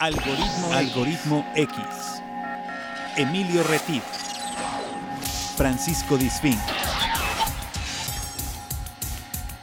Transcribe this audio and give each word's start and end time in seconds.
Algoritmo, 0.00 0.72
Algoritmo 0.72 1.52
X. 1.56 1.76
Emilio 3.16 3.64
Retif. 3.64 4.04
Francisco 5.56 6.16
Disfín. 6.16 6.56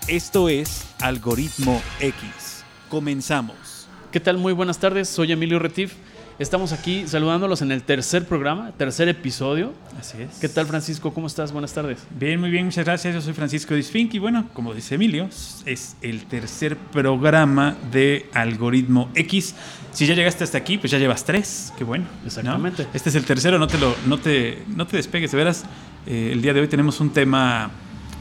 Esto 0.09 0.49
es 0.49 0.83
Algoritmo 0.99 1.81
X. 2.01 2.65
Comenzamos. 2.89 3.87
¿Qué 4.11 4.19
tal? 4.19 4.37
Muy 4.37 4.51
buenas 4.51 4.77
tardes. 4.77 5.07
Soy 5.07 5.31
Emilio 5.31 5.57
Retif. 5.57 5.93
Estamos 6.37 6.73
aquí 6.73 7.07
saludándolos 7.07 7.61
en 7.61 7.71
el 7.71 7.81
tercer 7.81 8.25
programa, 8.25 8.73
tercer 8.77 9.07
episodio. 9.07 9.71
Así 9.97 10.21
es. 10.21 10.37
¿Qué 10.41 10.49
tal, 10.49 10.65
Francisco? 10.65 11.13
¿Cómo 11.13 11.27
estás? 11.27 11.53
Buenas 11.53 11.73
tardes. 11.73 11.99
Bien, 12.09 12.41
muy 12.41 12.49
bien, 12.49 12.65
muchas 12.65 12.83
gracias. 12.83 13.13
Yo 13.13 13.21
soy 13.21 13.33
Francisco 13.33 13.73
Disfink 13.73 14.13
y 14.15 14.19
bueno, 14.19 14.49
como 14.53 14.73
dice 14.73 14.95
Emilio, 14.95 15.29
es 15.65 15.95
el 16.01 16.25
tercer 16.25 16.75
programa 16.75 17.77
de 17.89 18.25
Algoritmo 18.33 19.09
X. 19.15 19.55
Si 19.93 20.05
ya 20.05 20.13
llegaste 20.13 20.43
hasta 20.43 20.57
aquí, 20.57 20.77
pues 20.77 20.91
ya 20.91 20.97
llevas 20.97 21.23
tres. 21.23 21.71
Qué 21.77 21.85
bueno. 21.85 22.03
¿no? 22.19 22.27
Exactamente. 22.27 22.85
Este 22.93 23.07
es 23.07 23.15
el 23.15 23.23
tercero, 23.23 23.57
no 23.57 23.67
te, 23.67 23.77
lo, 23.77 23.95
no 24.05 24.17
te, 24.17 24.61
no 24.75 24.85
te 24.85 24.97
despegues. 24.97 25.31
De 25.31 25.37
veras, 25.37 25.63
eh, 26.05 26.31
el 26.33 26.41
día 26.41 26.53
de 26.53 26.59
hoy 26.59 26.67
tenemos 26.67 26.99
un 26.99 27.11
tema 27.11 27.71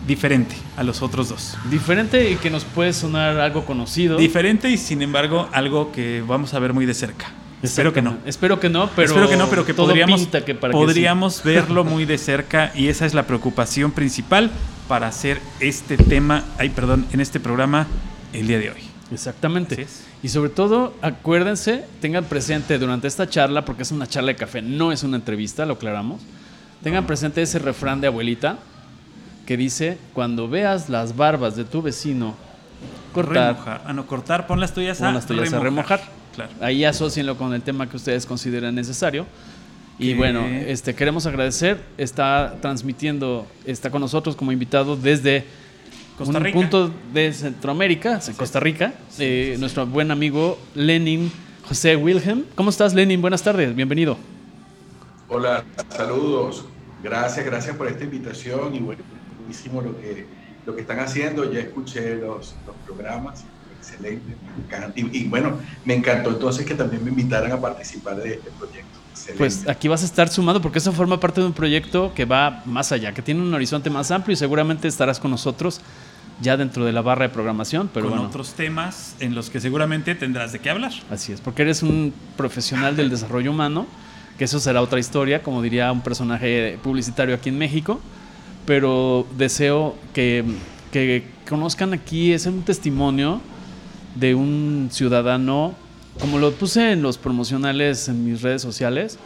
diferente 0.06 0.54
a 0.76 0.84
los 0.84 1.02
otros 1.02 1.30
dos. 1.30 1.58
Diferente 1.68 2.30
y 2.30 2.36
que 2.36 2.50
nos 2.50 2.62
puede 2.64 2.92
sonar 2.92 3.40
algo 3.40 3.64
conocido. 3.64 4.18
Diferente 4.18 4.70
y 4.70 4.76
sin 4.76 5.02
embargo 5.02 5.48
algo 5.50 5.90
que 5.90 6.22
vamos 6.24 6.54
a 6.54 6.60
ver 6.60 6.72
muy 6.72 6.86
de 6.86 6.94
cerca. 6.94 7.32
Espero 7.64 7.92
que 7.92 8.02
no. 8.02 8.18
Espero 8.26 8.60
que 8.60 8.68
no, 8.68 8.90
pero 8.94 9.06
Espero 9.06 9.28
que 9.28 9.36
no, 9.36 9.48
pero 9.48 9.64
que 9.64 9.72
podríamos, 9.72 10.20
pinta 10.20 10.44
que 10.44 10.54
para 10.54 10.72
que 10.72 10.78
podríamos 10.78 11.42
verlo 11.42 11.82
muy 11.84 12.04
de 12.04 12.18
cerca 12.18 12.70
y 12.74 12.88
esa 12.88 13.06
es 13.06 13.14
la 13.14 13.22
preocupación 13.22 13.92
principal 13.92 14.50
para 14.86 15.08
hacer 15.08 15.40
este 15.60 15.96
tema, 15.96 16.44
ay, 16.58 16.68
perdón, 16.68 17.06
en 17.12 17.20
este 17.20 17.40
programa 17.40 17.86
el 18.34 18.46
día 18.46 18.58
de 18.58 18.70
hoy. 18.70 18.80
Exactamente. 19.10 19.86
Y 20.22 20.28
sobre 20.28 20.50
todo, 20.50 20.94
acuérdense, 21.00 21.84
tengan 22.00 22.24
presente 22.24 22.78
durante 22.78 23.06
esta 23.06 23.28
charla, 23.28 23.64
porque 23.64 23.82
es 23.82 23.92
una 23.92 24.06
charla 24.06 24.32
de 24.32 24.36
café, 24.36 24.60
no 24.60 24.92
es 24.92 25.02
una 25.02 25.16
entrevista, 25.16 25.64
lo 25.64 25.74
aclaramos. 25.74 26.20
Tengan 26.82 27.06
presente 27.06 27.40
ese 27.40 27.58
refrán 27.58 28.00
de 28.00 28.08
abuelita 28.08 28.58
que 29.46 29.56
dice: 29.56 29.98
Cuando 30.12 30.48
veas 30.48 30.90
las 30.90 31.16
barbas 31.16 31.56
de 31.56 31.64
tu 31.64 31.80
vecino 31.80 32.34
cortar, 33.14 33.54
Remojar. 33.54 33.82
Ah, 33.86 33.92
no, 33.92 34.06
cortar, 34.06 34.46
pon 34.46 34.60
las 34.60 34.74
tuyas 34.74 35.00
a 35.00 35.06
pon 35.06 35.14
las 35.14 35.26
tuyas 35.26 35.52
a 35.52 35.60
remojar. 35.60 36.23
Claro. 36.34 36.52
Ahí 36.60 36.84
asocienlo 36.84 37.36
con 37.36 37.54
el 37.54 37.62
tema 37.62 37.88
que 37.88 37.96
ustedes 37.96 38.26
consideren 38.26 38.74
necesario. 38.74 39.26
Y 39.98 40.14
bueno, 40.14 40.44
este, 40.44 40.94
queremos 40.94 41.24
agradecer, 41.26 41.80
está 41.98 42.56
transmitiendo, 42.60 43.46
está 43.64 43.90
con 43.90 44.00
nosotros 44.00 44.34
como 44.34 44.50
invitado 44.50 44.96
desde 44.96 45.44
Costa 46.18 46.36
un 46.36 46.44
Rica. 46.44 46.58
punto 46.58 46.90
de 47.12 47.32
Centroamérica, 47.32 48.20
en 48.26 48.34
Costa 48.34 48.58
Rica, 48.58 48.94
eh, 49.18 49.56
nuestro 49.60 49.86
buen 49.86 50.10
amigo 50.10 50.58
Lenin 50.74 51.30
José 51.68 51.94
Wilhelm. 51.94 52.44
¿Cómo 52.56 52.70
estás, 52.70 52.92
Lenin? 52.92 53.20
Buenas 53.20 53.42
tardes, 53.42 53.74
bienvenido. 53.74 54.16
Hola, 55.28 55.64
saludos. 55.90 56.64
Gracias, 57.02 57.44
gracias 57.46 57.76
por 57.76 57.86
esta 57.86 58.02
invitación 58.02 58.74
y 58.74 58.80
bueno, 58.80 59.02
buenísimo 59.38 59.80
lo 59.80 59.96
que, 60.00 60.26
lo 60.66 60.74
que 60.74 60.80
están 60.80 60.98
haciendo. 61.00 61.52
Ya 61.52 61.60
escuché 61.60 62.16
los, 62.16 62.54
los 62.66 62.76
programas, 62.84 63.44
excelente. 63.84 64.34
me 64.56 64.64
encanta. 64.64 64.92
Y, 65.00 65.18
y 65.18 65.24
bueno, 65.28 65.58
me 65.84 65.94
encantó 65.94 66.30
entonces 66.30 66.66
que 66.66 66.74
también 66.74 67.04
me 67.04 67.10
invitaran 67.10 67.52
a 67.52 67.60
participar 67.60 68.16
de 68.16 68.34
este 68.34 68.50
proyecto. 68.50 68.98
Excelente. 69.10 69.38
Pues 69.38 69.68
aquí 69.68 69.88
vas 69.88 70.02
a 70.02 70.06
estar 70.06 70.28
sumado 70.28 70.60
porque 70.60 70.78
eso 70.78 70.92
forma 70.92 71.20
parte 71.20 71.40
de 71.40 71.46
un 71.46 71.52
proyecto 71.52 72.12
que 72.14 72.24
va 72.24 72.62
más 72.64 72.92
allá, 72.92 73.12
que 73.12 73.22
tiene 73.22 73.40
un 73.42 73.54
horizonte 73.54 73.90
más 73.90 74.10
amplio 74.10 74.34
y 74.34 74.36
seguramente 74.36 74.88
estarás 74.88 75.20
con 75.20 75.30
nosotros 75.30 75.80
ya 76.40 76.56
dentro 76.56 76.84
de 76.84 76.92
la 76.92 77.02
barra 77.02 77.28
de 77.28 77.28
programación, 77.28 77.88
pero 77.92 78.06
con 78.06 78.18
bueno. 78.18 78.28
otros 78.28 78.54
temas 78.54 79.14
en 79.20 79.34
los 79.34 79.50
que 79.50 79.60
seguramente 79.60 80.14
tendrás 80.14 80.52
de 80.52 80.58
qué 80.58 80.70
hablar. 80.70 80.92
Así 81.10 81.32
es, 81.32 81.40
porque 81.40 81.62
eres 81.62 81.82
un 81.82 82.12
profesional 82.36 82.96
del 82.96 83.10
desarrollo 83.10 83.50
humano, 83.50 83.86
que 84.38 84.44
eso 84.44 84.58
será 84.58 84.82
otra 84.82 84.98
historia, 84.98 85.42
como 85.42 85.62
diría 85.62 85.92
un 85.92 86.00
personaje 86.00 86.78
publicitario 86.82 87.34
aquí 87.34 87.50
en 87.50 87.58
México, 87.58 88.00
pero 88.66 89.26
deseo 89.36 89.94
que, 90.12 90.44
que 90.90 91.24
conozcan 91.48 91.92
aquí, 91.92 92.32
es 92.32 92.46
un 92.46 92.62
testimonio 92.62 93.40
de 94.14 94.34
un 94.34 94.88
ciudadano, 94.92 95.74
como 96.20 96.38
lo 96.38 96.52
puse 96.52 96.92
en 96.92 97.02
los 97.02 97.18
promocionales 97.18 98.08
en 98.08 98.24
mis 98.24 98.42
redes 98.42 98.62
sociales, 98.62 99.18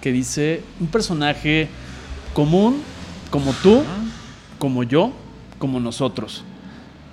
que 0.00 0.12
dice 0.12 0.62
un 0.80 0.88
personaje 0.88 1.68
común, 2.34 2.82
como 3.30 3.52
tú, 3.52 3.82
como 4.58 4.82
yo, 4.82 5.12
como 5.58 5.80
nosotros. 5.80 6.44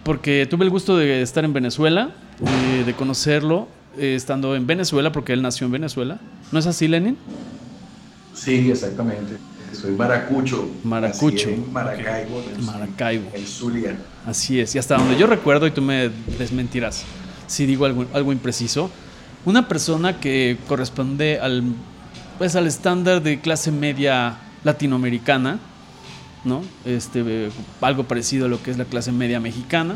Porque 0.04 0.48
tuve 0.50 0.66
el 0.66 0.72
gusto 0.72 0.98
de 0.98 1.22
estar 1.22 1.46
en 1.46 1.54
Venezuela, 1.54 2.12
eh, 2.42 2.84
de 2.84 2.94
conocerlo, 2.94 3.68
eh, 3.98 4.16
estando 4.16 4.56
en 4.56 4.66
Venezuela, 4.66 5.12
porque 5.12 5.34
él 5.34 5.42
nació 5.42 5.66
en 5.66 5.74
Venezuela. 5.74 6.20
¿No 6.52 6.60
es 6.60 6.66
así, 6.66 6.88
Lenin? 6.88 7.18
Sí, 8.34 8.72
exactamente. 8.72 9.38
Soy 9.74 9.92
maracucho. 9.92 10.68
Maracucho. 10.84 11.50
en 11.50 11.72
Maracaibo. 11.72 12.44
Maracaibo. 12.66 13.30
El 13.34 13.46
Zulia. 13.46 13.98
Así 14.26 14.60
es. 14.60 14.74
Y 14.76 14.80
hasta 14.80 14.98
donde 14.98 15.18
yo 15.18 15.28
recuerdo, 15.28 15.68
y 15.68 15.72
tú 15.72 15.82
me 15.82 16.10
desmentirás 16.38 17.06
si 17.50 17.66
digo 17.66 17.86
algo, 17.86 18.06
algo 18.14 18.32
impreciso, 18.32 18.90
una 19.44 19.68
persona 19.68 20.20
que 20.22 20.58
corresponde 20.68 21.40
al, 21.42 21.64
pues, 22.38 22.56
al 22.56 22.68
estándar 22.68 23.22
de 23.22 23.42
clase 23.42 23.72
media 23.72 24.38
latinoamericana, 24.64 25.60
¿no? 26.46 26.62
Este, 26.86 27.50
algo 27.82 28.04
parecido 28.04 28.46
a 28.46 28.50
lo 28.50 28.64
que 28.64 28.72
es 28.72 28.78
la 28.78 28.86
clase 28.86 29.12
media 29.12 29.40
mexicana. 29.42 29.96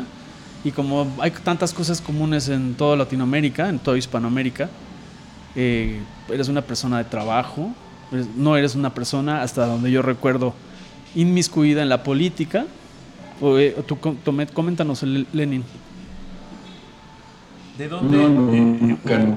Y 0.64 0.72
como 0.72 1.10
hay 1.20 1.30
tantas 1.30 1.72
cosas 1.72 2.00
comunes 2.00 2.48
en 2.48 2.74
toda 2.74 2.96
Latinoamérica, 2.96 3.68
en 3.68 3.78
toda 3.78 3.96
Hispanoamérica, 3.98 4.68
eh, 5.56 6.00
eres 6.30 6.48
una 6.48 6.62
persona 6.62 6.98
de 6.98 7.04
trabajo, 7.04 7.70
eres- 8.12 8.28
no 8.36 8.56
eres 8.56 8.74
una 8.74 8.92
persona, 8.92 9.42
hasta 9.42 9.66
donde 9.66 9.90
yo 9.90 10.02
recuerdo, 10.02 10.54
inmiscuida 11.14 11.82
en 11.82 11.88
la 11.88 12.02
política. 12.02 12.66
O, 13.40 13.58
eh, 13.58 13.76
tú, 13.86 13.98
coméntanos, 14.54 15.02
Le- 15.02 15.26
Lenin. 15.32 15.64
¿De 17.78 17.88
dónde? 17.88 18.16
No, 18.16 18.28
no, 18.28 18.40
nunca, 18.52 19.18
no. 19.18 19.36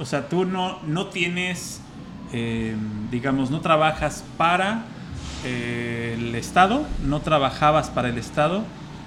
O 0.00 0.04
sea, 0.04 0.28
tú 0.28 0.44
no, 0.44 0.80
no 0.86 1.06
tienes, 1.08 1.80
eh, 2.32 2.76
digamos, 3.10 3.50
no 3.50 3.60
trabajas 3.60 4.24
para 4.36 4.84
eh, 5.44 6.16
el 6.18 6.34
Estado, 6.34 6.84
no 7.04 7.20
trabajabas 7.20 7.90
para 7.90 8.08
el 8.08 8.18
Estado, 8.18 8.62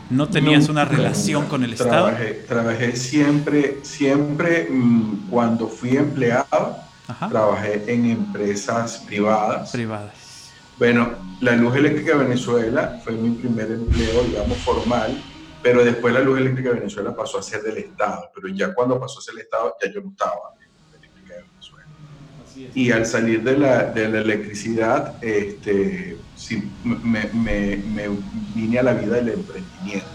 no 0.10 0.28
tenías 0.28 0.68
Nunca, 0.68 0.72
una 0.72 0.86
relación 0.86 1.46
con 1.46 1.64
el 1.64 1.74
Estado. 1.74 2.08
Trabajé, 2.08 2.34
trabajé 2.48 2.96
siempre, 2.96 3.80
siempre 3.84 4.68
mm, 4.70 5.30
cuando 5.30 5.68
fui 5.68 5.96
empleado, 5.96 6.78
Ajá. 7.08 7.30
trabajé 7.30 7.94
en 7.94 8.06
empresas 8.06 8.98
privadas. 9.06 9.72
Privadas. 9.72 10.52
Bueno, 10.78 11.10
la 11.42 11.56
Luz 11.56 11.76
Eléctrica 11.76 12.18
de 12.18 12.24
Venezuela 12.26 13.00
fue 13.04 13.14
mi 13.14 13.30
primer 13.32 13.72
empleo, 13.72 14.24
digamos, 14.24 14.58
formal, 14.60 15.22
pero 15.62 15.84
después 15.84 16.14
la 16.14 16.22
Luz 16.22 16.40
Eléctrica 16.40 16.70
de 16.70 16.76
Venezuela 16.80 17.16
pasó 17.16 17.38
a 17.40 17.44
ser 17.44 17.62
del 17.62 17.78
Estado, 17.78 18.30
pero 18.34 18.48
ya 18.50 18.74
cuando 18.74 19.00
pasó 19.00 19.20
a 19.20 19.22
ser 19.22 19.36
del 19.36 19.44
Estado, 19.44 19.76
ya 19.84 19.92
yo 19.92 20.02
no 20.02 20.10
estaba 20.12 20.34
en 20.56 20.60
la 20.60 20.68
Luz 20.68 20.96
Eléctrica 21.00 21.34
de 21.36 21.44
Venezuela. 21.44 22.72
Y 22.76 22.92
al 22.92 23.06
salir 23.06 23.44
de 23.44 23.58
la, 23.58 23.84
de 23.86 24.08
la 24.10 24.20
electricidad, 24.20 25.16
este, 25.24 26.18
sí, 26.36 26.64
me, 26.84 27.26
me- 27.34 27.78
me 27.78 28.10
vine 28.56 28.80
a 28.80 28.84
la 28.84 28.94
vida 28.94 29.16
del 29.16 29.30
emprendimiento, 29.30 30.06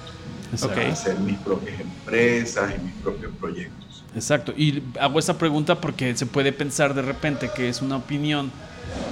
Exacto. 0.52 0.80
Ok. 0.80 0.86
a 0.86 0.92
hacer 0.92 1.18
mis 1.20 1.38
propias 1.38 1.80
empresas 1.80 2.74
y 2.76 2.82
mis 2.84 2.94
propios 2.94 3.32
proyectos. 3.40 4.04
Exacto. 4.14 4.52
Y 4.56 4.82
hago 4.98 5.18
esta 5.18 5.36
pregunta 5.36 5.80
porque 5.80 6.16
se 6.16 6.24
puede 6.26 6.52
pensar 6.52 6.94
de 6.94 7.02
repente 7.02 7.50
que 7.54 7.68
es 7.68 7.82
una 7.82 7.96
opinión 7.96 8.50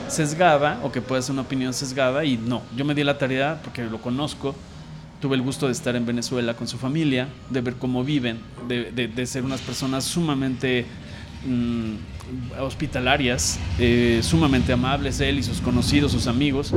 sesgada 0.08 0.80
o 0.82 0.90
que 0.92 1.02
puede 1.02 1.22
ser 1.22 1.32
una 1.32 1.42
opinión 1.42 1.74
sesgada 1.74 2.24
y 2.24 2.36
no. 2.38 2.62
Yo 2.76 2.84
me 2.84 2.94
di 2.94 3.04
la 3.04 3.18
tarea 3.18 3.60
porque 3.62 3.84
lo 3.84 4.00
conozco. 4.00 4.54
Tuve 5.24 5.36
el 5.36 5.42
gusto 5.42 5.64
de 5.64 5.72
estar 5.72 5.96
en 5.96 6.04
Venezuela 6.04 6.52
con 6.52 6.68
su 6.68 6.76
familia, 6.76 7.28
de 7.48 7.62
ver 7.62 7.76
cómo 7.76 8.04
viven, 8.04 8.40
de, 8.68 9.26
ser 9.26 9.42
unas 9.42 9.62
personas 9.62 10.04
sumamente 10.04 10.84
mm, 11.46 12.60
hospitalarias, 12.60 13.58
eh, 13.78 14.20
sumamente 14.22 14.74
amables, 14.74 15.20
él 15.20 15.38
y 15.38 15.42
sus 15.42 15.62
conocidos, 15.62 16.12
sus 16.12 16.26
amigos, 16.26 16.74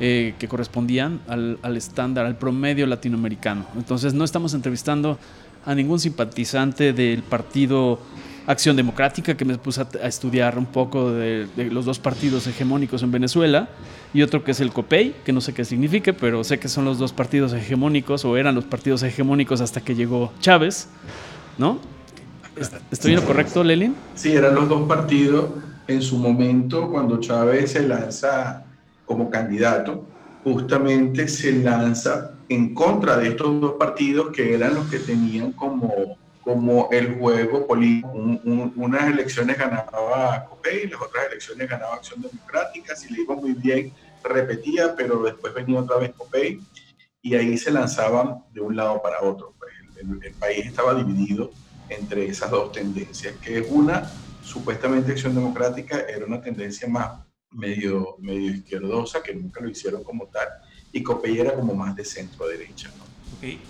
eh, 0.00 0.32
que 0.38 0.48
correspondían 0.48 1.20
al 1.28 1.76
estándar, 1.76 2.24
al 2.24 2.38
promedio 2.38 2.86
latinoamericano. 2.86 3.66
Entonces 3.76 4.14
no 4.14 4.24
estamos 4.24 4.54
entrevistando 4.54 5.18
a 5.66 5.74
ningún 5.74 6.00
simpatizante 6.00 6.94
del 6.94 7.22
partido 7.22 8.00
Acción 8.46 8.76
Democrática, 8.76 9.36
que 9.36 9.44
me 9.44 9.56
puse 9.58 9.80
a, 9.82 9.88
a 10.02 10.08
estudiar 10.08 10.58
un 10.58 10.66
poco 10.66 11.10
de, 11.12 11.46
los 11.70 11.84
dos 11.84 11.98
partidos 11.98 12.46
hegemónicos 12.46 13.02
en 13.02 13.10
Venezuela, 13.12 13.68
y 14.12 14.22
otro 14.22 14.42
que 14.44 14.50
es 14.50 14.60
el 14.60 14.72
COPEI, 14.72 15.14
que 15.24 15.32
no 15.32 15.40
sé 15.40 15.54
qué 15.54 15.64
signifique, 15.64 16.12
pero 16.12 16.42
sé 16.44 16.58
que 16.58 16.68
son 16.68 16.84
los 16.84 16.98
dos 16.98 17.12
partidos 17.12 17.52
hegemónicos, 17.52 18.24
o 18.24 18.36
eran 18.36 18.54
los 18.54 18.64
partidos 18.64 19.02
hegemónicos 19.02 19.60
hasta 19.60 19.80
que 19.80 19.94
llegó 19.94 20.32
Chávez, 20.40 20.88
¿no? 21.56 21.78
Est- 22.56 22.74
¿Estoy 22.90 23.12
en 23.12 23.20
lo 23.20 23.26
correcto, 23.26 23.62
Lenin? 23.64 23.94
Sí, 24.14 24.32
eran 24.32 24.54
los 24.54 24.68
dos 24.68 24.86
partidos 24.88 25.46
en 25.86 26.02
su 26.02 26.18
momento 26.18 26.90
cuando 26.90 27.18
Chávez 27.20 27.72
se 27.72 27.86
lanza 27.86 28.64
como 29.06 29.30
candidato, 29.30 30.04
justamente 30.44 31.28
se 31.28 31.52
lanza 31.52 32.32
en 32.48 32.74
contra 32.74 33.16
de 33.16 33.28
estos 33.28 33.60
dos 33.60 33.74
partidos 33.78 34.28
que 34.34 34.54
eran 34.54 34.74
los 34.74 34.86
que 34.90 34.98
tenían 34.98 35.52
como 35.52 36.18
como 36.42 36.88
el 36.90 37.18
juego 37.18 37.66
político. 37.66 38.10
unas 38.12 39.06
elecciones 39.06 39.56
ganaba 39.56 40.44
COPEI, 40.48 40.88
las 40.88 41.00
otras 41.00 41.26
elecciones 41.26 41.68
ganaba 41.68 41.94
Acción 41.94 42.22
Democrática, 42.22 42.96
si 42.96 43.12
le 43.12 43.22
iba 43.22 43.34
muy 43.34 43.52
bien 43.52 43.92
repetía, 44.28 44.94
pero 44.96 45.22
después 45.22 45.54
venía 45.54 45.80
otra 45.80 45.96
vez 45.96 46.12
COPEI 46.12 46.60
y 47.22 47.34
ahí 47.34 47.56
se 47.56 47.70
lanzaban 47.70 48.44
de 48.52 48.60
un 48.60 48.76
lado 48.76 49.00
para 49.02 49.22
otro. 49.22 49.54
Pues 49.58 49.72
el, 49.96 50.34
país 50.34 50.66
estaba 50.66 50.94
dividido 50.94 51.50
entre 51.88 52.26
esas 52.26 52.50
dos 52.50 52.72
tendencias, 52.72 53.36
que 53.36 53.58
es 53.58 53.66
una, 53.70 54.10
supuestamente 54.42 55.12
Acción 55.12 55.34
Democrática 55.34 56.00
era 56.00 56.26
una 56.26 56.40
tendencia 56.40 56.88
más 56.88 57.20
medio, 57.50 58.16
medio 58.18 58.50
izquierdosa, 58.50 59.22
que 59.22 59.34
nunca 59.34 59.60
lo 59.60 59.68
hicieron 59.68 60.02
como 60.02 60.26
tal, 60.26 60.48
y 60.90 61.02
COPEI 61.02 61.40
era 61.40 61.54
como 61.54 61.74
más 61.74 61.94
de 61.94 62.04
centro 62.04 62.48
derecha. 62.48 62.90
¿no? 62.98 63.01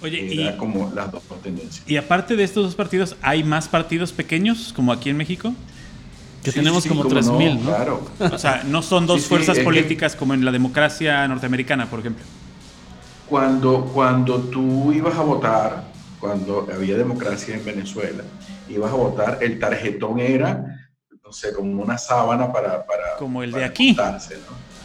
Oye, 0.03 0.19
y, 0.35 0.57
como 0.57 0.93
las 0.95 1.11
dos 1.11 1.23
tendencias. 1.43 1.83
Y 1.87 1.97
aparte 1.97 2.37
de 2.37 2.45
estos 2.45 2.65
dos 2.65 2.75
partidos, 2.75 3.17
¿hay 3.23 3.43
más 3.43 3.69
partidos 3.69 4.13
pequeños 4.13 4.73
como 4.75 4.93
aquí 4.93 5.11
en 5.11 5.17
México? 5.17 5.55
Que 6.43 6.51
tenemos 6.51 6.85
como 6.87 7.05
3.000, 7.05 7.59
¿no? 7.61 7.71
Claro. 7.71 8.11
O 8.33 8.39
sea, 8.39 8.65
no 8.65 8.83
son 8.83 9.07
dos 9.07 9.27
fuerzas 9.27 9.61
políticas 9.61 10.17
como 10.17 10.35
en 10.35 10.45
la 10.45 10.51
democracia 10.51 11.27
norteamericana, 11.29 11.87
por 11.87 12.01
ejemplo. 12.01 12.25
Cuando, 13.29 13.85
cuando 13.95 14.41
tú 14.41 14.93
ibas 14.93 15.15
a 15.17 15.23
votar, 15.23 15.85
cuando 16.19 16.69
había 16.75 16.97
democracia 16.97 17.55
en 17.55 17.65
Venezuela, 17.65 18.25
ibas 18.69 18.91
a 18.91 18.95
votar, 18.95 19.39
el 19.41 19.59
tarjetón 19.59 20.19
era, 20.19 20.91
no 21.25 21.33
sé, 21.33 21.53
como 21.53 21.83
una 21.83 21.97
sábana 21.97 22.53
para... 22.53 22.85
para 22.85 23.17
como 23.19 23.43
el 23.43 23.53
de 23.53 23.65
aquí. 23.65 23.95
¿no? 23.95 24.03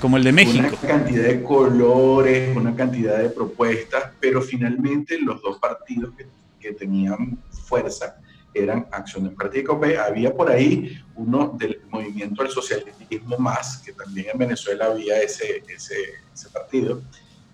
Como 0.01 0.17
el 0.17 0.23
de 0.23 0.31
México. 0.31 0.67
Una 0.67 0.87
cantidad 0.87 1.23
de 1.23 1.43
colores, 1.43 2.55
una 2.55 2.75
cantidad 2.75 3.17
de 3.17 3.29
propuestas, 3.29 4.11
pero 4.19 4.41
finalmente 4.41 5.19
los 5.19 5.41
dos 5.41 5.57
partidos 5.59 6.13
que, 6.15 6.27
que 6.59 6.73
tenían 6.73 7.39
fuerza 7.49 8.17
eran 8.53 8.87
Acción 8.91 9.23
Democrática 9.25 9.73
Había 10.05 10.33
por 10.33 10.49
ahí 10.49 10.99
uno 11.15 11.55
del 11.57 11.81
movimiento 11.89 12.43
del 12.43 12.51
socialismo 12.51 13.37
más, 13.37 13.79
que 13.79 13.93
también 13.93 14.27
en 14.33 14.37
Venezuela 14.37 14.85
había 14.85 15.21
ese, 15.21 15.63
ese, 15.67 15.95
ese 16.33 16.49
partido, 16.49 17.01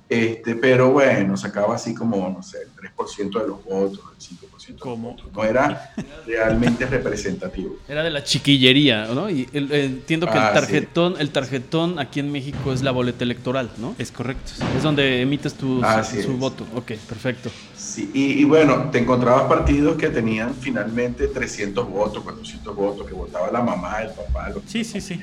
este, 0.09 0.55
pero 0.55 0.91
bueno, 0.91 1.35
sacaba 1.37 1.75
así 1.75 1.93
como, 1.93 2.29
no 2.29 2.43
sé, 2.43 2.59
el 2.61 2.71
3% 2.95 3.41
de 3.41 3.47
los 3.47 3.63
votos, 3.63 3.99
el 4.11 4.37
5% 4.37 4.52
¿Cómo? 4.79 5.17
No 5.33 5.43
era 5.43 5.93
realmente 6.25 6.85
representativo. 6.85 7.77
Era 7.87 8.03
de 8.03 8.09
la 8.09 8.23
chiquillería, 8.23 9.07
¿no? 9.07 9.29
Y 9.29 9.47
entiendo 9.53 10.27
que 10.27 10.37
el 10.37 10.43
ah, 10.43 10.53
tarjetón, 10.53 11.15
el 11.19 11.29
tarjetón 11.31 11.99
aquí 11.99 12.19
en 12.19 12.31
México 12.31 12.73
es 12.73 12.81
la 12.81 12.91
boleta 12.91 13.23
electoral, 13.23 13.69
¿no? 13.77 13.95
Es 13.97 14.11
correcto. 14.11 14.51
Es 14.75 14.83
donde 14.83 15.21
emites 15.21 15.53
tu 15.53 15.81
su, 16.23 16.37
voto. 16.37 16.65
Ok, 16.75 16.93
perfecto. 17.07 17.49
Sí, 17.75 18.09
y, 18.13 18.41
y, 18.41 18.43
bueno, 18.43 18.89
te 18.91 18.99
encontrabas 18.99 19.43
partidos 19.43 19.97
que 19.97 20.09
tenían 20.09 20.53
finalmente 20.55 21.27
300 21.27 21.89
votos, 21.89 22.23
400 22.23 22.75
votos, 22.75 23.07
que 23.07 23.13
votaba 23.13 23.51
la 23.51 23.61
mamá, 23.61 24.01
el 24.01 24.09
papá, 24.11 24.49
los 24.49 24.63
Sí, 24.65 24.83
sí, 24.83 25.01
sí 25.01 25.19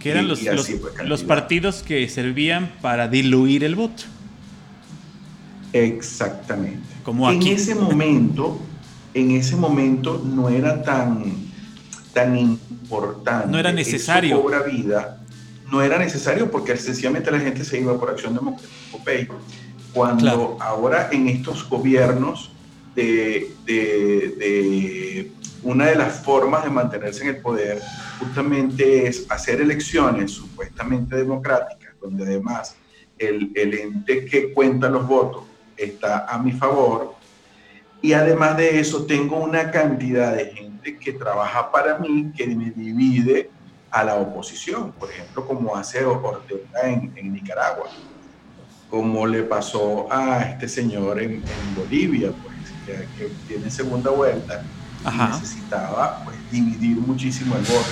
que 0.00 0.10
eran 0.10 0.28
los, 0.28 0.40
los, 1.04 1.24
partidos 1.24 1.82
que 1.82 2.08
servían 2.08 2.70
para 2.80 3.08
diluir 3.08 3.64
el 3.64 3.74
voto. 3.74 4.04
Exactamente. 5.84 6.86
Como 7.04 7.28
aquí. 7.28 7.50
En 7.50 7.56
ese 7.56 7.74
momento, 7.74 8.58
en 9.14 9.30
ese 9.32 9.56
momento 9.56 10.22
no 10.24 10.48
era 10.48 10.82
tan, 10.82 11.24
tan 12.12 12.36
importante. 12.38 13.48
No 13.48 13.58
era 13.58 13.72
necesario. 13.72 14.42
cobra 14.42 14.62
vida. 14.62 15.22
No 15.70 15.82
era 15.82 15.98
necesario 15.98 16.50
porque 16.50 16.76
sencillamente 16.76 17.30
la 17.30 17.40
gente 17.40 17.64
se 17.64 17.80
iba 17.80 17.98
por 17.98 18.10
acción 18.10 18.34
democrática. 18.34 19.34
Cuando 19.92 20.56
ahora 20.60 21.08
en 21.10 21.28
estos 21.28 21.68
gobiernos 21.68 22.52
de, 22.94 23.52
de 23.64 25.32
una 25.62 25.86
de 25.86 25.96
las 25.96 26.20
formas 26.20 26.64
de 26.64 26.70
mantenerse 26.70 27.22
en 27.22 27.30
el 27.30 27.38
poder 27.38 27.82
justamente 28.18 29.06
es 29.08 29.26
hacer 29.28 29.60
elecciones 29.60 30.30
supuestamente 30.30 31.16
democráticas, 31.16 31.94
donde 32.00 32.24
además 32.24 32.76
el, 33.18 33.50
el 33.54 33.74
ente 33.74 34.24
que 34.26 34.52
cuenta 34.52 34.88
los 34.88 35.06
votos 35.06 35.42
está 35.76 36.26
a 36.26 36.38
mi 36.38 36.52
favor. 36.52 37.14
Y 38.02 38.12
además 38.12 38.56
de 38.56 38.80
eso, 38.80 39.06
tengo 39.06 39.36
una 39.36 39.70
cantidad 39.70 40.34
de 40.34 40.46
gente 40.46 40.98
que 40.98 41.12
trabaja 41.12 41.70
para 41.70 41.98
mí, 41.98 42.32
que 42.36 42.46
me 42.46 42.70
divide 42.70 43.50
a 43.90 44.04
la 44.04 44.16
oposición, 44.16 44.92
por 44.92 45.10
ejemplo, 45.10 45.46
como 45.46 45.74
hace 45.74 46.04
Ortega 46.04 46.82
en, 46.82 47.12
en 47.16 47.32
Nicaragua, 47.32 47.86
como 48.90 49.26
le 49.26 49.42
pasó 49.42 50.06
a 50.12 50.42
este 50.42 50.68
señor 50.68 51.20
en, 51.20 51.32
en 51.32 51.74
Bolivia, 51.74 52.30
pues, 52.42 52.56
que, 52.84 53.06
que 53.16 53.32
tiene 53.48 53.70
segunda 53.70 54.10
vuelta 54.10 54.62
necesitaba 55.12 56.22
pues, 56.24 56.36
dividir 56.50 56.98
muchísimo 56.98 57.56
el 57.56 57.62
voto. 57.62 57.84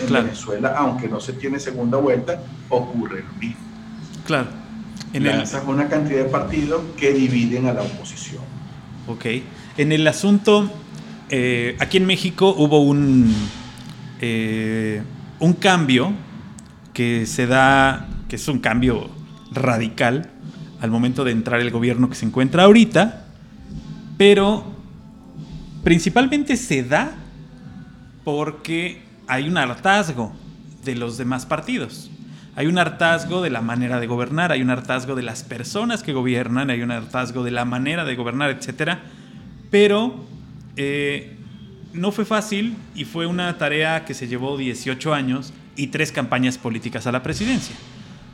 En 0.00 0.12
Venezuela, 0.12 0.74
aunque 0.76 1.08
no 1.08 1.20
se 1.20 1.34
tiene 1.34 1.58
segunda 1.60 1.98
vuelta, 1.98 2.40
ocurre 2.68 3.22
lo 3.22 3.32
mismo. 3.34 3.62
Claro. 4.24 4.48
En 5.12 5.24
Lanzas 5.24 5.62
una 5.66 5.88
cantidad 5.88 6.24
de 6.24 6.30
partidos 6.30 6.82
que 6.96 7.12
dividen 7.12 7.66
a 7.66 7.72
la 7.72 7.82
oposición. 7.82 8.42
Ok. 9.06 9.26
En 9.76 9.92
el 9.92 10.06
asunto, 10.06 10.70
eh, 11.28 11.76
aquí 11.80 11.98
en 11.98 12.06
México 12.06 12.54
hubo 12.56 12.80
un, 12.80 13.34
eh, 14.20 15.02
un 15.38 15.52
cambio 15.54 16.12
que 16.92 17.26
se 17.26 17.46
da, 17.46 18.08
que 18.28 18.36
es 18.36 18.48
un 18.48 18.58
cambio 18.58 19.10
radical 19.50 20.30
al 20.80 20.90
momento 20.90 21.24
de 21.24 21.32
entrar 21.32 21.60
el 21.60 21.70
gobierno 21.70 22.08
que 22.08 22.14
se 22.14 22.26
encuentra 22.26 22.64
ahorita, 22.64 23.26
pero 24.16 24.72
Principalmente 25.82 26.56
se 26.56 26.84
da 26.84 27.12
porque 28.24 29.02
hay 29.26 29.48
un 29.48 29.58
hartazgo 29.58 30.32
de 30.84 30.94
los 30.94 31.18
demás 31.18 31.44
partidos. 31.44 32.08
Hay 32.54 32.66
un 32.66 32.78
hartazgo 32.78 33.40
de 33.42 33.50
la 33.50 33.62
manera 33.62 33.98
de 33.98 34.06
gobernar, 34.06 34.52
hay 34.52 34.60
un 34.60 34.70
hartazgo 34.70 35.14
de 35.14 35.22
las 35.22 35.42
personas 35.42 36.02
que 36.02 36.12
gobiernan, 36.12 36.70
hay 36.70 36.82
un 36.82 36.90
hartazgo 36.90 37.44
de 37.44 37.50
la 37.50 37.64
manera 37.64 38.04
de 38.04 38.14
gobernar, 38.14 38.50
etc. 38.50 38.98
Pero 39.70 40.26
eh, 40.76 41.36
no 41.92 42.12
fue 42.12 42.24
fácil 42.24 42.76
y 42.94 43.04
fue 43.04 43.26
una 43.26 43.56
tarea 43.56 44.04
que 44.04 44.14
se 44.14 44.28
llevó 44.28 44.56
18 44.56 45.14
años 45.14 45.52
y 45.76 45.88
tres 45.88 46.12
campañas 46.12 46.58
políticas 46.58 47.06
a 47.06 47.12
la 47.12 47.22
presidencia. 47.22 47.76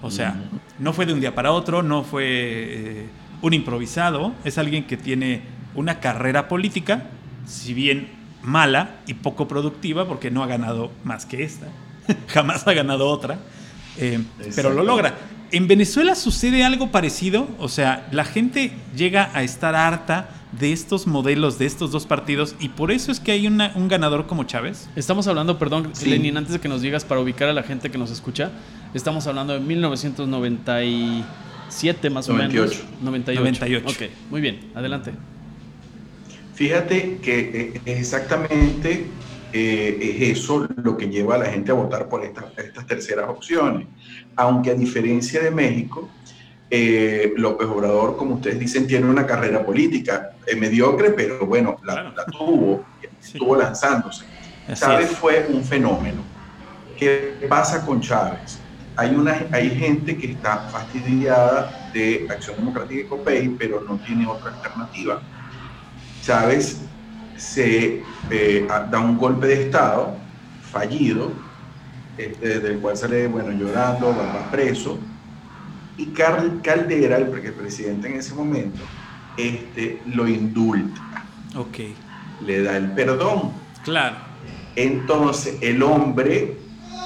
O 0.03 0.11
sea, 0.11 0.37
no 0.79 0.93
fue 0.93 1.07
de 1.07 1.13
un 1.13 1.21
día 1.21 1.35
para 1.35 1.53
otro, 1.53 1.83
no 1.83 2.03
fue 2.05 2.25
eh, 2.27 3.07
un 3.43 3.53
improvisado, 3.53 4.33
es 4.45 4.59
alguien 4.59 4.85
que 4.85 4.97
tiene 4.97 5.43
una 5.75 6.01
carrera 6.01 6.49
política 6.49 7.05
si 7.47 7.75
bien 7.75 8.09
mala 8.43 8.97
y 9.07 9.15
poco 9.15 9.49
productiva, 9.49 10.07
porque 10.07 10.31
no 10.31 10.43
ha 10.43 10.47
ganado 10.47 10.93
más 11.05 11.27
que 11.27 11.43
esta, 11.43 11.67
jamás 12.29 12.67
ha 12.67 12.75
ganado 12.75 13.09
otra, 13.09 13.39
eh, 13.99 14.21
pero 14.55 14.73
lo 14.73 14.83
logra. 14.83 15.15
En 15.51 15.67
Venezuela 15.67 16.15
sucede 16.15 16.63
algo 16.63 16.91
parecido, 16.91 17.49
o 17.59 17.69
sea, 17.69 18.07
la 18.13 18.25
gente 18.25 18.73
llega 18.95 19.31
a 19.33 19.43
estar 19.43 19.75
harta 19.75 20.29
de 20.53 20.73
estos 20.73 21.07
modelos, 21.07 21.59
de 21.59 21.65
estos 21.67 21.91
dos 21.91 22.07
partidos, 22.07 22.55
y 22.61 22.69
por 22.69 22.91
eso 22.91 23.11
es 23.11 23.21
que 23.21 23.33
hay 23.33 23.47
un 23.47 23.89
ganador 23.89 24.27
como 24.27 24.45
Chávez. 24.45 24.91
Estamos 24.95 25.27
hablando, 25.27 25.59
perdón, 25.59 25.91
Lenin, 26.05 26.37
antes 26.37 26.53
de 26.53 26.61
que 26.61 26.69
nos 26.69 26.83
digas 26.83 27.07
para 27.07 27.21
ubicar 27.21 27.49
a 27.49 27.55
la 27.55 27.63
gente 27.63 27.91
que 27.91 27.97
nos 27.97 28.11
escucha, 28.11 28.51
estamos 28.93 29.27
hablando 29.27 29.55
de 29.55 29.61
1997 29.61 32.11
más 32.11 32.29
o 32.29 32.35
menos. 32.35 32.83
98. 33.03 33.41
98. 33.41 33.87
Ok, 33.89 34.03
muy 34.31 34.43
bien, 34.43 34.71
adelante. 34.75 35.13
Fíjate 36.55 37.21
que 37.23 37.73
eh, 37.75 37.81
exactamente 37.87 39.07
eh, 39.53 39.99
es 40.01 40.39
eso 40.39 40.69
lo 40.83 40.97
que 40.97 41.09
lleva 41.09 41.37
a 41.37 41.39
la 41.39 41.47
gente 41.47 41.71
a 41.71 41.75
votar 41.75 42.09
por 42.09 42.25
estas, 42.25 42.55
terceras 42.87 43.29
opciones. 43.29 43.87
Aunque 44.37 44.71
a 44.71 44.75
diferencia 44.75 45.43
de 45.43 45.51
México, 45.51 46.09
eh, 46.71 47.33
López 47.37 47.67
Obrador, 47.69 48.17
como 48.17 48.37
ustedes 48.37 48.59
dicen, 48.59 48.87
tiene 48.87 49.09
una 49.09 49.27
carrera 49.27 49.65
política 49.65 50.33
mediocre, 50.57 51.11
pero 51.11 51.47
bueno, 51.47 51.77
la, 51.85 52.15
tuvo, 52.27 52.85
estuvo 53.23 53.57
lanzándose. 53.57 54.25
Chávez 54.75 55.11
fue 55.11 55.47
un 55.49 55.65
fenómeno. 55.65 56.23
¿Qué 56.99 57.47
pasa 57.49 57.87
con 57.87 58.01
Chávez? 58.01 58.59
Hay, 58.97 59.15
una, 59.15 59.47
hay 59.53 59.71
gente 59.71 60.17
que 60.17 60.33
está 60.33 60.59
fastidiada 60.71 61.91
de 61.95 62.27
Acción 62.29 62.57
Democrática 62.57 63.01
y 63.01 63.05
COPEI, 63.05 63.49
pero 63.51 63.81
no 63.81 63.97
tiene 63.99 64.27
otra 64.27 64.53
alternativa 64.53 65.23
Chávez 66.29 66.83
se 67.39 68.03
eh, 68.31 68.69
da 68.91 69.01
un 69.01 69.17
golpe 69.17 69.47
de 69.47 69.63
Estado 69.63 70.17
fallido, 70.71 71.33
este, 72.19 72.61
del 72.61 72.79
cual 72.79 72.97
sale 72.97 73.29
bueno, 73.29 73.53
llorando, 73.53 74.09
va 74.09 74.51
preso, 74.51 74.99
y 75.97 76.07
Carl 76.07 76.61
Caldera, 76.63 77.17
el, 77.17 77.29
presidente 77.29 78.09
en 78.09 78.19
ese 78.19 78.35
momento, 78.35 78.81
este, 79.37 80.01
lo 80.07 80.29
indulta. 80.29 81.01
Ok. 81.57 81.79
Le 82.45 82.63
da 82.63 82.77
el 82.77 82.93
perdón. 82.93 83.53
Claro. 83.83 84.17
Entonces 84.77 85.59
el 85.61 85.83
hombre 85.83 86.57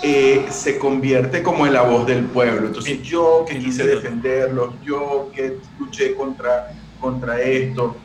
eh, 0.02 0.46
se 0.50 0.78
convierte 0.78 1.42
como 1.42 1.66
en 1.66 1.72
la 1.72 1.82
voz 1.82 2.06
del 2.06 2.24
pueblo. 2.24 2.66
Entonces 2.66 3.02
yo 3.02 3.44
que 3.48 3.58
quise 3.58 3.86
defenderlo, 3.86 4.74
yo 4.84 5.30
que 5.34 5.58
luché 5.78 6.14
contra, 6.14 6.74
contra 7.00 7.40
esto, 7.40 7.96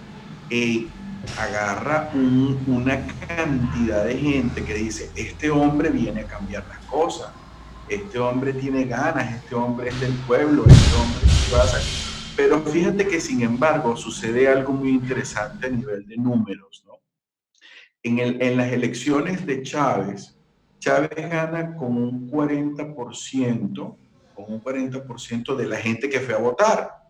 eh, 0.50 0.88
agarra 1.38 2.12
una 2.14 3.06
cantidad 3.28 4.06
de 4.06 4.18
gente 4.18 4.64
que 4.64 4.74
dice, 4.74 5.12
este 5.16 5.50
hombre 5.50 5.90
viene 5.90 6.22
a 6.22 6.28
cambiar 6.28 6.66
las 6.68 6.80
cosas, 6.86 7.30
este 7.90 8.20
hombre 8.20 8.54
tiene 8.54 8.86
ganas, 8.86 9.36
este 9.36 9.56
hombre 9.56 9.90
es 9.90 10.00
del 10.00 10.14
pueblo, 10.28 10.66
este 10.68 10.96
hombre 10.96 11.22
pasa. 11.52 11.80
Pero 12.36 12.62
fíjate 12.62 13.08
que 13.08 13.20
sin 13.20 13.42
embargo 13.42 13.96
sucede 13.98 14.48
algo 14.48 14.74
muy 14.74 14.90
interesante 14.90 15.68
a 15.68 15.70
nivel 15.70 16.06
de 16.06 16.18
números. 16.18 16.84
¿no? 16.86 17.00
En, 18.04 18.20
el, 18.20 18.42
en 18.42 18.58
las 18.58 18.72
elecciones 18.72 19.46
de 19.46 19.64
Chávez, 19.64 20.38
Chávez 20.80 21.30
gana 21.30 21.76
con 21.76 21.98
un 21.98 22.30
40%, 22.30 23.96
con 24.36 24.46
un 24.48 24.64
40% 24.64 25.56
de 25.56 25.66
la 25.66 25.78
gente 25.78 26.10
que 26.10 26.20
fue 26.20 26.36
a 26.36 26.38
votar. 26.38 27.07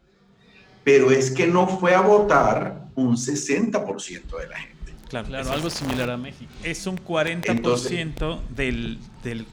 Pero 0.87 1.11
es 1.11 1.31
que 1.31 1.47
no 1.47 1.67
fue 1.67 1.93
a 1.93 1.99
votar 1.99 2.87
un 2.95 3.17
60% 3.17 4.39
de 4.39 4.47
la 4.47 4.57
gente. 4.57 4.93
Claro, 5.09 5.27
claro 5.27 5.51
algo 5.51 5.69
similar 5.69 6.09
a 6.09 6.15
México. 6.15 6.49
Es 6.63 6.87
un 6.87 6.97
40% 6.97 8.39
del, 8.55 8.97
del, 9.21 9.45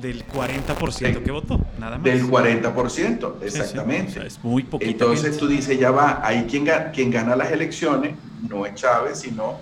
del 0.00 0.26
40% 0.26 1.22
que 1.22 1.30
votó, 1.30 1.60
nada 1.78 1.98
más. 1.98 2.04
Del 2.04 2.22
40%, 2.22 3.42
exactamente. 3.42 4.26
es 4.26 4.42
muy 4.42 4.62
poquito. 4.62 4.90
Entonces 4.90 5.36
tú 5.36 5.46
dices, 5.48 5.78
ya 5.78 5.90
va, 5.90 6.26
ahí 6.26 6.46
quien, 6.48 6.66
quien 6.94 7.10
gana 7.10 7.36
las 7.36 7.52
elecciones 7.52 8.14
no 8.48 8.64
es 8.64 8.74
Chávez, 8.74 9.18
sino 9.18 9.58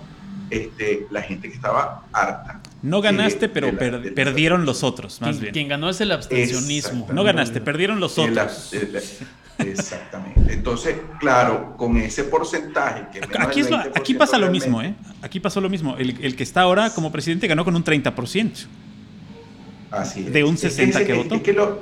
este, 0.49 1.05
la 1.11 1.21
gente 1.21 1.49
que 1.49 1.55
estaba 1.55 2.05
harta. 2.13 2.61
No 2.81 3.01
ganaste, 3.01 3.49
pero 3.49 3.77
perdieron 3.77 4.65
los 4.65 4.83
otros, 4.83 5.21
más 5.21 5.39
bien. 5.39 5.53
Quien 5.53 5.67
ganó 5.67 5.89
es 5.89 6.01
el 6.01 6.11
abstencionismo. 6.11 7.07
No 7.11 7.23
ganaste, 7.23 7.61
perdieron 7.61 7.99
los 7.99 8.17
otros. 8.17 8.73
exactamente. 9.57 10.53
Entonces, 10.53 10.95
claro, 11.19 11.75
con 11.77 11.97
ese 11.97 12.23
porcentaje 12.23 13.07
que 13.11 13.19
aquí, 13.37 13.61
aquí, 13.93 14.13
pasa 14.13 14.37
lo 14.37 14.49
mismo, 14.49 14.81
¿eh? 14.81 14.95
Aquí 15.21 15.39
pasó 15.39 15.59
lo 15.59 15.69
mismo. 15.69 15.97
El, 15.97 16.35
que 16.35 16.43
está 16.43 16.61
ahora 16.61 16.91
como 16.93 17.11
presidente 17.11 17.47
ganó 17.47 17.65
con 17.65 17.75
un 17.75 17.83
30%. 17.83 18.67
Así 19.91 20.21
es. 20.21 20.33
De 20.33 20.43
un 20.43 20.57
60 20.57 21.05
que, 21.05 21.13
votó. 21.13 21.35
Es 21.35 21.41
que 21.41 21.53
lo, 21.53 21.81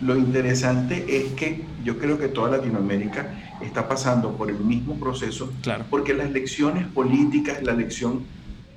lo 0.00 0.16
interesante 0.16 1.04
es 1.08 1.32
que 1.34 1.62
yo 1.84 1.98
creo 1.98 2.18
que 2.18 2.28
toda 2.28 2.56
Latinoamérica 2.56 3.34
está 3.62 3.88
pasando 3.88 4.36
por 4.36 4.50
el 4.50 4.58
mismo 4.58 4.98
proceso, 4.98 5.52
claro. 5.62 5.84
porque 5.90 6.14
las 6.14 6.26
elecciones 6.26 6.86
políticas, 6.88 7.62
la 7.62 7.72
elección 7.72 8.22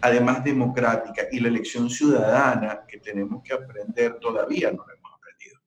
además 0.02 0.44
democrática 0.44 1.24
y 1.32 1.40
la 1.40 1.48
elección 1.48 1.90
ciudadana 1.90 2.82
que 2.88 2.98
tenemos 2.98 3.44
que 3.44 3.54
aprender 3.54 4.20
todavía 4.20 4.72
no 4.72 4.86
la 4.88 4.94
hemos 4.94 5.12
aprendido. 5.14 5.60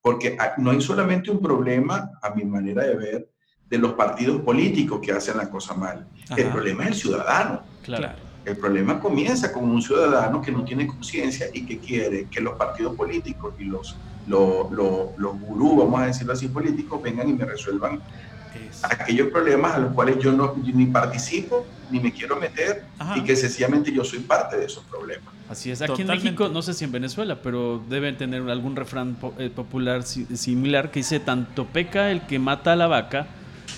Porque 0.00 0.36
no 0.58 0.70
hay 0.70 0.80
solamente 0.80 1.30
un 1.30 1.40
problema, 1.40 2.10
a 2.22 2.30
mi 2.30 2.44
manera 2.44 2.84
de 2.84 2.96
ver, 2.96 3.30
de 3.68 3.78
los 3.78 3.92
partidos 3.92 4.40
políticos 4.42 5.00
que 5.02 5.12
hacen 5.12 5.36
la 5.36 5.50
cosa 5.50 5.74
mal. 5.74 6.06
El 6.36 6.48
problema 6.48 6.84
es 6.84 6.88
el 6.90 6.94
ciudadano. 6.94 7.62
Claro. 7.82 8.10
El 8.44 8.56
problema 8.56 8.98
comienza 8.98 9.52
con 9.52 9.64
un 9.64 9.82
ciudadano 9.82 10.40
que 10.40 10.50
no 10.50 10.64
tiene 10.64 10.86
conciencia 10.86 11.48
y 11.52 11.66
que 11.66 11.78
quiere 11.78 12.28
que 12.30 12.40
los 12.40 12.56
partidos 12.56 12.96
políticos 12.96 13.54
y 13.58 13.64
los, 13.64 13.96
los, 14.26 14.70
los, 14.70 15.18
los 15.18 15.40
gurús, 15.40 15.76
vamos 15.76 16.00
a 16.00 16.06
decirlo 16.06 16.32
así, 16.32 16.48
políticos, 16.48 17.02
vengan 17.02 17.28
y 17.28 17.34
me 17.34 17.44
resuelvan 17.44 18.00
aquellos 18.82 19.28
problemas 19.28 19.74
a 19.74 19.78
los 19.78 19.92
cuales 19.92 20.18
yo 20.18 20.32
no 20.32 20.54
ni 20.56 20.86
participo 20.86 21.66
ni 21.90 22.00
me 22.00 22.12
quiero 22.12 22.36
meter 22.36 22.84
y 23.16 23.22
que 23.22 23.36
sencillamente 23.36 23.92
yo 23.92 24.04
soy 24.04 24.20
parte 24.20 24.56
de 24.56 24.66
esos 24.66 24.84
problemas. 24.84 25.34
Así 25.48 25.70
es, 25.70 25.80
aquí 25.80 26.02
en 26.02 26.08
México, 26.08 26.48
no 26.48 26.60
sé 26.60 26.74
si 26.74 26.84
en 26.84 26.92
Venezuela, 26.92 27.40
pero 27.42 27.82
deben 27.88 28.16
tener 28.18 28.48
algún 28.50 28.76
refrán 28.76 29.16
eh, 29.38 29.50
popular 29.54 30.02
similar 30.02 30.90
que 30.90 31.00
dice, 31.00 31.20
tanto 31.20 31.66
peca 31.66 32.10
el 32.10 32.22
que 32.22 32.38
mata 32.38 32.74
a 32.74 32.76
la 32.76 32.86
vaca 32.86 33.26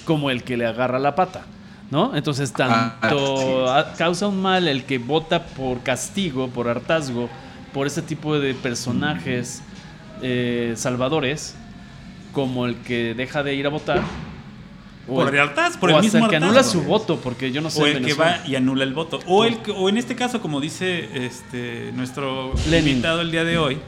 como 0.05 0.31
el 0.31 0.43
que 0.43 0.57
le 0.57 0.67
agarra 0.67 0.99
la 0.99 1.15
pata. 1.15 1.45
¿No? 1.91 2.15
Entonces, 2.15 2.53
tanto 2.53 3.67
causa 3.99 4.29
un 4.29 4.41
mal 4.41 4.69
el 4.69 4.85
que 4.85 4.99
vota 4.99 5.45
por 5.45 5.83
castigo, 5.83 6.49
por 6.49 6.69
hartazgo, 6.69 7.29
por 7.75 7.89
ese 7.89 8.01
tipo 8.01 8.39
de 8.39 8.55
personajes 8.55 9.61
eh, 10.23 10.75
salvadores, 10.77 11.57
como 12.33 12.67
el 12.67 12.77
que 12.77 13.15
deja 13.15 13.43
de 13.43 13.55
ir 13.55 13.67
a 13.67 13.71
votar 13.71 14.01
por 15.15 15.35
el 15.35 15.51
por 15.79 15.91
el 15.91 16.01
mismo 16.01 16.29
que 16.29 16.37
anula 16.37 16.63
su 16.63 16.83
voto, 16.83 17.21
porque 17.21 17.53
yo 17.53 17.61
no 17.61 17.71
sé. 17.71 17.83
O 17.83 17.87
el 17.87 18.05
que 18.05 18.15
va 18.15 18.41
y 18.47 18.55
anula 18.55 18.85
el 18.85 18.95
voto. 18.95 19.21
O, 19.27 19.45
el, 19.45 19.59
o 19.77 19.89
en 19.89 19.99
este 19.99 20.17
caso, 20.17 20.41
como 20.41 20.61
dice 20.61 21.09
este, 21.27 21.93
nuestro 21.95 22.53
invitado 22.67 23.21
el 23.21 23.31
día 23.31 23.45
de 23.45 23.59
hoy, 23.59 23.79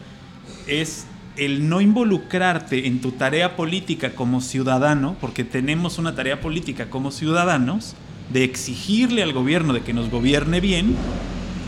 es 0.66 1.06
el 1.36 1.68
no 1.68 1.80
involucrarte 1.80 2.86
en 2.86 3.00
tu 3.00 3.12
tarea 3.12 3.56
política 3.56 4.10
como 4.14 4.40
ciudadano, 4.40 5.16
porque 5.20 5.44
tenemos 5.44 5.98
una 5.98 6.14
tarea 6.14 6.40
política 6.40 6.90
como 6.90 7.10
ciudadanos, 7.10 7.94
de 8.30 8.44
exigirle 8.44 9.22
al 9.22 9.32
gobierno 9.32 9.72
de 9.72 9.82
que 9.82 9.92
nos 9.92 10.10
gobierne 10.10 10.60
bien, 10.60 10.96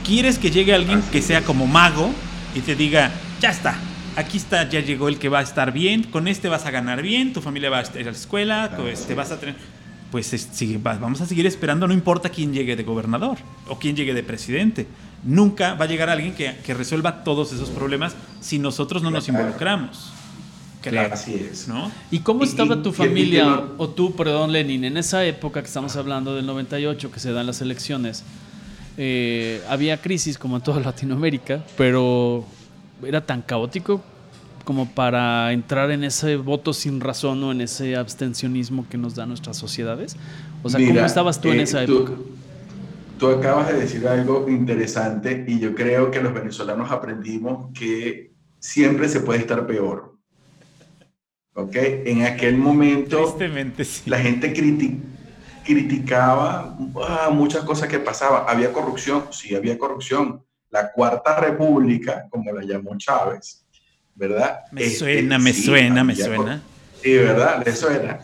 quieres 0.04 0.38
que 0.38 0.50
llegue 0.50 0.74
alguien 0.74 1.02
que 1.12 1.22
sea 1.22 1.42
como 1.42 1.66
mago 1.66 2.10
y 2.54 2.60
te 2.60 2.74
diga, 2.74 3.10
ya 3.40 3.50
está, 3.50 3.76
aquí 4.16 4.36
está, 4.36 4.68
ya 4.68 4.80
llegó 4.80 5.08
el 5.08 5.18
que 5.18 5.28
va 5.28 5.40
a 5.40 5.42
estar 5.42 5.72
bien, 5.72 6.04
con 6.04 6.28
este 6.28 6.48
vas 6.48 6.66
a 6.66 6.70
ganar 6.70 7.02
bien, 7.02 7.32
tu 7.32 7.40
familia 7.40 7.70
va 7.70 7.78
a 7.78 7.98
ir 7.98 8.08
a 8.08 8.12
la 8.12 8.16
escuela, 8.16 8.70
este 8.90 9.14
vas 9.14 9.30
a 9.30 9.40
tener... 9.40 9.56
Pues 10.10 10.32
vamos 11.00 11.20
a 11.20 11.26
seguir 11.26 11.44
esperando, 11.44 11.88
no 11.88 11.92
importa 11.92 12.28
quién 12.28 12.52
llegue 12.52 12.76
de 12.76 12.84
gobernador 12.84 13.38
o 13.68 13.80
quién 13.80 13.96
llegue 13.96 14.14
de 14.14 14.22
presidente. 14.22 14.86
Nunca 15.24 15.74
va 15.74 15.86
a 15.86 15.88
llegar 15.88 16.08
alguien 16.08 16.34
que, 16.34 16.74
resuelva 16.74 17.24
todos 17.24 17.52
esos 17.52 17.68
problemas 17.70 18.14
si 18.40 18.60
nosotros 18.60 19.02
no 19.02 19.10
nos 19.10 19.26
involucramos. 19.26 20.12
Claro, 20.82 21.14
así 21.14 21.34
es. 21.34 21.66
¿no? 21.66 21.90
¿Y 22.12 22.20
cómo 22.20 22.44
estaba 22.44 22.80
tu 22.80 22.92
familia, 22.92 23.64
o 23.76 23.88
tú, 23.88 24.14
perdón, 24.14 24.52
Lenin, 24.52 24.84
en 24.84 24.98
esa 24.98 25.24
época 25.24 25.62
que 25.62 25.66
estamos 25.66 25.96
hablando 25.96 26.36
del 26.36 26.46
98, 26.46 27.10
que 27.10 27.18
se 27.18 27.32
dan 27.32 27.46
las 27.46 27.60
elecciones? 27.60 28.22
Eh, 28.96 29.64
había 29.68 30.00
crisis 30.00 30.38
como 30.38 30.58
en 30.58 30.62
toda 30.62 30.78
Latinoamérica, 30.78 31.64
pero 31.76 32.46
era 33.06 33.24
tan 33.24 33.42
caótico 33.42 34.02
como 34.64 34.90
para 34.90 35.52
entrar 35.52 35.90
en 35.90 36.04
ese 36.04 36.36
voto 36.36 36.72
sin 36.72 37.00
razón 37.00 37.42
o 37.44 37.52
en 37.52 37.60
ese 37.60 37.96
abstencionismo 37.96 38.86
que 38.88 38.98
nos 38.98 39.14
da 39.14 39.26
nuestras 39.26 39.56
sociedades? 39.56 40.16
O 40.62 40.70
sea, 40.70 40.84
¿cómo 40.84 41.00
estabas 41.00 41.40
tú 41.40 41.52
en 41.52 41.60
eh, 41.60 41.64
esa 41.64 41.82
época? 41.82 42.12
Tú 43.18 43.28
acabas 43.28 43.68
de 43.68 43.74
decir 43.74 44.06
algo 44.08 44.46
interesante 44.48 45.44
y 45.46 45.60
yo 45.60 45.74
creo 45.74 46.10
que 46.10 46.20
los 46.20 46.34
venezolanos 46.34 46.90
aprendimos 46.90 47.70
que 47.78 48.32
siempre 48.58 49.08
se 49.08 49.20
puede 49.20 49.40
estar 49.40 49.66
peor. 49.66 50.16
¿Ok? 51.54 51.76
En 51.76 52.22
aquel 52.24 52.56
momento 52.56 53.36
la 54.06 54.18
gente 54.18 54.52
criticaba 55.64 56.76
ah, 57.06 57.30
muchas 57.32 57.62
cosas 57.64 57.88
que 57.88 58.00
pasaban. 58.00 58.44
Había 58.48 58.72
corrupción, 58.72 59.24
sí, 59.30 59.54
había 59.54 59.78
corrupción 59.78 60.42
la 60.74 60.90
Cuarta 60.90 61.38
República, 61.38 62.26
como 62.28 62.50
la 62.50 62.64
llamó 62.64 62.98
Chávez, 62.98 63.64
¿verdad? 64.12 64.62
Me 64.72 64.82
este, 64.82 64.98
suena, 64.98 65.38
me 65.38 65.52
suena, 65.52 66.02
me 66.02 66.16
suena. 66.16 66.62
Sí, 67.00 67.16
¿verdad? 67.16 67.62
Le 67.64 67.76
suena. 67.76 68.18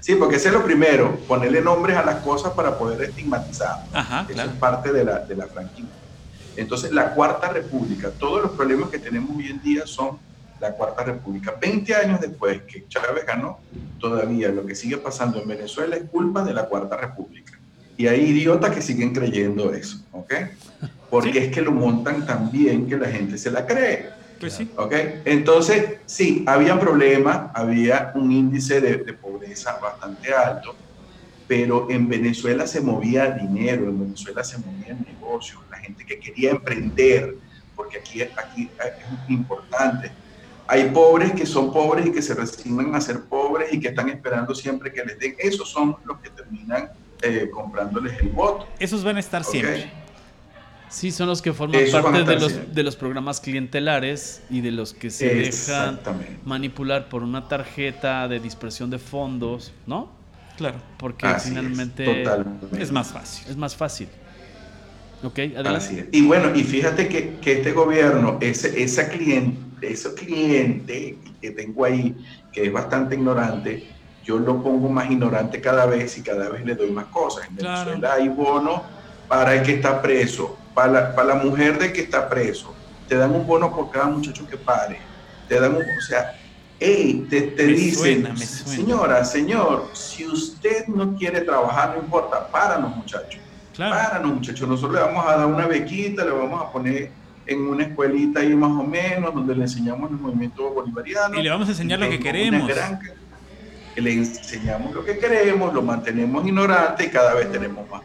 Sí, 0.00 0.16
porque 0.16 0.36
ese 0.36 0.48
es 0.48 0.54
lo 0.54 0.64
primero, 0.64 1.16
ponerle 1.28 1.60
nombres 1.60 1.96
a 1.96 2.04
las 2.04 2.16
cosas 2.16 2.52
para 2.54 2.76
poder 2.76 3.08
estigmatizar. 3.08 3.84
Ajá, 3.92 4.26
Eso 4.28 4.42
es 4.42 4.50
parte 4.58 4.92
de 4.92 5.04
la, 5.04 5.20
de 5.20 5.36
la 5.36 5.46
franquicia. 5.46 5.94
Entonces, 6.56 6.90
la 6.90 7.14
Cuarta 7.14 7.48
República, 7.50 8.10
todos 8.10 8.42
los 8.42 8.50
problemas 8.50 8.90
que 8.90 8.98
tenemos 8.98 9.36
hoy 9.36 9.46
en 9.46 9.62
día 9.62 9.86
son 9.86 10.18
la 10.60 10.72
Cuarta 10.72 11.04
República. 11.04 11.54
20 11.60 11.94
años 11.94 12.20
después 12.20 12.62
que 12.62 12.86
Chávez 12.88 13.24
ganó, 13.24 13.60
todavía 14.00 14.48
lo 14.48 14.66
que 14.66 14.74
sigue 14.74 14.96
pasando 14.96 15.40
en 15.40 15.46
Venezuela 15.46 15.94
es 15.94 16.02
culpa 16.10 16.42
de 16.42 16.52
la 16.52 16.64
Cuarta 16.64 16.96
República. 16.96 17.56
Y 17.96 18.08
hay 18.08 18.22
idiotas 18.22 18.74
que 18.74 18.82
siguen 18.82 19.14
creyendo 19.14 19.72
eso, 19.72 20.04
¿ok? 20.10 20.34
Porque 21.14 21.38
es 21.38 21.52
que 21.52 21.62
lo 21.62 21.70
montan 21.70 22.26
tan 22.26 22.50
bien 22.50 22.88
que 22.88 22.96
la 22.96 23.06
gente 23.06 23.38
se 23.38 23.48
la 23.48 23.64
cree. 23.64 24.10
Pues 24.40 24.54
sí. 24.54 24.68
¿Ok? 24.76 24.92
Entonces, 25.24 25.98
sí, 26.06 26.42
había 26.44 26.76
problemas, 26.80 27.52
había 27.54 28.10
un 28.16 28.32
índice 28.32 28.80
de, 28.80 29.12
pobreza 29.12 29.78
bastante 29.80 30.34
alto, 30.34 30.74
pero 31.46 31.88
en 31.88 32.08
Venezuela 32.08 32.66
se 32.66 32.80
movía 32.80 33.30
dinero, 33.30 33.84
en 33.90 34.00
Venezuela 34.00 34.42
se 34.42 34.58
movían 34.58 35.06
negocios, 35.06 35.60
la 35.70 35.76
gente 35.76 36.04
que 36.04 36.18
quería 36.18 36.50
emprender, 36.50 37.36
porque 37.76 37.98
aquí, 37.98 38.22
aquí 38.22 38.68
es 38.84 39.30
importante. 39.30 40.10
Hay 40.66 40.90
pobres 40.90 41.30
que 41.30 41.46
son 41.46 41.72
pobres 41.72 42.06
y 42.06 42.10
que 42.10 42.22
se 42.22 42.34
resignan 42.34 42.92
a 42.92 43.00
ser 43.00 43.20
pobres 43.20 43.72
y 43.72 43.78
que 43.78 43.86
están 43.86 44.08
esperando 44.08 44.52
siempre 44.52 44.92
que 44.92 45.04
les 45.04 45.16
den. 45.20 45.36
Esos 45.38 45.70
son 45.70 45.96
los 46.04 46.18
que 46.18 46.30
terminan 46.30 46.90
eh, 47.22 47.48
comprándoles 47.52 48.18
el 48.20 48.30
voto. 48.30 48.66
Esos 48.80 49.04
van 49.04 49.16
a 49.16 49.20
estar 49.20 49.44
siempre. 49.44 50.03
Sí, 50.94 51.10
son 51.10 51.26
los 51.26 51.42
que 51.42 51.52
forman 51.52 51.82
parte 51.90 52.24
de 52.24 52.38
los, 52.38 52.72
de 52.72 52.82
los 52.84 52.94
programas 52.94 53.40
clientelares 53.40 54.42
y 54.48 54.60
de 54.60 54.70
los 54.70 54.94
que 54.94 55.10
se 55.10 55.34
dejan 55.34 55.98
manipular 56.44 57.08
por 57.08 57.24
una 57.24 57.48
tarjeta 57.48 58.28
de 58.28 58.38
dispersión 58.38 58.90
de 58.90 59.00
fondos, 59.00 59.72
¿no? 59.88 60.12
Claro. 60.56 60.78
Porque 60.98 61.26
finalmente 61.42 62.22
es, 62.78 62.92
más 62.92 63.08
fácil. 63.08 63.44
Es 63.50 63.56
más 63.56 63.74
fácil. 63.74 64.06
Ok, 65.24 65.36
adelante. 65.56 66.08
Y 66.12 66.22
bueno, 66.22 66.54
y 66.54 66.62
fíjate 66.62 67.08
que, 67.08 67.38
que 67.40 67.54
este 67.54 67.72
gobierno, 67.72 68.38
ese, 68.40 68.80
esa 68.80 69.08
cliente, 69.08 69.90
ese 69.90 70.14
cliente 70.14 71.18
que 71.40 71.50
tengo 71.50 71.86
ahí, 71.86 72.14
que 72.52 72.66
es 72.66 72.72
bastante 72.72 73.16
ignorante, 73.16 73.84
yo 74.24 74.38
lo 74.38 74.62
pongo 74.62 74.88
más 74.88 75.10
ignorante 75.10 75.60
cada 75.60 75.86
vez 75.86 76.16
y 76.18 76.22
cada 76.22 76.50
vez 76.50 76.64
le 76.64 76.76
doy 76.76 76.92
más 76.92 77.06
cosas. 77.06 77.48
En 77.48 77.56
Claro. 77.56 77.90
Venezuela 77.90 78.14
hay 78.14 78.28
bonos 78.28 78.80
para 79.26 79.56
el 79.56 79.64
que 79.64 79.72
está 79.72 80.00
preso, 80.00 80.56
para 80.74 80.92
la, 80.92 81.14
para 81.14 81.28
la 81.28 81.34
mujer 81.36 81.78
de 81.78 81.92
que 81.92 82.02
está 82.02 82.28
preso. 82.28 82.74
Te 83.08 83.16
dan 83.16 83.32
un 83.32 83.46
bono 83.46 83.74
por 83.74 83.90
cada 83.90 84.06
muchacho 84.06 84.46
que 84.46 84.56
pare. 84.56 84.98
Te 85.48 85.60
dan 85.60 85.74
un, 85.74 85.82
o 85.82 86.00
sea, 86.00 86.36
hey, 86.80 87.26
te, 87.30 87.42
te 87.42 87.66
dicen, 87.66 88.22
suena, 88.22 88.32
me 88.32 88.46
suena. 88.46 88.76
señora, 88.76 89.24
señor, 89.24 89.90
si 89.92 90.26
usted 90.26 90.86
no 90.88 91.16
quiere 91.16 91.42
trabajar, 91.42 91.94
no 91.96 92.02
importa, 92.02 92.48
páranos 92.48 92.96
muchachos. 92.96 93.40
Claro. 93.74 93.94
Páranos 93.94 94.34
muchachos, 94.34 94.68
nosotros 94.68 94.94
le 94.94 95.06
vamos 95.06 95.26
a 95.26 95.36
dar 95.36 95.46
una 95.46 95.66
bequita, 95.66 96.24
le 96.24 96.30
vamos 96.30 96.62
a 96.62 96.72
poner 96.72 97.10
en 97.46 97.60
una 97.60 97.84
escuelita 97.84 98.40
ahí 98.40 98.54
más 98.54 98.70
o 98.70 98.84
menos, 98.84 99.34
donde 99.34 99.54
le 99.54 99.62
enseñamos 99.62 100.10
el 100.10 100.16
movimiento 100.16 100.70
bolivariano. 100.70 101.38
Y 101.38 101.42
le 101.42 101.50
vamos 101.50 101.68
a 101.68 101.72
enseñar 101.72 101.98
lo 101.98 102.08
que 102.08 102.18
queremos. 102.18 102.68
gran 102.68 103.00
le 104.00 104.12
enseñamos 104.12 104.92
lo 104.92 105.04
que 105.04 105.18
queremos, 105.18 105.72
lo 105.72 105.82
mantenemos 105.82 106.44
ignorante 106.46 107.04
y 107.04 107.10
cada 107.10 107.34
vez 107.34 107.50
tenemos 107.52 107.88
más. 107.88 108.02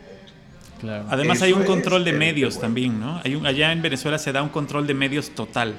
Claro. 0.79 1.05
Además 1.09 1.37
Eso 1.37 1.45
hay 1.45 1.53
un 1.53 1.63
control 1.63 2.05
de 2.05 2.13
medios 2.13 2.55
bueno. 2.55 2.61
también, 2.61 2.99
¿no? 2.99 3.21
Hay 3.23 3.35
un, 3.35 3.45
allá 3.45 3.71
en 3.71 3.81
Venezuela 3.81 4.17
se 4.17 4.31
da 4.31 4.41
un 4.41 4.49
control 4.49 4.87
de 4.87 4.93
medios 4.93 5.31
total. 5.31 5.75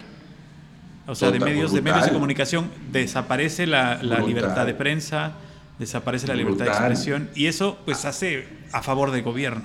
O 1.07 1.14
sea, 1.14 1.30
de 1.30 1.40
medios, 1.40 1.73
de 1.73 1.83
medios 1.83 2.04
de 2.04 2.12
comunicación 2.12 2.71
desaparece 2.92 3.66
la, 3.66 4.00
libertad 4.02 4.66
de 4.66 4.75
prensa, 4.75 5.33
desaparece 5.78 6.28
la 6.28 6.35
libertad 6.35 6.66
de 6.66 6.71
expresión 6.71 7.30
y 7.35 7.47
eso 7.47 7.78
pues 7.85 8.04
hace 8.04 8.47
a 8.73 8.83
favor 8.83 9.11
del 9.11 9.23
gobierno. 9.23 9.62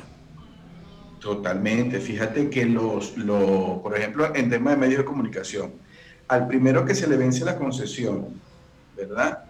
Totalmente. 1.20 2.00
Fíjate 2.00 2.50
que 2.50 2.66
los, 2.66 3.18
los, 3.18 3.80
por 3.82 3.98
ejemplo, 3.98 4.34
en 4.36 4.50
tema 4.50 4.72
de 4.72 4.78
medios 4.78 5.00
de 5.00 5.06
comunicación, 5.06 5.74
al 6.28 6.48
primero 6.48 6.86
que 6.86 6.96
se 6.96 7.08
le 7.08 7.18
vence 7.18 7.46
la 7.46 7.58
concesión, 7.58 8.28
¿verdad? 8.96 9.44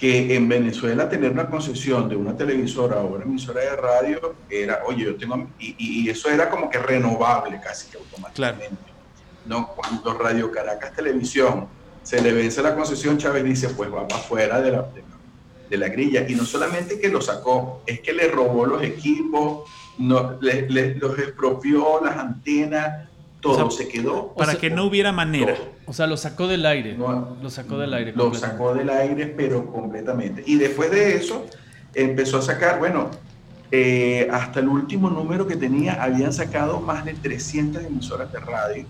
Que 0.00 0.34
en 0.34 0.48
Venezuela 0.48 1.08
tener 1.10 1.30
una 1.30 1.50
concesión 1.50 2.08
de 2.08 2.16
una 2.16 2.34
televisora 2.34 2.96
o 3.02 3.16
una 3.16 3.24
emisora 3.24 3.60
de 3.60 3.76
radio 3.76 4.44
era, 4.48 4.80
oye, 4.86 5.04
yo 5.04 5.16
tengo, 5.18 5.52
y, 5.58 5.76
y- 5.78 6.08
eso 6.08 6.30
era 6.30 6.48
como 6.48 6.70
que 6.70 6.78
renovable 6.78 7.60
casi 7.62 7.90
que 7.90 7.98
automáticamente. 7.98 8.94
No, 9.44 9.68
cuando 9.76 10.14
Radio 10.14 10.50
Caracas 10.50 10.94
Televisión 10.94 11.68
se 12.02 12.22
le 12.22 12.32
vence 12.32 12.62
la 12.62 12.74
concesión, 12.74 13.18
Chávez 13.18 13.44
dice, 13.44 13.68
pues 13.70 13.92
va 13.92 14.08
para 14.08 14.22
afuera 14.22 14.60
de 14.62 14.70
la, 14.72 14.82
de 14.84 15.02
la- 15.02 15.18
de 15.68 15.76
la 15.76 15.88
grilla. 15.88 16.26
Y 16.26 16.34
no 16.34 16.46
solamente 16.46 16.98
que 16.98 17.10
lo 17.10 17.20
sacó, 17.20 17.82
es 17.86 18.00
que 18.00 18.14
le 18.14 18.26
robó 18.28 18.64
los 18.64 18.82
equipos, 18.82 19.68
no, 19.98 20.38
le- 20.40 20.68
le- 20.70 20.94
los 20.94 21.18
expropió, 21.18 22.02
las 22.02 22.16
antenas, 22.16 23.09
todo 23.40 23.66
O 23.66 23.70
sea, 23.70 23.84
se 23.86 23.88
quedó. 23.90 24.28
Para 24.34 24.52
sea, 24.52 24.60
que 24.60 24.70
no 24.70 24.84
hubiera 24.84 25.12
manera. 25.12 25.54
todo. 25.54 25.68
O 25.86 25.92
sea, 25.92 26.06
lo 26.06 26.16
sacó 26.16 26.46
del 26.46 26.64
aire. 26.66 26.94
No, 26.94 27.36
Lo 27.42 27.50
sacó 27.50 27.78
del 27.78 27.92
aire. 27.94 28.12
Lo 28.14 28.32
sacó 28.34 28.74
del 28.74 28.90
aire, 28.90 29.26
pero 29.26 29.66
completamente. 29.72 30.42
Y 30.46 30.56
después 30.56 30.90
de 30.90 31.16
eso, 31.16 31.46
empezó 31.94 32.38
a 32.38 32.42
sacar, 32.42 32.78
bueno, 32.78 33.10
eh, 33.72 34.28
hasta 34.32 34.60
el 34.60 34.68
último 34.68 35.10
número 35.10 35.46
que 35.46 35.56
tenía, 35.56 36.02
habían 36.02 36.32
sacado 36.32 36.80
más 36.80 37.04
de 37.04 37.14
300 37.14 37.84
emisoras 37.84 38.32
de 38.32 38.40
radio 38.40 38.84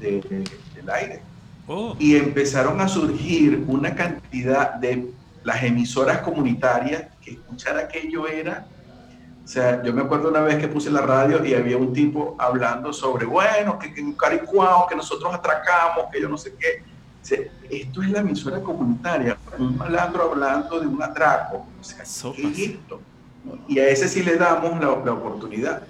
de- 0.00 0.20
de- 0.20 0.44
del 0.74 0.90
aire. 0.90 1.20
Oh, 1.68 1.96
Y 1.98 2.16
empezaron 2.16 2.80
a 2.80 2.88
surgir 2.88 3.64
una 3.66 3.94
cantidad 3.94 4.74
de 4.74 5.06
las 5.42 5.62
emisoras 5.64 6.18
comunitarias 6.18 7.04
que 7.24 7.32
escuchar 7.32 7.78
aquello 7.78 8.28
era. 8.28 8.66
O 9.46 9.48
sea, 9.48 9.80
yo 9.84 9.92
me 9.92 10.02
acuerdo 10.02 10.28
una 10.28 10.40
vez 10.40 10.56
que 10.56 10.66
puse 10.66 10.90
la 10.90 11.02
radio 11.02 11.44
y 11.46 11.54
había 11.54 11.76
un 11.76 11.92
tipo 11.92 12.34
hablando 12.36 12.92
sobre, 12.92 13.26
bueno, 13.26 13.78
que, 13.78 13.94
que 13.94 14.00
en 14.00 14.12
Caricuao, 14.14 14.88
que 14.88 14.96
nosotros 14.96 15.32
atracamos, 15.32 16.06
que 16.12 16.20
yo 16.20 16.28
no 16.28 16.36
sé 16.36 16.54
qué. 16.58 16.82
O 17.22 17.24
sea, 17.24 17.38
esto 17.70 18.02
es 18.02 18.10
la 18.10 18.18
emisora 18.20 18.60
comunitaria, 18.60 19.38
un 19.56 19.76
malandro 19.78 20.32
hablando 20.32 20.80
de 20.80 20.88
un 20.88 21.00
atraco. 21.00 21.64
O 21.80 21.84
sea, 21.84 22.32
¿qué 22.34 22.42
es 22.48 22.58
esto? 22.58 23.00
Y 23.68 23.78
a 23.78 23.88
ese 23.88 24.08
sí 24.08 24.24
le 24.24 24.36
damos 24.36 24.72
la, 24.80 24.86
la 25.04 25.12
oportunidad. 25.12 25.82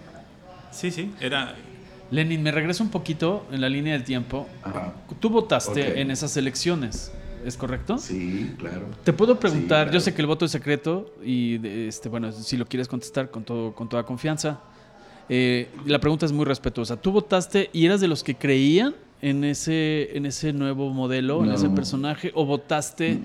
sí, 0.70 0.90
sí, 0.90 1.14
era... 1.18 1.54
Lenin, 2.08 2.40
me 2.40 2.52
regreso 2.52 2.84
un 2.84 2.90
poquito 2.90 3.46
en 3.50 3.60
la 3.60 3.68
línea 3.68 3.94
del 3.94 4.04
tiempo. 4.04 4.46
Ajá. 4.62 4.92
Tú 5.18 5.28
votaste 5.28 5.90
Ok. 5.90 5.96
en 5.96 6.12
esas 6.12 6.36
elecciones, 6.36 7.10
¿es 7.46 7.56
correcto? 7.56 7.96
Sí, 7.98 8.54
claro. 8.58 8.86
Te 9.04 9.12
puedo 9.12 9.38
preguntar, 9.38 9.88
Sí, 9.88 9.94
yo 9.94 10.00
sé 10.00 10.12
que 10.14 10.20
el 10.20 10.26
voto 10.26 10.44
es 10.44 10.50
secreto 10.50 11.14
y 11.24 11.64
este, 11.86 12.08
bueno, 12.08 12.32
si 12.32 12.56
lo 12.56 12.66
quieres 12.66 12.88
contestar 12.88 13.30
con, 13.30 13.44
todo, 13.44 13.72
con 13.74 13.88
toda 13.88 14.02
confianza. 14.04 14.60
Eh, 15.28 15.68
la 15.86 15.98
pregunta 15.98 16.26
es 16.26 16.32
muy 16.32 16.44
respetuosa. 16.44 16.96
¿Tú 16.96 17.12
votaste 17.12 17.70
y 17.72 17.86
eras 17.86 18.00
de 18.00 18.08
los 18.08 18.22
que 18.22 18.34
creían 18.36 18.94
en 19.22 19.44
ese, 19.44 20.16
en 20.16 20.26
ese 20.26 20.52
nuevo 20.52 20.90
modelo, 20.90 21.44
en 21.44 21.52
ese 21.52 21.68
personaje, 21.70 22.30
o 22.34 22.44
votaste 22.44 23.20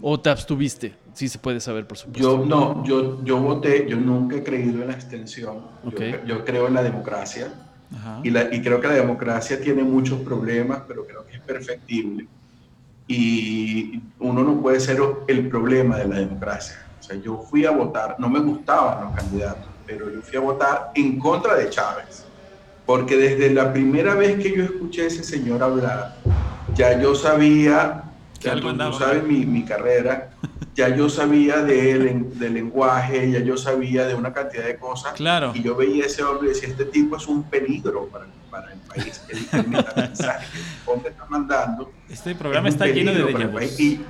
o 0.00 0.18
te 0.20 0.30
abstuviste? 0.30 0.94
Sí 1.14 1.28
se 1.28 1.38
puede 1.38 1.60
saber, 1.60 1.86
por 1.86 1.98
supuesto. 1.98 2.38
Yo 2.38 2.46
no, 2.46 2.84
yo, 2.86 3.22
yo 3.24 3.38
voté, 3.38 3.86
yo 3.88 3.96
nunca 3.98 4.36
he 4.36 4.42
creído 4.42 4.80
en 4.82 4.88
la 4.88 4.94
abstención. 4.94 5.56
Yo 5.84 5.88
Ok. 5.88 5.94
cre- 6.00 6.24
Yo, 6.26 6.44
creo 6.44 6.68
en 6.68 6.74
la 6.74 6.82
democracia 6.82 7.52
Ajá. 7.94 8.20
y, 8.24 8.30
la, 8.30 8.54
y 8.54 8.62
creo 8.62 8.80
que 8.80 8.88
la 8.88 8.94
democracia 8.94 9.60
tiene 9.60 9.82
muchos 9.82 10.20
problemas, 10.20 10.82
pero 10.88 11.06
creo 11.06 11.26
que 11.26 11.36
es 11.36 11.42
perfectible. 11.42 12.26
Y 13.12 14.00
uno 14.20 14.42
no 14.42 14.60
puede 14.62 14.80
ser 14.80 14.98
el 15.28 15.48
problema 15.48 15.98
de 15.98 16.08
la 16.08 16.16
democracia. 16.16 16.76
O 16.98 17.02
sea, 17.02 17.16
yo 17.16 17.44
fui 17.50 17.66
a 17.66 17.70
votar, 17.70 18.16
no 18.18 18.28
me 18.30 18.40
gustaban 18.40 19.04
los 19.04 19.14
candidatos, 19.14 19.66
pero 19.86 20.10
yo 20.10 20.22
fui 20.22 20.36
a 20.38 20.40
votar 20.40 20.90
en 20.94 21.18
contra 21.18 21.56
de 21.56 21.68
Chávez. 21.68 22.24
Porque 22.86 23.16
desde 23.16 23.50
la 23.52 23.72
primera 23.72 24.14
vez 24.14 24.40
que 24.42 24.56
yo 24.56 24.64
escuché 24.64 25.02
a 25.02 25.06
ese 25.08 25.22
señor 25.24 25.62
hablar, 25.62 26.16
ya 26.74 27.00
yo 27.00 27.14
sabía, 27.14 28.04
ya 28.40 28.54
tú, 28.60 28.68
sabes 28.98 29.22
mi, 29.24 29.44
mi 29.44 29.64
carrera, 29.64 30.30
ya 30.74 30.88
yo 30.88 31.08
sabía 31.08 31.58
de, 31.62 31.94
len- 31.98 32.38
del 32.38 32.54
lenguaje, 32.54 33.30
ya 33.30 33.40
yo 33.40 33.56
sabía 33.56 34.06
de 34.06 34.14
una 34.14 34.32
cantidad 34.32 34.64
de 34.64 34.76
cosas. 34.76 35.12
Claro. 35.12 35.52
Y 35.54 35.62
yo 35.62 35.76
veía 35.76 36.04
a 36.04 36.06
ese 36.06 36.22
hombre 36.24 36.46
y 36.50 36.54
decía, 36.54 36.68
este 36.70 36.86
tipo 36.86 37.16
es 37.16 37.26
un 37.28 37.42
peligro 37.44 38.06
para, 38.06 38.26
para 38.52 38.70
el 38.72 38.78
país. 38.80 39.22
El, 39.30 39.38
el 39.60 39.66
mensaje 39.68 40.46
que 41.02 41.08
está 41.08 41.24
mandando. 41.28 41.90
Este 42.10 42.34
programa 42.34 42.68
es 42.68 42.74
está 42.74 42.86
lleno 42.86 43.12
de 43.12 43.24
déjà. 43.24 43.80
Y, 43.80 44.00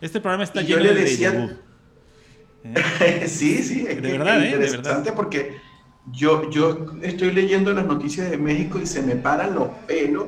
Este 0.00 0.20
programa 0.20 0.44
está 0.44 0.60
lleno 0.60 0.82
le 0.82 0.94
de 0.94 1.00
decía- 1.00 1.32
déjà 1.32 1.46
vu. 1.48 1.50
Sí, 3.26 3.62
sí, 3.62 3.86
es 3.88 3.96
De 3.96 4.02
que 4.02 4.18
verdad, 4.18 4.44
es 4.44 4.52
¿eh? 4.54 4.58
De 4.58 4.66
interesante 4.66 5.12
porque 5.12 5.56
yo, 6.12 6.50
yo 6.50 6.86
estoy 7.02 7.32
leyendo 7.32 7.72
las 7.72 7.86
noticias 7.86 8.30
de 8.30 8.36
México 8.36 8.78
y 8.82 8.86
se 8.86 9.00
me 9.02 9.16
paran 9.16 9.54
los 9.54 9.68
pelos 9.86 10.26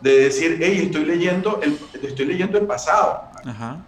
de 0.00 0.12
decir, 0.24 0.58
hey, 0.60 0.82
estoy 0.86 1.04
leyendo 1.04 1.60
el, 1.62 1.76
estoy 2.06 2.26
leyendo 2.26 2.56
el 2.58 2.66
pasado. 2.66 3.22
Ajá. 3.44 3.78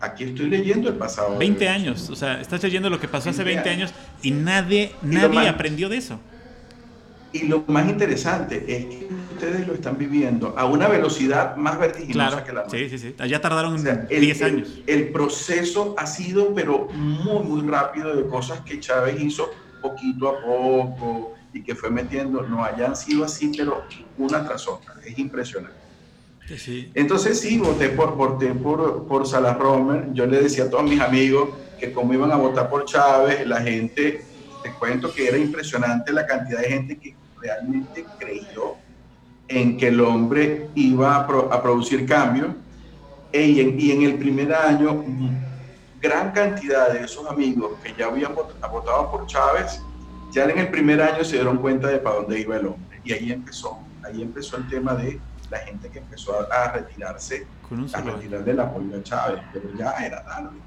Aquí 0.00 0.24
estoy 0.24 0.48
leyendo 0.48 0.88
el 0.88 0.94
pasado. 0.94 1.36
20 1.36 1.68
años, 1.68 2.08
o 2.08 2.16
sea, 2.16 2.40
estás 2.40 2.62
leyendo 2.62 2.88
lo 2.88 2.98
que 3.00 3.08
pasó 3.08 3.28
hace 3.30 3.42
20 3.44 3.68
20 3.68 3.70
años 3.82 3.94
y 4.22 4.30
nadie, 4.30 4.94
Y 5.02 5.06
nadie 5.06 5.48
aprendió 5.48 5.88
de 5.88 5.96
eso. 5.98 6.18
Y 7.32 7.46
lo 7.46 7.64
más 7.68 7.88
interesante 7.88 8.64
es 8.68 8.86
que 8.86 9.08
ustedes 9.32 9.66
lo 9.66 9.74
están 9.74 9.96
viviendo 9.96 10.54
a 10.58 10.64
una 10.66 10.88
velocidad 10.88 11.54
más 11.56 11.78
vertiginosa 11.78 12.28
Claro, 12.30 12.44
que 12.44 12.52
la 12.52 12.60
nuestra. 12.62 12.78
sí, 12.80 12.88
sí, 12.90 12.98
sí. 12.98 13.28
Ya 13.28 13.40
tardaron 13.40 13.74
O 13.74 13.78
sea, 13.78 14.06
el, 14.10 14.20
10 14.20 14.40
el- 14.40 14.46
años. 14.54 14.82
el 14.86 15.12
proceso 15.12 15.94
ha 15.96 16.06
sido, 16.06 16.52
pero 16.54 16.88
muy, 16.92 17.44
muy 17.44 17.68
rápido 17.68 18.14
de 18.16 18.26
cosas 18.26 18.62
que 18.62 18.80
Chávez 18.80 19.20
hizo 19.20 19.48
poquito 19.80 20.28
a 20.28 20.42
poco 20.42 21.34
y 21.52 21.62
que 21.62 21.74
fue 21.74 21.90
metiendo, 21.90 22.42
no 22.42 22.64
hayan 22.64 22.96
sido 22.96 23.24
así, 23.24 23.52
pero 23.56 23.84
una 24.18 24.44
tras 24.44 24.66
otra. 24.68 24.94
Es 25.04 25.16
impresionante. 25.18 25.78
Sí. 26.58 26.90
Entonces 26.94 27.38
sí, 27.38 27.58
voté 27.58 27.90
por, 27.90 28.16
voté 28.16 28.52
por, 28.54 29.06
por 29.06 29.24
Salas 29.26 29.56
Romer. 29.56 30.08
Yo 30.12 30.26
le 30.26 30.42
decía 30.42 30.64
a 30.64 30.70
todos 30.70 30.82
mis 30.82 31.00
amigos 31.00 31.50
que 31.78 31.92
como 31.92 32.12
iban 32.12 32.32
a 32.32 32.36
votar 32.36 32.68
por 32.68 32.84
Chávez, 32.86 33.46
la 33.46 33.60
gente, 33.62 34.26
te 34.62 34.74
cuento 34.74 35.12
que 35.12 35.28
era 35.28 35.38
impresionante 35.38 36.12
la 36.12 36.26
cantidad 36.26 36.60
de 36.60 36.68
gente 36.68 36.98
que 36.98 37.14
realmente 37.40 38.06
creyó 38.18 38.76
en 39.48 39.76
que 39.76 39.88
el 39.88 40.00
hombre 40.00 40.68
iba 40.74 41.16
a, 41.16 41.26
pro- 41.26 41.52
a 41.52 41.62
producir 41.62 42.06
cambios. 42.06 42.48
E- 43.32 43.42
y, 43.46 43.60
en, 43.60 43.80
y 43.80 43.90
en 43.92 44.02
el 44.02 44.18
primer 44.18 44.52
año, 44.54 45.04
gran 46.00 46.30
cantidad 46.32 46.92
de 46.92 47.04
esos 47.04 47.26
amigos 47.28 47.78
que 47.82 47.94
ya 47.94 48.06
habían 48.06 48.34
vot- 48.34 48.54
votado 48.70 49.10
por 49.10 49.26
Chávez, 49.26 49.80
ya 50.32 50.44
en 50.44 50.58
el 50.58 50.70
primer 50.70 51.00
año 51.02 51.24
se 51.24 51.36
dieron 51.36 51.58
cuenta 51.58 51.88
de 51.88 51.98
para 51.98 52.16
dónde 52.16 52.40
iba 52.40 52.56
el 52.56 52.66
hombre. 52.66 53.00
Y 53.04 53.12
ahí 53.12 53.32
empezó, 53.32 53.78
ahí 54.04 54.22
empezó 54.22 54.56
el 54.56 54.68
tema 54.68 54.94
de 54.94 55.20
la 55.50 55.58
gente 55.58 55.90
que 55.90 55.98
empezó 55.98 56.36
a, 56.52 56.72
retirarse, 56.72 57.46
a 57.98 58.00
retirar 58.16 58.44
del 58.44 58.60
apoyo 58.60 58.96
a 58.96 59.02
Chávez, 59.02 59.40
pero 59.52 59.68
ya 59.76 59.90
era 59.92 60.24
tarde. 60.24 60.58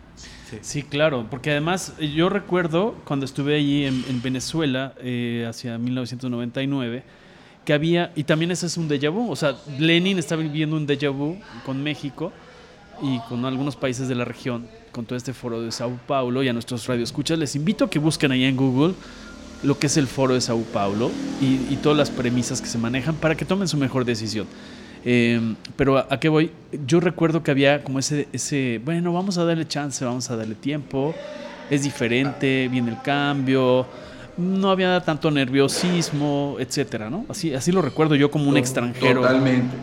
Sí. 0.62 0.84
Claro, 0.84 1.28
porque 1.30 1.52
además 1.52 1.94
eh, 2.00 2.12
yo 2.12 2.30
recuerdo 2.30 2.96
cuando 3.06 3.26
estuve 3.26 3.56
allí 3.56 3.86
en, 3.86 4.04
en 4.10 4.22
Venezuela, 4.22 4.94
eh, 5.00 5.46
hacia 5.48 5.78
1999, 5.78 7.04
que 7.66 7.74
había, 7.74 8.12
y 8.16 8.24
también 8.24 8.52
ese 8.52 8.66
es 8.66 8.78
un 8.78 8.90
déjà 8.90 9.10
vu, 9.10 9.32
o 9.32 9.36
sea, 9.36 9.56
Lenin 9.80 10.20
está 10.20 10.36
viviendo 10.36 10.76
un 10.76 10.86
déjà 10.86 11.10
vu 11.10 11.38
con 11.66 11.82
México 11.82 12.32
y 13.02 13.20
con 13.30 13.46
algunos 13.46 13.76
países 13.76 14.08
de 14.08 14.16
la 14.16 14.26
región, 14.26 14.68
con 14.92 15.06
todo 15.06 15.18
este 15.18 15.34
foro 15.34 15.62
de 15.62 15.72
Sao 15.72 15.98
Paulo 16.08 16.44
y 16.44 16.50
a 16.50 16.54
nuestros 16.54 16.86
radioescuchas, 16.88 17.40
les 17.40 17.56
invito 17.56 17.86
a 17.86 17.90
que 17.90 18.00
busquen 18.00 18.32
ahí 18.32 18.44
en 18.44 18.58
Google 18.58 18.94
lo 19.64 19.80
que 19.80 19.88
es 19.88 19.96
el 19.96 20.08
foro 20.08 20.34
de 20.34 20.42
Sao 20.42 20.60
Paulo 20.74 21.10
y 21.40 21.78
todas 21.78 21.98
las 21.98 22.10
premisas 22.12 22.62
que 22.62 22.68
se 22.68 22.78
manejan 22.78 23.16
para 23.16 23.36
que 23.36 23.46
tomen 23.46 23.70
su 23.70 23.78
mejor 23.78 24.04
decisión. 24.04 24.46
Eh, 25.06 25.56
pero 25.76 25.98
a, 25.98 26.08
a, 26.10 26.20
qué 26.20 26.30
voy, 26.30 26.52
yo 26.86 27.00
recuerdo 27.00 27.44
que 27.44 27.52
había 27.52 27.84
como 27.84 28.00
ese, 28.00 28.28
ese, 28.32 28.82
bueno, 28.84 29.14
vamos 29.14 29.38
a 29.38 29.46
darle 29.46 29.68
chance, 29.68 30.04
vamos 30.06 30.30
a 30.30 30.38
darle 30.38 30.56
tiempo, 30.56 31.14
es 31.70 31.84
diferente, 31.84 32.68
viene 32.70 32.92
el 32.92 33.02
cambio, 33.02 33.86
no 34.38 34.72
había 34.72 35.00
tanto 35.02 35.30
nerviosismo, 35.30 36.56
etcétera, 36.60 37.10
¿no? 37.10 37.26
Así, 37.30 37.54
así 37.54 37.72
lo 37.72 37.82
recuerdo 37.82 38.16
yo 38.16 38.32
como 38.32 38.50
un 38.50 38.58
extranjero. 38.58 39.22
Totalmente. 39.22 39.76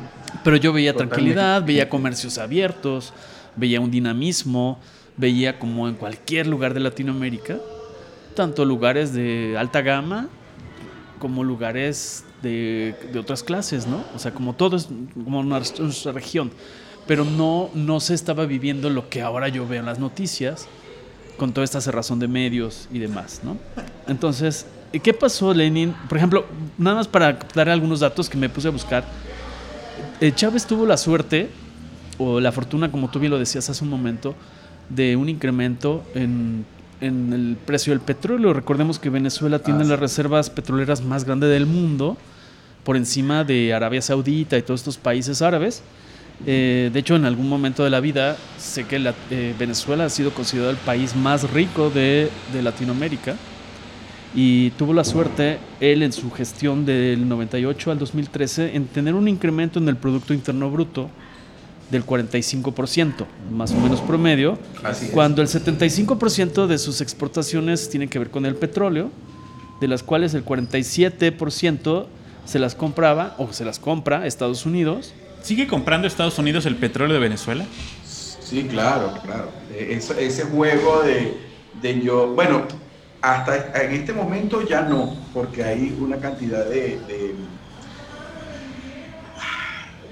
Pero 0.42 0.56
yo 0.56 0.72
veía 0.72 0.94
tranquilidad, 0.94 1.64
veía 1.64 1.88
comercios 1.88 2.38
abiertos, 2.38 3.12
veía 3.56 3.80
un 3.80 3.90
dinamismo, 3.90 4.78
veía 5.16 5.58
como 5.58 5.88
en 5.88 5.94
cualquier 5.94 6.46
lugar 6.46 6.74
de 6.74 6.80
Latinoamérica, 6.80 7.58
tanto 8.34 8.64
lugares 8.64 9.12
de 9.12 9.56
alta 9.58 9.82
gama 9.82 10.28
como 11.18 11.44
lugares 11.44 12.24
de, 12.42 12.94
de 13.12 13.18
otras 13.18 13.42
clases, 13.42 13.86
¿no? 13.86 14.04
O 14.14 14.18
sea, 14.18 14.32
como 14.32 14.54
todo 14.54 14.76
es 14.76 14.88
como 15.24 15.42
nuestra 15.42 16.12
región. 16.12 16.50
Pero 17.06 17.24
no, 17.24 17.70
no 17.74 17.98
se 18.00 18.14
estaba 18.14 18.46
viviendo 18.46 18.88
lo 18.90 19.08
que 19.08 19.22
ahora 19.22 19.48
yo 19.48 19.66
veo 19.66 19.80
en 19.80 19.86
las 19.86 19.98
noticias, 19.98 20.68
con 21.36 21.52
toda 21.52 21.64
esta 21.64 21.80
cerrazón 21.80 22.18
de 22.18 22.28
medios 22.28 22.86
y 22.92 22.98
demás, 22.98 23.40
¿no? 23.42 23.56
Entonces, 24.06 24.66
¿qué 25.02 25.14
pasó, 25.14 25.54
Lenin? 25.54 25.94
Por 26.08 26.18
ejemplo, 26.18 26.44
nada 26.76 26.96
más 26.96 27.08
para 27.08 27.38
dar 27.54 27.68
algunos 27.70 28.00
datos 28.00 28.28
que 28.28 28.36
me 28.36 28.48
puse 28.48 28.68
a 28.68 28.70
buscar. 28.70 29.04
Eh, 30.20 30.32
Chávez 30.34 30.66
tuvo 30.66 30.84
la 30.84 30.98
suerte, 30.98 31.48
o 32.18 32.40
la 32.40 32.52
fortuna, 32.52 32.92
como 32.92 33.08
tú 33.08 33.18
bien 33.18 33.32
lo 33.32 33.38
decías 33.38 33.70
hace 33.70 33.82
un 33.82 33.90
momento, 33.90 34.34
de 34.90 35.16
un 35.16 35.28
incremento 35.28 36.04
en, 36.14 36.66
en 37.00 37.32
el 37.32 37.56
precio 37.64 37.92
del 37.92 38.00
petróleo. 38.00 38.52
Recordemos 38.52 38.98
que 38.98 39.08
Venezuela 39.08 39.58
tiene 39.60 39.80
ah, 39.80 39.84
sí. 39.84 39.90
las 39.90 39.98
reservas 39.98 40.50
petroleras 40.50 41.02
más 41.02 41.24
grandes 41.24 41.48
del 41.48 41.64
mundo, 41.64 42.18
por 42.84 42.96
encima 42.96 43.44
de 43.44 43.72
Arabia 43.74 44.02
Saudita 44.02 44.56
y 44.56 44.62
todos 44.62 44.80
estos 44.80 44.96
países 44.96 45.42
árabes. 45.42 45.82
Eh, 46.46 46.90
de 46.92 46.98
hecho, 46.98 47.16
en 47.16 47.26
algún 47.26 47.48
momento 47.48 47.84
de 47.84 47.90
la 47.90 48.00
vida, 48.00 48.36
sé 48.58 48.84
que 48.84 48.98
la, 48.98 49.14
eh, 49.30 49.54
Venezuela 49.58 50.06
ha 50.06 50.08
sido 50.08 50.32
considerado 50.32 50.70
el 50.70 50.78
país 50.78 51.14
más 51.14 51.50
rico 51.50 51.90
de, 51.90 52.30
de, 52.52 52.62
Latinoamérica 52.62 53.36
y 54.34 54.70
tuvo 54.70 54.94
la 54.94 55.04
suerte, 55.04 55.58
él 55.80 56.02
en 56.02 56.12
su 56.12 56.30
gestión 56.30 56.86
del 56.86 57.28
98 57.28 57.90
al 57.90 57.98
2013, 57.98 58.74
en 58.74 58.86
tener 58.86 59.14
un 59.14 59.28
incremento 59.28 59.78
en 59.78 59.88
el 59.88 59.96
Producto 59.96 60.32
Interno 60.32 60.70
Bruto 60.70 61.10
del 61.90 62.06
45%, 62.06 63.26
más 63.50 63.72
o 63.72 63.80
menos 63.80 64.00
promedio, 64.00 64.58
cuando 65.12 65.42
el 65.42 65.48
75% 65.48 66.66
de 66.66 66.78
sus 66.78 67.00
exportaciones 67.00 67.90
tienen 67.90 68.08
que 68.08 68.18
ver 68.18 68.30
con 68.30 68.46
el 68.46 68.54
petróleo, 68.54 69.10
de 69.80 69.88
las 69.88 70.02
cuales 70.02 70.32
el 70.34 70.44
47% 70.44 72.06
se 72.44 72.58
las 72.58 72.74
compraba 72.74 73.34
o 73.38 73.52
se 73.52 73.64
las 73.64 73.78
compra 73.78 74.26
Estados 74.26 74.66
Unidos 74.66 75.12
¿Sigue 75.42 75.66
comprando 75.66 76.06
Estados 76.06 76.38
Unidos 76.38 76.66
el 76.66 76.76
petróleo 76.76 77.14
de 77.14 77.20
Venezuela? 77.20 77.64
Sí, 78.04 78.66
claro, 78.68 79.14
claro. 79.24 79.48
Ese, 79.76 80.26
ese 80.26 80.44
juego 80.44 81.02
de, 81.02 81.36
de, 81.80 82.00
yo, 82.00 82.28
bueno, 82.34 82.64
hasta 83.22 83.82
en 83.82 83.92
este 83.92 84.12
momento 84.12 84.66
ya 84.66 84.82
no, 84.82 85.16
porque 85.32 85.64
hay 85.64 85.96
una 85.98 86.18
cantidad 86.18 86.66
de, 86.66 86.98
de, 87.06 87.34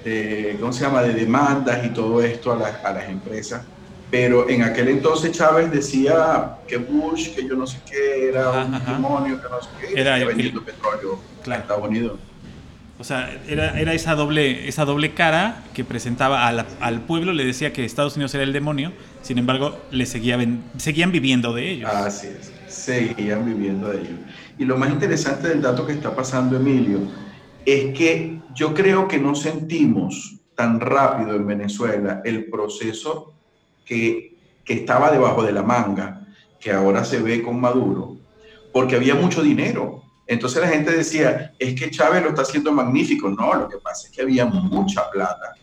de 0.05 0.57
¿cómo 0.59 0.73
se 0.73 0.85
llama?, 0.85 1.03
de 1.03 1.13
demandas 1.13 1.85
y 1.85 1.91
todo 1.91 2.23
esto 2.23 2.53
a, 2.53 2.57
la, 2.57 2.69
a 2.85 2.93
las 2.93 3.09
empresas. 3.09 3.63
Pero 4.11 4.49
en 4.49 4.63
aquel 4.63 4.89
entonces 4.89 5.33
Chávez 5.33 5.71
decía 5.71 6.57
que 6.67 6.79
Bush, 6.79 7.35
que 7.35 7.47
yo 7.47 7.55
no 7.55 7.67
sé 7.67 7.79
qué, 7.89 8.29
era 8.29 8.51
un 8.51 8.75
ajá, 8.75 8.95
demonio, 8.95 9.41
que 9.41 9.49
no 9.49 9.61
sé 9.61 9.69
qué, 9.81 10.01
era 10.01 10.25
vendiendo 10.25 10.65
petróleo 10.65 11.21
claro. 11.43 11.61
a 11.61 11.63
Estados 11.63 11.89
Unidos. 11.89 12.19
O 12.99 13.05
sea, 13.05 13.39
era, 13.47 13.79
era 13.79 13.93
esa, 13.95 14.15
doble, 14.17 14.67
esa 14.67 14.85
doble 14.85 15.15
cara 15.15 15.63
que 15.73 15.85
presentaba 15.85 16.49
a 16.49 16.53
la, 16.53 16.67
al 16.81 17.03
pueblo, 17.03 17.33
le 17.33 17.45
decía 17.45 17.73
que 17.73 17.85
Estados 17.85 18.17
Unidos 18.17 18.35
era 18.35 18.43
el 18.43 18.53
demonio, 18.53 18.93
sin 19.23 19.39
embargo, 19.39 19.79
le 19.93 20.05
seguía, 20.05 20.39
seguían 20.79 21.13
viviendo 21.13 21.53
de 21.53 21.71
ellos. 21.71 21.91
Así 21.93 22.27
es, 22.27 22.53
seguían 22.67 23.45
viviendo 23.45 23.89
de 23.91 23.99
ellos. 24.01 24.19
Y 24.59 24.65
lo 24.65 24.77
más 24.77 24.91
interesante 24.91 25.49
del 25.49 25.63
dato 25.63 25.87
que 25.87 25.93
está 25.93 26.17
pasando, 26.17 26.57
Emilio, 26.57 27.01
es 27.65 27.97
que 27.97 28.41
yo 28.55 28.75
creo 28.75 29.07
que 29.07 29.19
no 29.19 29.35
sentimos 29.37 30.35
tan 30.57 30.81
rápido 30.81 31.37
en 31.37 31.47
Venezuela 31.47 32.21
el 32.25 32.47
proceso 32.47 33.38
que, 33.89 34.37
estaba 34.67 35.11
debajo 35.11 35.43
de 35.43 35.53
la 35.53 35.63
manga, 35.63 36.27
que 36.61 36.71
ahora 36.71 37.03
se 37.03 37.23
ve 37.23 37.43
con 37.43 37.59
Maduro, 37.59 38.19
porque 38.71 38.97
había 38.97 39.15
mucho 39.15 39.43
dinero 39.43 40.03
entonces 40.29 40.61
la 40.61 40.69
gente 40.69 40.95
decía, 40.95 41.55
es 41.59 41.75
que 41.75 41.91
Chávez 41.91 42.23
lo 42.23 42.29
está 42.29 42.43
haciendo 42.43 42.71
magnífico. 42.71 43.31
No, 43.31 43.55
lo 43.55 43.67
que 43.67 43.79
pasa 43.79 44.07
es 44.07 44.15
que 44.15 44.21
había 44.21 44.45
mucha 44.45 45.11
plata, 45.11 45.55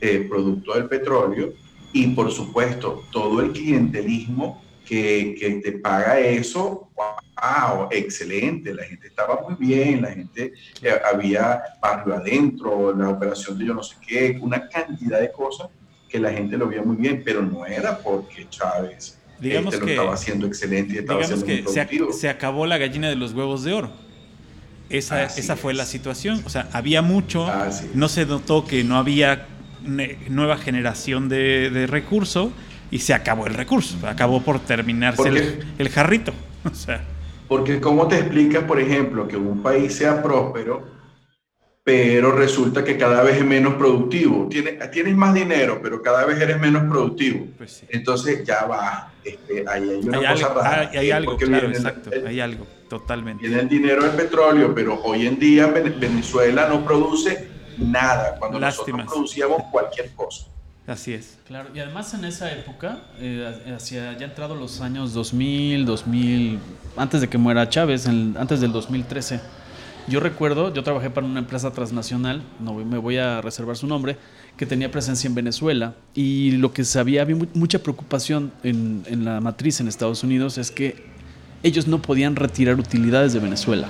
eh, 0.00 0.24
producto 0.28 0.74
del 0.74 0.88
petróleo, 0.88 1.52
y 1.92 2.06
por 2.08 2.30
supuesto 2.30 3.02
todo 3.10 3.40
el 3.40 3.50
clientelismo 3.50 4.62
que, 4.86 5.34
que, 5.36 5.54
te 5.56 5.72
paga 5.72 6.20
eso, 6.20 6.88
wow, 6.94 7.88
excelente, 7.90 8.72
la 8.72 8.84
gente 8.84 9.08
estaba 9.08 9.40
muy 9.40 9.56
bien, 9.58 10.02
la 10.02 10.12
gente, 10.12 10.52
eh, 10.82 11.00
había 11.12 11.60
barrio 11.82 12.14
adentro, 12.14 12.94
la 12.94 13.08
operación 13.08 13.58
de 13.58 13.66
yo 13.66 13.74
no 13.74 13.82
sé 13.82 13.96
qué, 14.06 14.38
una 14.40 14.68
cantidad 14.68 15.20
de 15.20 15.32
cosas 15.32 15.68
que 16.08 16.18
la 16.18 16.32
gente 16.32 16.56
lo 16.56 16.68
veía 16.68 16.82
muy 16.82 16.96
bien, 16.96 17.22
pero 17.24 17.42
no 17.42 17.66
era 17.66 17.98
porque 17.98 18.46
Chávez 18.48 19.18
digamos 19.38 19.74
este 19.74 19.84
que 19.84 19.94
lo 19.94 20.00
estaba 20.00 20.14
haciendo 20.14 20.46
excelente 20.46 20.94
y 20.94 20.98
estaba 20.98 21.20
digamos 21.20 21.44
que 21.44 21.64
se, 21.66 22.12
se, 22.12 22.28
acabó 22.28 22.66
la 22.66 22.78
gallina 22.78 23.08
de 23.08 23.16
los 23.16 23.32
huevos 23.32 23.64
de 23.64 23.72
oro. 23.72 23.90
Esa, 24.88 25.24
esa 25.24 25.56
fue 25.56 25.72
es. 25.72 25.78
la 25.78 25.84
situación. 25.84 26.42
O 26.46 26.48
sea, 26.48 26.68
había 26.72 27.02
mucho, 27.02 27.46
Así 27.46 27.90
no 27.94 28.08
se 28.08 28.24
notó 28.24 28.66
que 28.66 28.84
no 28.84 28.96
había 28.96 29.46
nueva 30.28 30.56
generación 30.58 31.28
de, 31.28 31.70
de 31.70 31.86
recurso 31.86 32.52
y 32.90 33.00
se 33.00 33.14
acabó 33.14 33.46
el 33.46 33.54
recurso. 33.54 33.96
Acabó 34.06 34.42
por 34.42 34.60
terminarse 34.60 35.28
el, 35.28 35.64
el, 35.78 35.88
jarrito. 35.88 36.32
O 36.64 36.74
sea. 36.74 37.04
Porque 37.46 37.80
¿cómo 37.80 38.08
te 38.08 38.18
explicas, 38.18 38.64
por 38.64 38.80
ejemplo, 38.80 39.28
que 39.28 39.36
un 39.36 39.62
país 39.62 39.94
sea 39.94 40.20
próspero, 40.20 40.84
pero 41.86 42.32
resulta 42.32 42.82
que 42.82 42.98
cada 42.98 43.22
vez 43.22 43.36
es 43.36 43.44
menos 43.44 43.74
productivo? 43.74 44.48
Tienes, 44.48 44.90
tienes 44.90 45.14
más 45.14 45.32
dinero, 45.32 45.78
pero 45.80 46.02
cada 46.02 46.24
vez 46.24 46.40
eres 46.40 46.58
menos 46.58 46.82
productivo. 46.90 47.46
Pues 47.56 47.74
sí. 47.74 47.86
Entonces 47.90 48.44
ya 48.44 48.66
va. 48.66 49.12
Este, 49.22 49.64
ahí 49.68 49.90
hay 49.90 50.00
una 50.02 50.18
hay 50.18 50.26
cosa 50.34 50.46
algo, 50.46 50.60
rara. 50.62 50.90
Hay, 50.90 50.98
hay 50.98 51.10
algo, 51.12 51.36
claro, 51.36 51.68
exacto. 51.68 52.10
El, 52.10 52.26
hay 52.26 52.40
algo, 52.40 52.66
totalmente. 52.88 53.46
Tiene 53.46 53.62
el 53.62 53.68
dinero 53.68 54.02
del 54.02 54.16
petróleo, 54.16 54.74
pero 54.74 55.00
hoy 55.04 55.28
en 55.28 55.38
día 55.38 55.68
Venezuela 55.68 56.68
no 56.68 56.84
produce 56.84 57.46
nada, 57.78 58.34
cuando 58.40 58.58
Lástimas. 58.58 59.04
nosotros 59.04 59.12
producíamos 59.12 59.62
cualquier 59.70 60.10
cosa. 60.16 60.46
Así 60.88 61.14
es. 61.14 61.38
Claro, 61.46 61.68
y 61.72 61.78
además 61.78 62.12
en 62.14 62.24
esa 62.24 62.50
época, 62.50 62.98
eh, 63.20 63.74
hacia 63.76 64.18
ya 64.18 64.26
entrado 64.26 64.56
los 64.56 64.80
años 64.80 65.14
2000, 65.14 65.86
2000, 65.86 66.58
antes 66.96 67.20
de 67.20 67.28
que 67.28 67.38
muera 67.38 67.68
Chávez, 67.68 68.06
en, 68.06 68.34
antes 68.36 68.60
del 68.60 68.72
2013, 68.72 69.40
yo 70.08 70.20
recuerdo, 70.20 70.72
yo 70.72 70.82
trabajé 70.82 71.10
para 71.10 71.26
una 71.26 71.40
empresa 71.40 71.72
transnacional, 71.72 72.42
no 72.60 72.74
me 72.74 72.98
voy 72.98 73.18
a 73.18 73.40
reservar 73.40 73.76
su 73.76 73.86
nombre, 73.86 74.16
que 74.56 74.66
tenía 74.66 74.90
presencia 74.90 75.28
en 75.28 75.34
Venezuela 75.34 75.94
y 76.14 76.52
lo 76.52 76.72
que 76.72 76.84
sabía, 76.84 77.22
había 77.22 77.36
mucha 77.54 77.80
preocupación 77.80 78.52
en, 78.62 79.02
en 79.06 79.24
la 79.24 79.40
matriz 79.40 79.80
en 79.80 79.88
Estados 79.88 80.22
Unidos 80.22 80.58
es 80.58 80.70
que 80.70 81.04
ellos 81.62 81.86
no 81.86 82.00
podían 82.00 82.36
retirar 82.36 82.78
utilidades 82.78 83.32
de 83.32 83.40
Venezuela. 83.40 83.88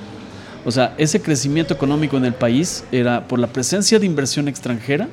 O 0.64 0.70
sea, 0.72 0.94
ese 0.98 1.20
crecimiento 1.20 1.74
económico 1.74 2.16
en 2.16 2.24
el 2.24 2.34
país 2.34 2.84
era 2.90 3.28
por 3.28 3.38
la 3.38 3.48
presencia 3.48 3.98
de 3.98 4.06
inversión 4.06 4.48
extranjera 4.48 5.08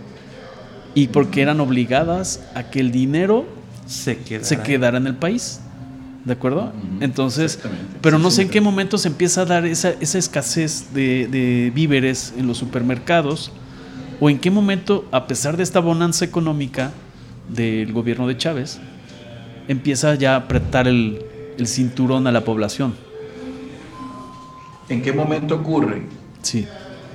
y 0.95 1.07
porque 1.07 1.41
eran 1.41 1.59
obligadas 1.59 2.41
a 2.55 2.69
que 2.69 2.79
el 2.79 2.91
dinero 2.91 3.45
se 3.85 4.17
quedara, 4.17 4.45
se 4.45 4.61
quedara 4.61 4.97
en 4.97 5.07
el 5.07 5.15
país. 5.15 5.59
¿De 6.25 6.31
acuerdo? 6.31 6.71
Entonces, 7.01 7.59
pero 8.01 8.17
no 8.17 8.31
sé 8.31 8.43
en 8.43 8.49
qué 8.49 8.62
momento 8.62 8.97
se 8.97 9.09
empieza 9.09 9.41
a 9.41 9.45
dar 9.45 9.65
esa, 9.65 9.89
esa 9.99 10.17
escasez 10.17 10.93
de, 10.93 11.27
de, 11.27 11.69
víveres 11.75 12.33
en 12.38 12.47
los 12.47 12.57
supermercados 12.57 13.51
o 14.21 14.29
en 14.29 14.39
qué 14.39 14.49
momento, 14.49 15.05
a 15.12 15.27
pesar 15.27 15.57
de 15.57 15.63
esta 15.63 15.81
bonanza 15.81 16.23
económica 16.23 16.91
del 17.49 17.91
gobierno 17.91 18.25
de 18.25 18.38
Chávez, 18.38 18.79
empieza 19.67 20.15
ya 20.15 20.36
a 20.36 20.38
apretar 20.38 20.88
el, 20.88 21.21
el 21.57 21.67
cinturón 21.67 22.25
a 22.25 22.31
la 22.31 22.45
población. 22.45 22.95
¿En 24.88 25.01
qué 25.01 25.12
momento 25.12 25.55
ocurre? 25.55 26.03
Sí. 26.41 26.65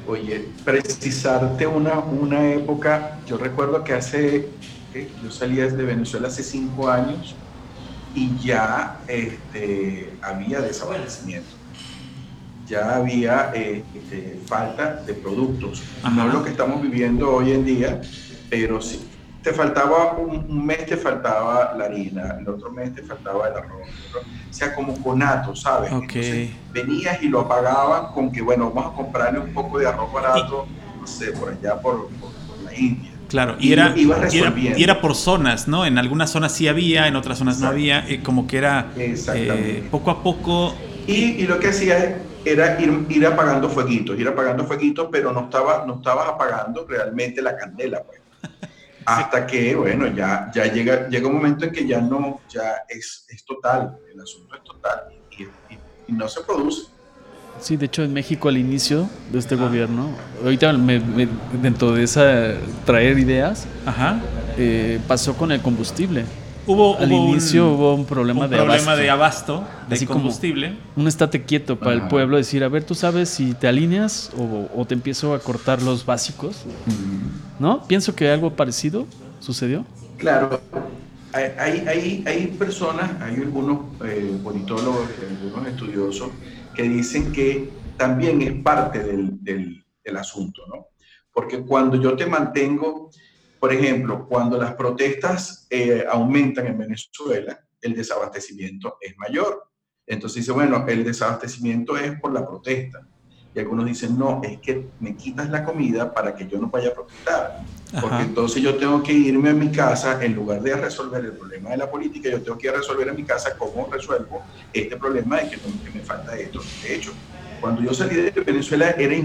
Oye, 0.07 0.49
precisarte 0.67 1.67
una, 1.67 1.99
una 1.99 2.53
época, 2.53 3.21
yo 3.27 3.39
recuerdo 3.39 3.85
que 3.85 3.95
hace, 3.95 4.49
¿qué? 4.93 5.09
yo 5.23 5.31
salí 5.31 5.57
desde 5.57 5.83
Venezuela 5.83 6.29
hace 6.29 6.43
cinco 6.43 6.91
años 6.91 7.35
y 8.15 8.37
ya 8.39 8.99
este, 9.07 10.13
había 10.23 10.61
desabastecimiento. 10.61 11.51
Ya 12.67 12.97
había 12.97 13.53
este, 13.55 14.41
falta 14.47 14.97
de 15.07 15.15
productos. 15.15 15.83
Ajá. 16.03 16.15
No 16.15 16.29
lo 16.29 16.45
que 16.45 16.51
estamos 16.51 16.83
viviendo 16.83 17.33
hoy 17.35 17.53
en 17.53 17.65
día, 17.65 18.01
pero 18.51 18.81
sí. 18.81 19.05
Te 19.43 19.53
faltaba 19.53 20.13
un, 20.15 20.51
un, 20.51 20.67
mes, 20.67 20.85
te 20.85 20.97
faltaba 20.97 21.73
la 21.79 21.85
harina, 21.85 22.37
el 22.39 22.49
otro 22.49 22.71
mes 22.71 22.95
te 22.95 23.03
faltaba 23.03 23.49
el 23.49 23.57
arroz. 23.57 23.89
O 24.51 24.53
sea, 24.53 24.75
como 24.75 25.01
conato, 25.01 25.55
¿sabes? 25.55 25.93
Okay. 25.93 26.05
Entonces, 26.05 26.51
venías 26.73 27.23
y 27.23 27.29
lo 27.29 27.41
apagaban 27.41 28.13
con 28.13 28.33
que, 28.33 28.43
bueno, 28.43 28.71
vamos 28.71 28.93
a 28.93 28.97
comprarle 28.97 29.39
un 29.39 29.55
poco 29.55 29.79
de 29.79 29.87
arroz 29.87 30.13
barato, 30.13 30.67
no 31.01 31.07
sé, 31.07 31.33
por 31.33 31.51
allá, 31.51 31.81
por, 31.81 32.09
por, 32.09 32.31
por 32.31 32.79
India. 32.79 33.13
Claro, 33.29 33.57
y, 33.61 33.73
era, 33.75 33.95
y 33.95 34.83
era, 34.83 35.01
por 35.03 35.15
zonas, 35.15 35.69
¿no? 35.69 35.85
En 35.85 35.99
algunas 35.99 36.31
zonas 36.31 36.53
sí 36.53 36.67
había, 36.67 37.09
en 37.09 37.17
otras 37.17 37.39
zonas 37.39 37.61
no 37.61 37.69
había, 37.69 38.05
como 38.23 38.47
que 38.47 38.57
era 38.57 38.91
eh, 38.97 39.87
poco 39.91 40.11
a 40.11 40.23
poco. 40.23 40.75
Y, 41.07 41.47
lo 41.47 41.61
que 41.61 41.69
hacía 41.69 42.23
era 42.45 42.81
ir, 42.81 43.07
ir, 43.11 43.27
apagando 43.27 43.69
fueguitos, 43.69 44.19
ir 44.19 44.29
apagando 44.29 44.65
fueguitos, 44.65 45.09
pero 45.13 45.33
no, 45.33 45.45
estaba, 45.45 45.85
no 45.87 45.97
estabas 45.97 46.29
apagando 46.29 46.87
realmente 46.87 47.43
la 47.43 47.55
candela, 47.55 48.03
pues. 48.03 48.21
Hasta 49.05 49.47
que, 49.47 49.75
bueno, 49.75 50.07
ya, 50.09 50.51
ya 50.55 50.65
llega, 50.65 51.09
llega 51.09 51.29
un 51.29 51.35
momento 51.35 51.67
en 51.67 51.73
que 51.73 51.87
ya 51.87 52.01
no, 52.01 52.41
ya 52.49 52.83
es, 52.89 53.27
es 53.29 53.45
total, 53.45 53.99
el 54.13 54.21
asunto 54.21 54.55
es 54.57 54.65
total 54.65 55.05
y 56.09 56.13
no 56.13 56.29
se 56.29 56.41
produce. 56.43 56.98
Sí, 57.61 57.77
de 57.77 57.87
hecho 57.87 58.03
en 58.03 58.13
México 58.13 58.49
al 58.49 58.57
inicio 58.57 59.09
de 59.33 59.39
este 59.39 59.57
gobierno, 59.57 60.11
ahorita 60.43 60.73
me, 60.75 61.01
dentro 61.61 61.93
de 61.93 62.05
esa 62.05 62.55
traer 62.85 63.19
ideas, 63.19 63.67
Ajá. 63.87 64.21
Eh, 64.57 64.99
pasó 65.07 65.35
con 65.35 65.53
el 65.53 65.61
combustible. 65.61 66.25
Hubo, 66.67 66.99
al 66.99 67.11
inicio 67.11 67.73
hubo 67.73 67.95
un 67.95 68.05
problema, 68.05 68.47
de, 68.47 68.57
problema 68.57 68.93
abasto. 68.93 69.03
de 69.03 69.11
abasto, 69.11 69.65
de 69.89 70.07
combustible. 70.07 70.77
un 70.97 71.09
estate 71.09 71.43
quieto 71.45 71.79
para 71.79 71.95
el 71.95 72.09
pueblo, 72.09 72.37
decir, 72.37 72.63
a 72.63 72.69
ver, 72.69 72.85
tú 72.85 72.95
sabes 72.95 73.31
si 73.31 73.55
te 73.55 73.69
alineas 73.69 74.31
o, 74.37 74.85
te 74.85 74.93
empiezo 74.93 75.33
a 75.33 75.39
cortar 75.39 75.81
los 75.81 76.05
básicos. 76.05 76.65
¿No? 77.59 77.85
Pienso 77.87 78.15
que 78.15 78.31
algo 78.31 78.51
parecido 78.55 79.07
sucedió. 79.41 79.87
Claro, 80.19 80.61
hay, 81.33 81.85
hay, 81.87 82.25
hay 82.27 82.47
personas, 82.59 83.11
hay 83.23 83.37
algunos 83.37 83.79
eh, 84.05 84.39
politólogos, 84.43 85.09
algunos 85.45 85.69
estudiosos 85.69 86.29
que 86.79 86.85
dicen 86.85 87.33
que 87.33 87.69
también 87.97 88.41
es 88.41 88.63
parte 88.63 89.03
del, 89.03 89.43
del, 89.43 89.85
asunto, 90.17 90.63
¿no? 90.69 90.87
Porque 91.33 91.61
cuando 91.61 92.01
yo 92.01 92.17
te 92.17 92.25
mantengo, 92.25 93.11
por 93.59 93.73
ejemplo, 93.73 94.27
cuando 94.27 94.57
las 94.57 94.75
protestas 94.75 95.67
eh, 95.69 96.07
aumentan 96.09 96.69
en 96.69 96.79
Venezuela, 96.79 97.61
el 97.83 97.95
desabastecimiento 97.95 98.97
es 99.01 99.19
mayor. 99.19 99.71
Entonces 100.07 100.37
dice, 100.37 100.53
bueno, 100.53 100.87
el 100.89 101.05
desabastecimiento 101.05 101.99
es 101.99 102.19
por 102.21 102.33
la 102.33 102.47
protesta. 102.47 103.07
Y 103.59 103.61
algunos 103.61 103.87
dicen, 103.87 104.17
no, 104.17 104.41
es 104.45 104.61
que 104.61 104.93
me 105.01 105.17
quitas 105.17 105.51
la 105.51 105.65
comida 105.65 106.15
para 106.15 106.33
que 106.33 106.47
yo 106.47 106.61
no 106.61 106.69
vaya 106.69 106.91
a 106.91 106.95
protestar. 106.95 107.57
Porque 108.01 108.23
entonces 108.23 108.63
yo 108.63 108.77
tengo 108.77 109.03
que 109.03 109.13
irme 109.13 109.51
a 109.51 109.55
mi 109.55 109.73
casa, 109.73 110.23
en 110.25 110.37
lugar 110.37 110.63
de 110.63 110.77
resolver 110.77 111.25
el 111.25 111.37
problema 111.37 111.71
de 111.71 111.79
la 111.79 111.91
política, 111.91 112.31
yo 112.31 112.41
tengo 112.41 112.57
que 112.57 112.71
resolver 112.71 113.09
en 113.09 113.17
mi 113.17 113.25
casa 113.25 113.57
cómo 113.59 113.89
resuelvo 113.91 114.45
este 114.73 114.97
problema 114.97 115.39
de 115.39 115.51
que, 115.51 115.91
me 115.91 116.05
falta 116.05 116.37
esto. 116.37 116.61
De 116.81 116.95
hecho, 116.95 117.13
cuando 117.59 117.83
yo 117.83 117.93
salí 117.93 118.15
de 118.15 118.31
Venezuela 118.31 118.91
era, 118.91 119.17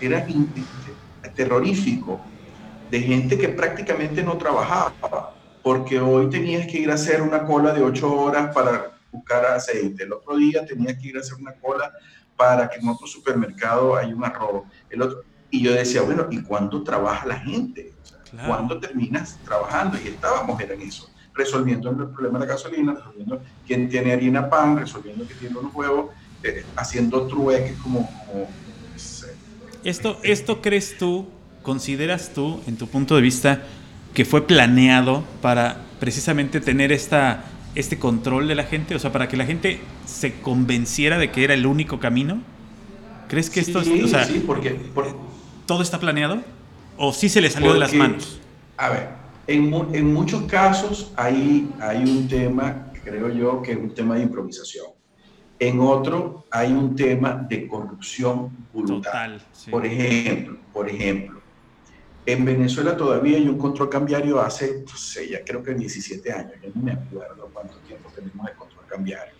era 0.00 0.26
terrorífico 1.34 2.32
de 2.88 3.00
gente 3.00 3.36
que 3.36 3.50
prácticamente 3.50 4.22
no 4.22 4.38
trabajaba, 4.38 5.36
porque 5.62 6.00
hoy 6.00 6.30
tenías 6.30 6.66
que 6.66 6.78
ir 6.78 6.90
a 6.90 6.94
hacer 6.94 7.20
una 7.20 7.44
cola 7.44 7.74
de 7.74 7.82
ocho 7.82 8.14
horas 8.14 8.54
para 8.54 8.98
buscar 9.12 9.44
aceite, 9.44 10.04
el 10.04 10.12
otro 10.14 10.36
día 10.36 10.64
tenías 10.64 10.96
que 10.98 11.08
ir 11.08 11.18
a 11.18 11.20
hacer 11.20 11.34
una 11.34 11.52
cola 11.54 11.92
para 12.36 12.68
que 12.68 12.78
en 12.78 12.88
otro 12.88 13.06
supermercado 13.06 13.96
haya 13.96 14.14
un 14.14 14.24
arroz, 14.24 14.64
el 14.90 15.02
otro, 15.02 15.22
y 15.50 15.62
yo 15.62 15.72
decía, 15.72 16.02
bueno, 16.02 16.26
¿y 16.30 16.42
cuándo 16.42 16.82
trabaja 16.82 17.26
la 17.26 17.38
gente? 17.38 17.92
¿Cuándo 18.46 18.80
terminas 18.80 19.38
trabajando? 19.44 19.96
Y 20.04 20.08
estábamos 20.08 20.60
en 20.60 20.82
eso, 20.82 21.08
resolviendo 21.32 21.90
el 21.90 22.08
problema 22.08 22.40
de 22.40 22.46
la 22.46 22.52
gasolina, 22.52 22.94
resolviendo 22.94 23.40
quién 23.64 23.88
tiene 23.88 24.12
harina 24.12 24.50
pan, 24.50 24.76
resolviendo 24.76 25.24
quién 25.24 25.38
tiene 25.38 25.56
unos 25.56 25.72
huevos, 25.72 26.10
eh, 26.42 26.64
haciendo 26.74 27.28
trueques 27.28 27.76
como... 27.78 28.10
esto, 29.84 30.18
¿Esto 30.24 30.60
crees 30.60 30.98
tú, 30.98 31.28
consideras 31.62 32.32
tú, 32.34 32.60
en 32.66 32.76
tu 32.76 32.88
punto 32.88 33.14
de 33.14 33.22
vista, 33.22 33.62
que 34.12 34.24
fue 34.24 34.46
planeado 34.46 35.22
para 35.40 35.82
precisamente 36.00 36.60
tener 36.60 36.90
esta, 36.90 37.44
este 37.74 37.98
control 37.98 38.48
de 38.48 38.54
la 38.54 38.64
gente? 38.64 38.94
O 38.94 38.98
sea, 38.98 39.12
para 39.12 39.28
que 39.28 39.36
la 39.36 39.46
gente 39.46 39.80
se 40.06 40.34
convenciera 40.40 41.18
de 41.18 41.30
que 41.30 41.44
era 41.44 41.54
el 41.54 41.66
único 41.66 41.98
camino. 42.00 42.40
¿Crees 43.28 43.50
que 43.50 43.60
esto 43.60 43.80
es... 43.80 43.88
O 43.88 44.08
sea, 44.08 44.24
sí, 44.24 44.42
porque, 44.46 44.78
¿Todo 45.66 45.82
está 45.82 45.98
planeado? 45.98 46.42
¿O 46.96 47.12
sí 47.12 47.28
se 47.28 47.40
le 47.40 47.50
salió 47.50 47.72
de 47.72 47.78
las 47.78 47.94
manos? 47.94 48.40
A 48.76 48.90
ver, 48.90 49.08
en, 49.46 49.72
en, 49.92 50.12
muchos 50.12 50.44
casos 50.44 51.12
hay, 51.16 51.68
hay 51.80 52.02
un 52.02 52.28
tema, 52.28 52.92
creo 53.02 53.28
yo, 53.30 53.62
que 53.62 53.72
es 53.72 53.78
un 53.78 53.94
tema 53.94 54.16
de 54.16 54.22
improvisación. 54.22 54.86
En 55.58 55.80
otro 55.80 56.44
hay 56.50 56.72
un 56.72 56.94
tema 56.94 57.46
de 57.48 57.66
corrupción 57.66 58.50
brutal. 58.72 59.40
Por 59.70 59.86
ejemplo, 59.86 60.58
por 60.72 60.88
ejemplo, 60.88 61.40
en 62.26 62.44
Venezuela 62.44 62.96
todavía 62.96 63.36
hay 63.36 63.48
un 63.48 63.58
control 63.58 63.88
cambiario 63.88 64.40
hace, 64.40 64.84
no 64.86 64.96
sé, 64.96 65.28
ya 65.28 65.44
creo 65.44 65.62
que 65.62 65.74
17 65.74 66.32
años, 66.32 66.52
yo 66.62 66.70
no 66.74 66.82
me 66.82 66.92
acuerdo 66.92 67.50
cuánto 67.52 67.76
tiempo 67.78 68.10
tenemos 68.14 68.46
de 68.46 68.52
control 68.54 68.86
cambiario. 68.86 69.34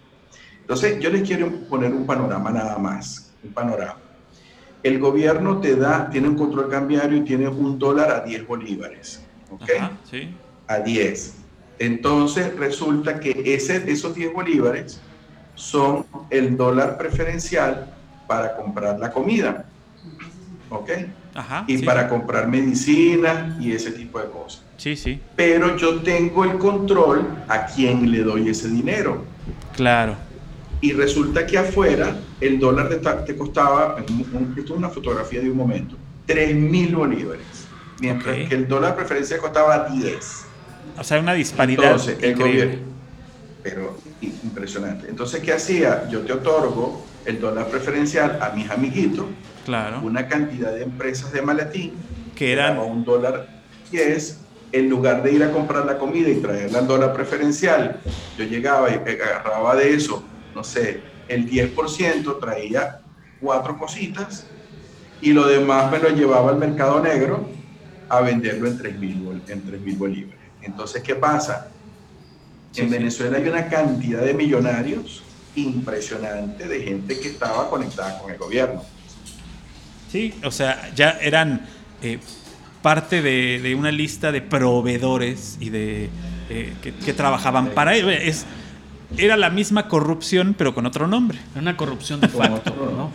Entonces, 0.60 0.98
yo 0.98 1.10
les 1.10 1.22
quiero 1.22 1.50
poner 1.68 1.92
un 1.92 2.06
panorama 2.06 2.50
nada 2.50 2.78
más, 2.78 3.34
un 3.42 3.52
panorama 3.52 4.04
el 4.84 4.98
gobierno 4.98 5.60
te 5.60 5.76
da, 5.76 6.10
tiene 6.10 6.28
un 6.28 6.36
control 6.36 6.68
cambiario 6.68 7.16
y 7.16 7.22
tiene 7.22 7.48
un 7.48 7.78
dólar 7.78 8.10
a 8.10 8.20
10 8.20 8.46
bolívares. 8.46 9.24
¿Ok? 9.50 9.70
sí. 10.04 10.36
A 10.66 10.78
10. 10.78 11.36
Entonces 11.78 12.54
resulta 12.56 13.18
que 13.18 13.54
ese, 13.54 13.90
esos 13.90 14.14
10 14.14 14.32
bolívares 14.34 15.00
son 15.54 16.04
el 16.28 16.56
dólar 16.56 16.98
preferencial 16.98 17.94
para 18.28 18.56
comprar 18.56 19.00
la 19.00 19.10
comida. 19.10 19.64
¿Ok? 20.68 20.90
Ajá, 21.34 21.64
y 21.66 21.78
para 21.78 22.08
comprar 22.08 22.48
medicina 22.48 23.56
y 23.60 23.72
ese 23.72 23.90
tipo 23.90 24.20
de 24.20 24.26
cosas. 24.30 24.62
Sí, 24.76 24.96
sí. 24.96 25.20
Pero 25.36 25.76
yo 25.76 26.00
tengo 26.00 26.44
el 26.44 26.58
control 26.58 27.26
a 27.48 27.66
quién 27.66 28.10
le 28.10 28.22
doy 28.22 28.48
ese 28.48 28.68
dinero. 28.68 29.24
Claro 29.74 30.16
y 30.84 30.92
resulta 30.92 31.46
que 31.46 31.56
afuera 31.56 32.14
el 32.42 32.58
dólar 32.58 32.90
te, 33.24 33.36
costaba, 33.36 33.96
esto 33.98 34.60
es 34.60 34.70
una 34.70 34.90
fotografía 34.90 35.40
de 35.40 35.50
un 35.50 35.56
momento, 35.56 35.96
3 36.26 36.54
mil 36.54 36.94
bolívares, 36.94 37.46
mientras 38.00 38.46
que 38.46 38.54
el 38.54 38.68
dólar 38.68 38.94
preferencia 38.94 39.38
costaba 39.38 39.88
10. 39.88 40.44
O 40.98 41.02
sea, 41.02 41.20
una 41.20 41.32
disparidad 41.32 41.84
Entonces, 41.84 42.18
increíble. 42.22 42.80
pero 43.62 43.96
impresionante. 44.20 45.08
Entonces, 45.08 45.40
¿qué 45.40 45.54
hacía? 45.54 46.06
Yo 46.10 46.20
te 46.20 46.34
otorgo 46.34 47.02
el 47.24 47.40
dólar 47.40 47.68
preferencial 47.68 48.38
a 48.42 48.50
mis 48.50 48.68
amiguitos, 48.68 49.24
claro. 49.64 50.00
una 50.02 50.28
cantidad 50.28 50.72
de 50.72 50.82
empresas 50.82 51.32
de 51.32 51.42
maletín, 51.42 51.92
que 52.34 52.52
eran 52.52 52.78
un 52.78 53.04
dólar 53.04 53.48
10, 53.90 54.40
en 54.72 54.88
lugar 54.88 55.22
de 55.22 55.32
ir 55.32 55.44
a 55.44 55.52
comprar 55.52 55.86
la 55.86 55.98
comida 55.98 56.28
y 56.28 56.36
traerla 56.36 56.80
al 56.80 56.86
dólar 56.86 57.12
preferencial, 57.12 58.00
yo 58.36 58.44
llegaba 58.44 58.90
y 58.90 58.94
agarraba 58.94 59.76
de 59.76 59.94
eso 59.94 60.24
no 60.54 60.62
sé, 60.62 61.00
el 61.28 61.50
10% 61.50 62.40
traía 62.40 63.00
cuatro 63.40 63.76
cositas 63.78 64.46
y 65.20 65.32
lo 65.32 65.46
demás 65.46 65.90
me 65.90 65.98
lo 65.98 66.10
llevaba 66.10 66.50
al 66.50 66.58
mercado 66.58 67.00
negro 67.00 67.48
a 68.08 68.20
venderlo 68.20 68.68
en 68.68 68.78
3 68.78 68.98
mil 68.98 69.96
bolívares. 69.96 70.40
Entonces, 70.62 71.02
¿qué 71.02 71.14
pasa? 71.14 71.68
en 72.76 72.90
Venezuela 72.90 73.36
hay 73.36 73.46
una 73.46 73.68
cantidad 73.68 74.20
de 74.20 74.34
millonarios 74.34 75.22
impresionante 75.54 76.66
de 76.66 76.82
gente 76.82 77.20
que 77.20 77.28
estaba 77.28 77.70
conectada 77.70 78.18
con 78.18 78.32
el 78.32 78.36
gobierno. 78.36 78.82
Sí, 80.14 80.32
o 80.44 80.52
sea, 80.52 80.92
ya 80.94 81.18
eran 81.20 81.66
eh, 82.00 82.20
parte 82.82 83.20
de, 83.20 83.74
una 83.76 83.90
lista 83.90 84.30
de 84.30 84.42
proveedores 84.42 85.56
y 85.58 85.70
de 85.70 86.08
eh, 86.48 86.72
que, 86.80 87.12
trabajaban 87.12 87.70
para 87.70 87.96
ellos. 87.96 88.12
Es, 88.12 88.46
era 89.16 89.36
la 89.36 89.50
misma 89.50 89.88
corrupción, 89.88 90.54
pero 90.56 90.72
con 90.72 90.86
otro 90.86 91.08
nombre. 91.08 91.40
Una 91.56 91.76
corrupción 91.76 92.20
de 92.20 92.28
facto, 92.28 92.94
¿no? 92.96 93.10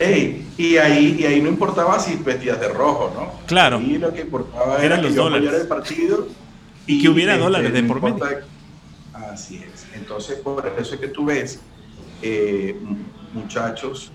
y, 0.56 0.78
ahí, 0.78 1.18
y 1.20 1.26
ahí 1.26 1.42
no 1.42 1.50
importaba 1.50 1.98
si 1.98 2.16
vestías 2.16 2.58
de 2.60 2.68
rojo, 2.68 3.12
¿no? 3.14 3.46
Claro. 3.46 3.78
Y 3.78 3.98
lo 3.98 4.14
que 4.14 4.22
importaba 4.22 4.82
eran 4.82 5.02
los 5.02 5.14
dólares. 5.14 5.52
del 5.52 5.68
partido 5.68 6.28
y, 6.86 7.02
que 7.02 7.10
hubiera 7.10 7.36
dólares 7.36 7.74
de 7.74 7.82
por 7.82 8.00
medio. 8.00 8.24
Así 9.12 9.56
es. 9.56 9.86
Entonces, 9.92 10.38
por 10.38 10.66
eso 10.78 10.94
es 10.94 10.98
que 10.98 11.08
tú 11.08 11.26
ves 11.26 11.60
eh, 12.22 12.74
muchachos, 13.34 14.12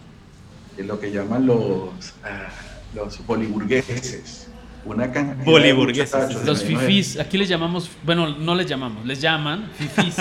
lo 0.77 0.99
que 0.99 1.11
llaman 1.11 1.45
los, 1.45 2.13
ah, 2.23 2.49
los 2.95 3.25
boliburgueses, 3.25 4.47
una 4.85 5.11
cantidad 5.11 6.45
Los 6.45 6.63
fifís, 6.63 7.19
aquí 7.19 7.37
les 7.37 7.49
llamamos, 7.49 7.89
bueno, 8.03 8.35
no 8.35 8.55
les 8.55 8.67
llamamos, 8.67 9.05
les 9.05 9.21
llaman 9.21 9.69
fifís. 9.77 10.15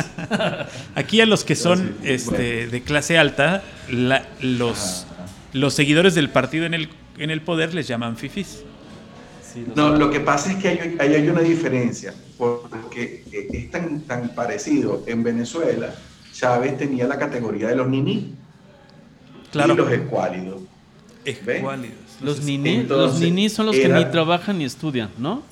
aquí 0.94 1.20
a 1.20 1.26
los 1.26 1.44
que 1.44 1.54
son 1.54 1.96
este, 2.02 2.66
de 2.66 2.82
clase 2.82 3.18
alta, 3.18 3.62
los, 3.88 5.06
los 5.52 5.74
seguidores 5.74 6.14
del 6.14 6.28
partido 6.30 6.66
en 6.66 6.74
el, 6.74 6.90
en 7.18 7.30
el 7.30 7.40
poder 7.42 7.74
les 7.74 7.88
llaman 7.88 8.16
fifís. 8.16 8.64
no, 9.74 9.96
lo 9.96 10.10
que 10.10 10.20
pasa 10.20 10.52
es 10.52 10.58
que 10.58 10.68
hay, 10.68 11.14
hay, 11.14 11.28
una 11.28 11.40
diferencia, 11.40 12.12
porque 12.36 13.24
es 13.32 13.70
tan, 13.70 14.02
tan 14.02 14.34
parecido. 14.34 15.04
En 15.06 15.22
Venezuela, 15.22 15.94
Chávez 16.32 16.76
tenía 16.76 17.06
la 17.06 17.18
categoría 17.18 17.68
de 17.68 17.76
los 17.76 17.88
niní 17.88 18.34
claro. 19.50 19.74
y 19.74 19.76
los 19.76 19.90
escuálidos. 19.92 20.60
Escuálidos. 21.24 21.96
Los 22.22 22.42
ninis, 22.42 22.88
los 22.88 23.18
ninis 23.20 23.52
son 23.52 23.66
los 23.66 23.76
que 23.76 23.88
ni 23.88 24.04
trabajan 24.06 24.58
ni 24.58 24.64
estudian, 24.64 25.10
¿no? 25.18 25.42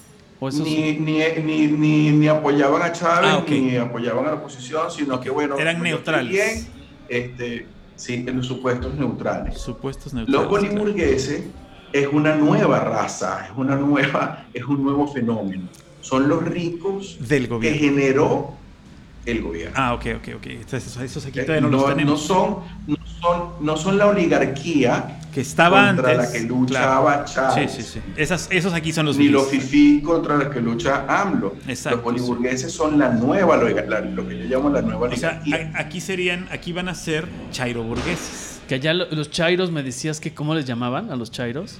O 0.40 0.48
esos- 0.48 0.60
ni, 0.66 0.92
ni, 0.92 1.18
ni, 1.42 1.66
ni, 1.66 2.10
ni 2.10 2.28
apoyaban 2.28 2.80
a 2.82 2.92
Chávez, 2.92 3.30
Ah, 3.32 3.38
ok. 3.38 3.48
ni 3.50 3.76
apoyaban 3.76 4.24
a 4.26 4.28
la 4.28 4.34
oposición, 4.36 4.90
sino 4.90 5.20
que 5.20 5.30
bueno, 5.30 5.58
Eran 5.58 5.76
estoy 5.76 5.90
neutrales. 5.90 6.30
Bien, 6.32 6.66
este, 7.08 7.66
sí, 7.96 8.24
en 8.26 8.36
los 8.36 8.46
supuestos 8.46 8.94
neutrales. 8.94 9.58
Supuestos 9.58 10.12
Los 10.12 10.28
neutrales. 10.28 10.48
boliburgueses 10.48 11.42
es 11.92 12.08
una 12.12 12.34
nueva 12.36 12.80
raza, 12.80 13.46
es 13.46 13.52
una 13.56 13.74
nueva, 13.76 14.46
es 14.54 14.64
un 14.64 14.84
nuevo 14.84 15.08
fenómeno. 15.12 15.64
Son 16.02 16.28
los 16.28 16.44
ricos 16.44 17.16
Del 17.26 17.42
que 17.44 17.48
gobierno. 17.48 17.80
generó 17.80 18.50
el 19.30 19.42
gobierno. 19.42 19.74
Ah, 19.76 19.94
ok, 19.94 20.06
ok, 20.16 20.28
ok. 20.36 20.46
Entonces, 20.46 20.96
esos 20.96 21.26
aquí 21.26 21.40
Eh, 21.40 21.42
todavía 21.44 21.60
no, 21.60 21.68
los 21.68 21.82
no, 21.82 21.88
tenemos. 21.88 22.22
son, 22.22 22.56
no, 22.86 22.96
son, 23.20 23.42
no 23.60 23.76
son 23.76 23.98
la 23.98 24.06
oligarquía 24.06 25.20
que 25.32 25.40
estaba 25.40 25.86
contra 25.88 26.12
antes. 26.12 26.26
la 26.26 26.32
que 26.32 26.44
luchaba 26.46 27.24
claro. 27.24 27.54
Chávez. 27.54 27.72
Sí, 27.72 27.82
sí, 27.82 27.88
sí. 27.94 28.00
Esas, 28.16 28.48
esos 28.50 28.72
aquí 28.72 28.92
son 28.92 29.06
los 29.06 29.16
ni 29.18 29.28
los 29.28 29.48
fifí 29.48 30.00
contra 30.02 30.36
la 30.36 30.48
que 30.50 30.60
lucha 30.60 31.04
AMLO. 31.08 31.54
Exacto, 31.66 31.96
los 31.96 32.04
boliburgueses 32.04 32.72
son 32.72 32.98
la 32.98 33.10
nueva, 33.10 33.56
la- 33.56 34.00
lo 34.00 34.26
que 34.26 34.38
yo 34.38 34.44
llamo 34.56 34.70
la 34.70 34.82
nueva 34.82 35.08
O 35.08 35.16
sea, 35.16 35.40
oligarquía. 35.42 35.72
aquí 35.80 36.00
serían, 36.00 36.48
aquí 36.50 36.72
van 36.72 36.88
a 36.88 36.94
ser 36.94 37.26
chairo 37.50 37.82
burgueses. 37.82 38.60
Que 38.68 38.76
allá 38.76 38.92
lo- 38.94 39.10
los 39.10 39.30
chairos 39.30 39.70
me 39.70 39.82
decías 39.82 40.20
que 40.20 40.34
cómo 40.34 40.54
les 40.54 40.64
llamaban 40.64 41.10
a 41.10 41.16
los 41.16 41.30
chairos. 41.30 41.78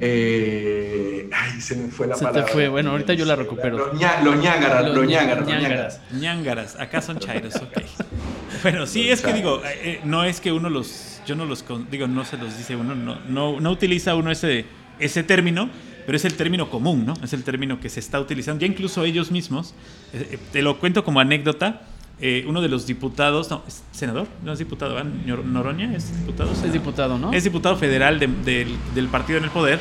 Eh, 0.00 1.28
ay, 1.32 1.60
se 1.60 1.76
me 1.76 1.88
fue 1.88 2.06
la 2.06 2.14
Se 2.14 2.20
te 2.24 2.30
palabra. 2.32 2.52
fue, 2.52 2.68
bueno, 2.68 2.90
ahorita 2.90 3.14
yo 3.14 3.24
la 3.24 3.36
recupero. 3.36 3.78
Los, 3.78 3.92
ña- 4.00 4.20
los 4.22 4.36
ñágaras, 4.36 4.82
los, 4.84 4.88
Los 4.94 4.96
los 5.04 5.06
ñágaras. 5.12 5.46
ñágaras. 5.46 6.00
ñángaras, 6.12 6.80
acá 6.80 7.00
son 7.02 7.18
chairos, 7.18 7.54
ok. 7.56 7.78
Bueno, 8.62 8.86
sí, 8.86 9.10
es 9.10 9.20
que 9.20 9.32
digo, 9.34 9.60
eh, 9.66 10.00
no 10.04 10.24
es 10.24 10.40
que 10.40 10.50
uno 10.52 10.70
los, 10.70 11.20
yo 11.26 11.34
no 11.34 11.44
los, 11.44 11.64
digo, 11.90 12.06
no 12.06 12.24
se 12.24 12.38
los 12.38 12.56
dice 12.56 12.76
uno, 12.76 12.94
no, 12.94 13.18
no, 13.28 13.60
no 13.60 13.70
utiliza 13.70 14.14
uno 14.14 14.30
ese, 14.30 14.64
ese 15.00 15.22
término, 15.22 15.68
pero 16.06 16.16
es 16.16 16.24
el 16.24 16.34
término 16.34 16.70
común, 16.70 17.04
¿no? 17.04 17.14
Es 17.22 17.32
el 17.34 17.42
término 17.44 17.78
que 17.80 17.90
se 17.90 18.00
está 18.00 18.18
utilizando, 18.20 18.60
ya 18.62 18.66
incluso 18.66 19.04
ellos 19.04 19.30
mismos, 19.30 19.74
eh, 20.14 20.28
eh, 20.32 20.38
te 20.52 20.62
lo 20.62 20.78
cuento 20.78 21.04
como 21.04 21.20
anécdota, 21.20 21.82
eh, 22.20 22.44
uno 22.46 22.60
de 22.62 22.68
los 22.68 22.86
diputados, 22.86 23.50
no, 23.50 23.62
¿es 23.66 23.82
senador, 23.92 24.26
no 24.44 24.52
es 24.52 24.58
diputado. 24.58 24.98
Ñor- 24.98 25.44
Noroña 25.44 25.94
es 25.94 26.16
diputado. 26.20 26.52
Es 26.52 26.72
diputado, 26.72 27.18
¿no? 27.18 27.32
Es 27.32 27.44
diputado 27.44 27.76
federal 27.76 28.18
de- 28.18 28.28
del, 28.28 28.68
del 28.94 29.08
partido 29.08 29.38
en 29.38 29.44
el 29.44 29.50
poder, 29.50 29.78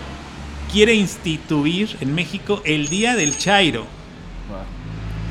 quiere 0.71 0.93
instituir 0.95 1.95
en 2.01 2.15
México 2.15 2.61
el 2.65 2.89
Día 2.89 3.15
del 3.15 3.37
Chairo. 3.37 3.81
Wow. 4.49 4.59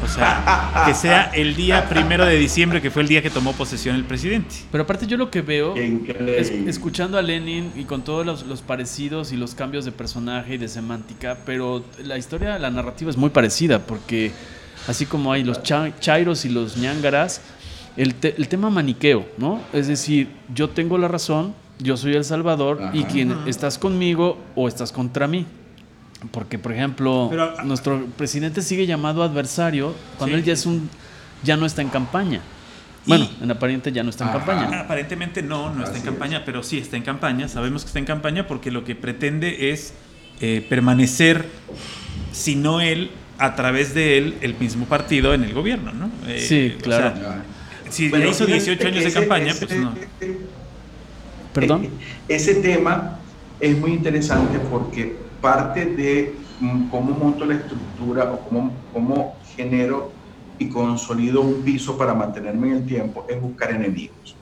O 0.04 0.08
sea, 0.08 0.82
que 0.84 0.94
sea 0.94 1.30
el 1.32 1.54
día 1.54 1.88
primero 1.88 2.26
de 2.26 2.36
diciembre, 2.36 2.82
que 2.82 2.90
fue 2.90 3.02
el 3.02 3.08
día 3.08 3.22
que 3.22 3.30
tomó 3.30 3.52
posesión 3.52 3.94
el 3.94 4.02
presidente. 4.04 4.56
Pero 4.72 4.82
aparte 4.82 5.06
yo 5.06 5.16
lo 5.16 5.30
que 5.30 5.42
veo, 5.42 5.76
es- 5.76 6.50
escuchando 6.50 7.18
a 7.18 7.22
Lenin 7.22 7.70
y 7.76 7.84
con 7.84 8.02
todos 8.02 8.26
los, 8.26 8.44
los 8.46 8.62
parecidos 8.62 9.30
y 9.32 9.36
los 9.36 9.54
cambios 9.54 9.84
de 9.84 9.92
personaje 9.92 10.54
y 10.54 10.58
de 10.58 10.66
semántica, 10.66 11.38
pero 11.46 11.84
la 12.04 12.18
historia, 12.18 12.58
la 12.58 12.70
narrativa 12.70 13.10
es 13.12 13.16
muy 13.16 13.30
parecida, 13.30 13.78
porque 13.86 14.32
así 14.88 15.06
como 15.06 15.32
hay 15.32 15.44
los 15.44 15.62
cha- 15.62 15.92
chairos 16.00 16.44
y 16.44 16.48
los 16.48 16.76
ñángaras, 16.76 17.40
el, 17.96 18.14
te- 18.14 18.34
el 18.36 18.48
tema 18.48 18.70
maniqueo, 18.70 19.26
¿no? 19.38 19.60
Es 19.72 19.86
decir, 19.88 20.28
yo 20.54 20.70
tengo 20.70 20.98
la 20.98 21.08
razón, 21.08 21.54
yo 21.78 21.96
soy 21.96 22.14
el 22.14 22.24
salvador 22.24 22.80
y 22.92 23.00
Ajá. 23.00 23.08
quien 23.08 23.36
estás 23.46 23.78
conmigo 23.78 24.38
o 24.54 24.68
estás 24.68 24.92
contra 24.92 25.26
mí. 25.26 25.46
Porque, 26.30 26.58
por 26.58 26.72
ejemplo, 26.72 27.26
Pero- 27.30 27.62
nuestro 27.64 28.06
presidente 28.16 28.62
sigue 28.62 28.86
llamado 28.86 29.22
adversario 29.24 29.94
cuando 30.18 30.36
Sí, 30.36 30.40
él 30.40 30.46
ya 30.46 30.52
es 30.52 30.66
un 30.66 30.88
ya 31.42 31.56
no 31.56 31.66
está 31.66 31.82
en 31.82 31.88
campaña. 31.88 32.40
Y- 33.04 33.08
Bueno, 33.08 33.28
en 33.42 33.50
aparente 33.50 33.90
ya 33.90 34.04
no 34.04 34.10
está 34.10 34.22
en 34.24 34.30
Ajá. 34.30 34.38
campaña. 34.38 34.80
Aparentemente 34.82 35.42
no, 35.42 35.74
no 35.74 35.82
está 35.82 35.98
en 35.98 36.04
campaña, 36.04 36.44
pero 36.46 36.62
sí 36.62 36.78
está 36.78 36.96
en 36.96 37.02
campaña. 37.02 37.48
Sabemos 37.48 37.82
que 37.82 37.88
está 37.88 37.98
en 37.98 38.04
campaña 38.04 38.46
porque 38.46 38.70
lo 38.70 38.84
que 38.84 38.94
pretende 38.94 39.72
es 39.72 39.94
eh, 40.40 40.64
permanecer, 40.68 41.46
si 42.32 42.54
no 42.56 42.80
él, 42.80 43.10
a 43.44 43.54
través 43.54 43.94
de 43.94 44.18
él, 44.18 44.38
el 44.42 44.58
mismo 44.58 44.86
partido 44.86 45.34
en 45.34 45.44
el 45.44 45.54
gobierno, 45.54 45.92
¿no? 45.92 46.12
Eh, 46.28 46.40
Sí, 46.40 46.76
o 46.78 46.82
claro. 46.82 47.16
sea, 47.16 47.46
si 47.90 48.08
Bueno, 48.10 48.24
ya 48.24 48.30
hizo 48.30 48.44
fíjate 48.46 48.60
18 48.60 48.88
años 48.88 49.04
de 49.04 49.12
campaña, 49.12 49.50
ese- 49.52 49.66
pues 49.66 49.78
no. 49.80 49.94
Perdón. 51.52 51.98
Ese 52.28 52.54
tema 52.56 53.24
es 53.58 53.78
muy 53.78 53.92
interesante 53.92 54.58
porque 54.60 55.32
parte 55.40 55.86
de 55.86 56.48
mm, 56.58 56.88
cómo 56.88 57.12
monto 57.14 57.44
la 57.44 57.54
estructura 57.56 58.32
o 58.32 58.44
cómo, 58.44 58.86
cómo 58.90 59.40
genero 59.44 60.20
y 60.58 60.68
consolido 60.68 61.40
un 61.42 61.64
piso 61.64 61.98
para 61.98 62.14
mantenerme 62.14 62.68
en 62.68 62.74
el 62.74 62.86
tiempo 62.86 63.26
es 63.28 63.40
buscar 63.40 63.72
enemigos. 63.72 64.38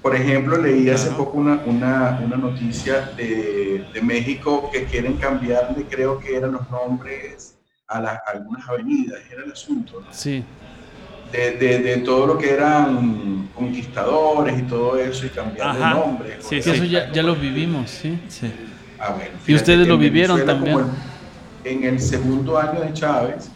Por 0.00 0.16
ejemplo, 0.16 0.56
leí 0.58 0.88
hace 0.90 1.12
poco 1.12 1.38
una, 1.38 1.62
una, 1.64 2.20
una 2.24 2.36
noticia 2.36 3.12
de, 3.16 3.88
de 3.92 4.02
México 4.02 4.68
que 4.72 4.84
quieren 4.84 5.16
cambiarle, 5.16 5.86
creo 5.88 6.18
que 6.18 6.34
eran 6.36 6.52
los 6.52 6.68
nombres 6.70 7.61
a, 7.92 8.00
las 8.00 8.14
a 8.14 8.30
algunas 8.34 8.68
avenidas, 8.68 9.18
era 9.30 9.44
el 9.44 9.52
asunto, 9.52 10.00
¿no? 10.00 10.06
Sí. 10.12 10.44
de, 11.30 11.52
de, 11.52 11.78
de 11.78 11.96
todo 11.98 12.26
lo 12.26 12.38
que 12.38 12.50
eran 12.50 13.48
conquistadores 13.54 14.58
y 14.58 14.62
todo 14.62 14.98
eso 14.98 15.24
y 15.26 15.30
cambiarle 15.30 15.82
Ajá. 15.82 15.94
nombre. 15.94 16.36
Sí, 16.40 16.60
sí. 16.62 16.70
eso 16.70 16.84
ya, 16.84 17.10
ya 17.12 17.22
lo 17.22 17.34
vivimos, 17.36 17.90
sí. 17.90 18.18
Sí. 18.28 18.50
Ah, 18.98 19.12
bueno, 19.16 19.30
Y 19.46 19.54
ustedes 19.54 19.86
lo 19.88 19.94
en 19.94 20.00
vivieron 20.00 20.36
Venezuela, 20.38 20.58
también. 20.64 20.78
el- 21.64 21.72
en 21.72 21.84
el 21.84 22.00
segundo 22.00 22.58
año 22.58 22.80
de 22.80 22.92
Chávez 22.92 23.48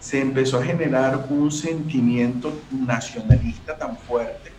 se 0.00 0.20
empezó 0.20 0.58
a 0.58 0.64
generar 0.64 1.26
un 1.30 1.50
sentimiento 1.52 2.52
nacionalista 2.70 3.76
tan 3.78 3.96
fuerte 3.96 4.50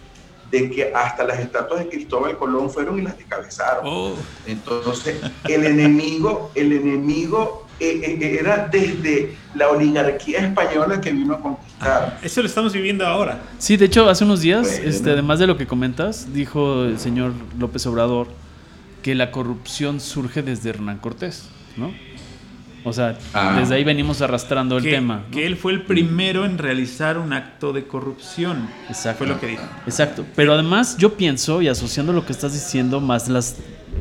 de 0.49 0.69
que 0.69 0.93
hasta 0.93 1.23
las 1.25 1.39
estatuas 1.39 1.81
de 1.81 1.89
Cristóbal 1.89 2.37
Colón 2.37 2.69
fueron 2.69 2.97
y 2.99 3.01
las 3.01 3.17
descabezaron. 3.17 3.83
Oh, 3.85 4.13
Entonces, 4.45 5.17
el 5.49 5.65
enemigo, 5.65 6.51
el 6.55 6.71
enemigo 6.73 7.62
era 7.79 8.67
desde 8.71 9.35
la 9.55 9.69
oligarquía 9.69 10.39
española 10.39 11.01
que 11.01 11.11
vino 11.11 11.33
a 11.33 11.39
conquistar. 11.41 12.19
eso 12.21 12.41
lo 12.41 12.47
estamos 12.47 12.73
viviendo 12.73 13.05
ahora. 13.05 13.39
Sí, 13.57 13.77
de 13.77 13.85
hecho, 13.85 14.09
hace 14.09 14.23
unos 14.23 14.41
días, 14.41 14.67
Bueno. 14.67 14.89
este, 14.89 15.11
además 15.11 15.39
de 15.39 15.47
lo 15.47 15.57
que 15.57 15.67
comentas, 15.67 16.33
dijo 16.33 16.83
el 16.85 16.99
señor 16.99 17.33
López 17.59 17.85
Obrador 17.87 18.27
que 19.01 19.15
la 19.15 19.31
corrupción 19.31 19.99
surge 19.99 20.41
desde 20.43 20.69
Hernán 20.69 20.97
Cortés, 20.99 21.49
¿no? 21.75 21.91
O 22.85 22.91
sea, 22.91 23.17
Ah. 23.33 23.55
desde 23.59 23.75
ahí 23.75 23.83
venimos 23.85 24.21
arrastrando 24.21 24.77
el 24.77 24.83
que, 24.83 24.91
tema. 24.91 25.23
¿no? 25.29 25.31
que 25.31 25.45
él 25.45 25.55
fue 25.55 25.71
el 25.71 25.83
primero 25.83 26.43
en 26.45 26.57
realizar 26.57 27.17
un 27.17 27.31
acto 27.31 27.71
de 27.71 27.85
corrupción. 27.85 28.67
Exacto. 28.89 29.19
Fue 29.19 29.27
lo 29.27 29.39
que 29.39 29.47
dijo. 29.47 29.63
Exacto. 29.85 30.25
Pero 30.35 30.53
además 30.53 30.97
yo 30.97 31.13
pienso, 31.15 31.61
y 31.61 31.69
asociando 31.69 32.11
lo 32.11 32.25
que 32.25 32.33
estás 32.33 32.51
diciendo, 32.53 32.99
más 32.99 33.29
las, 33.29 33.55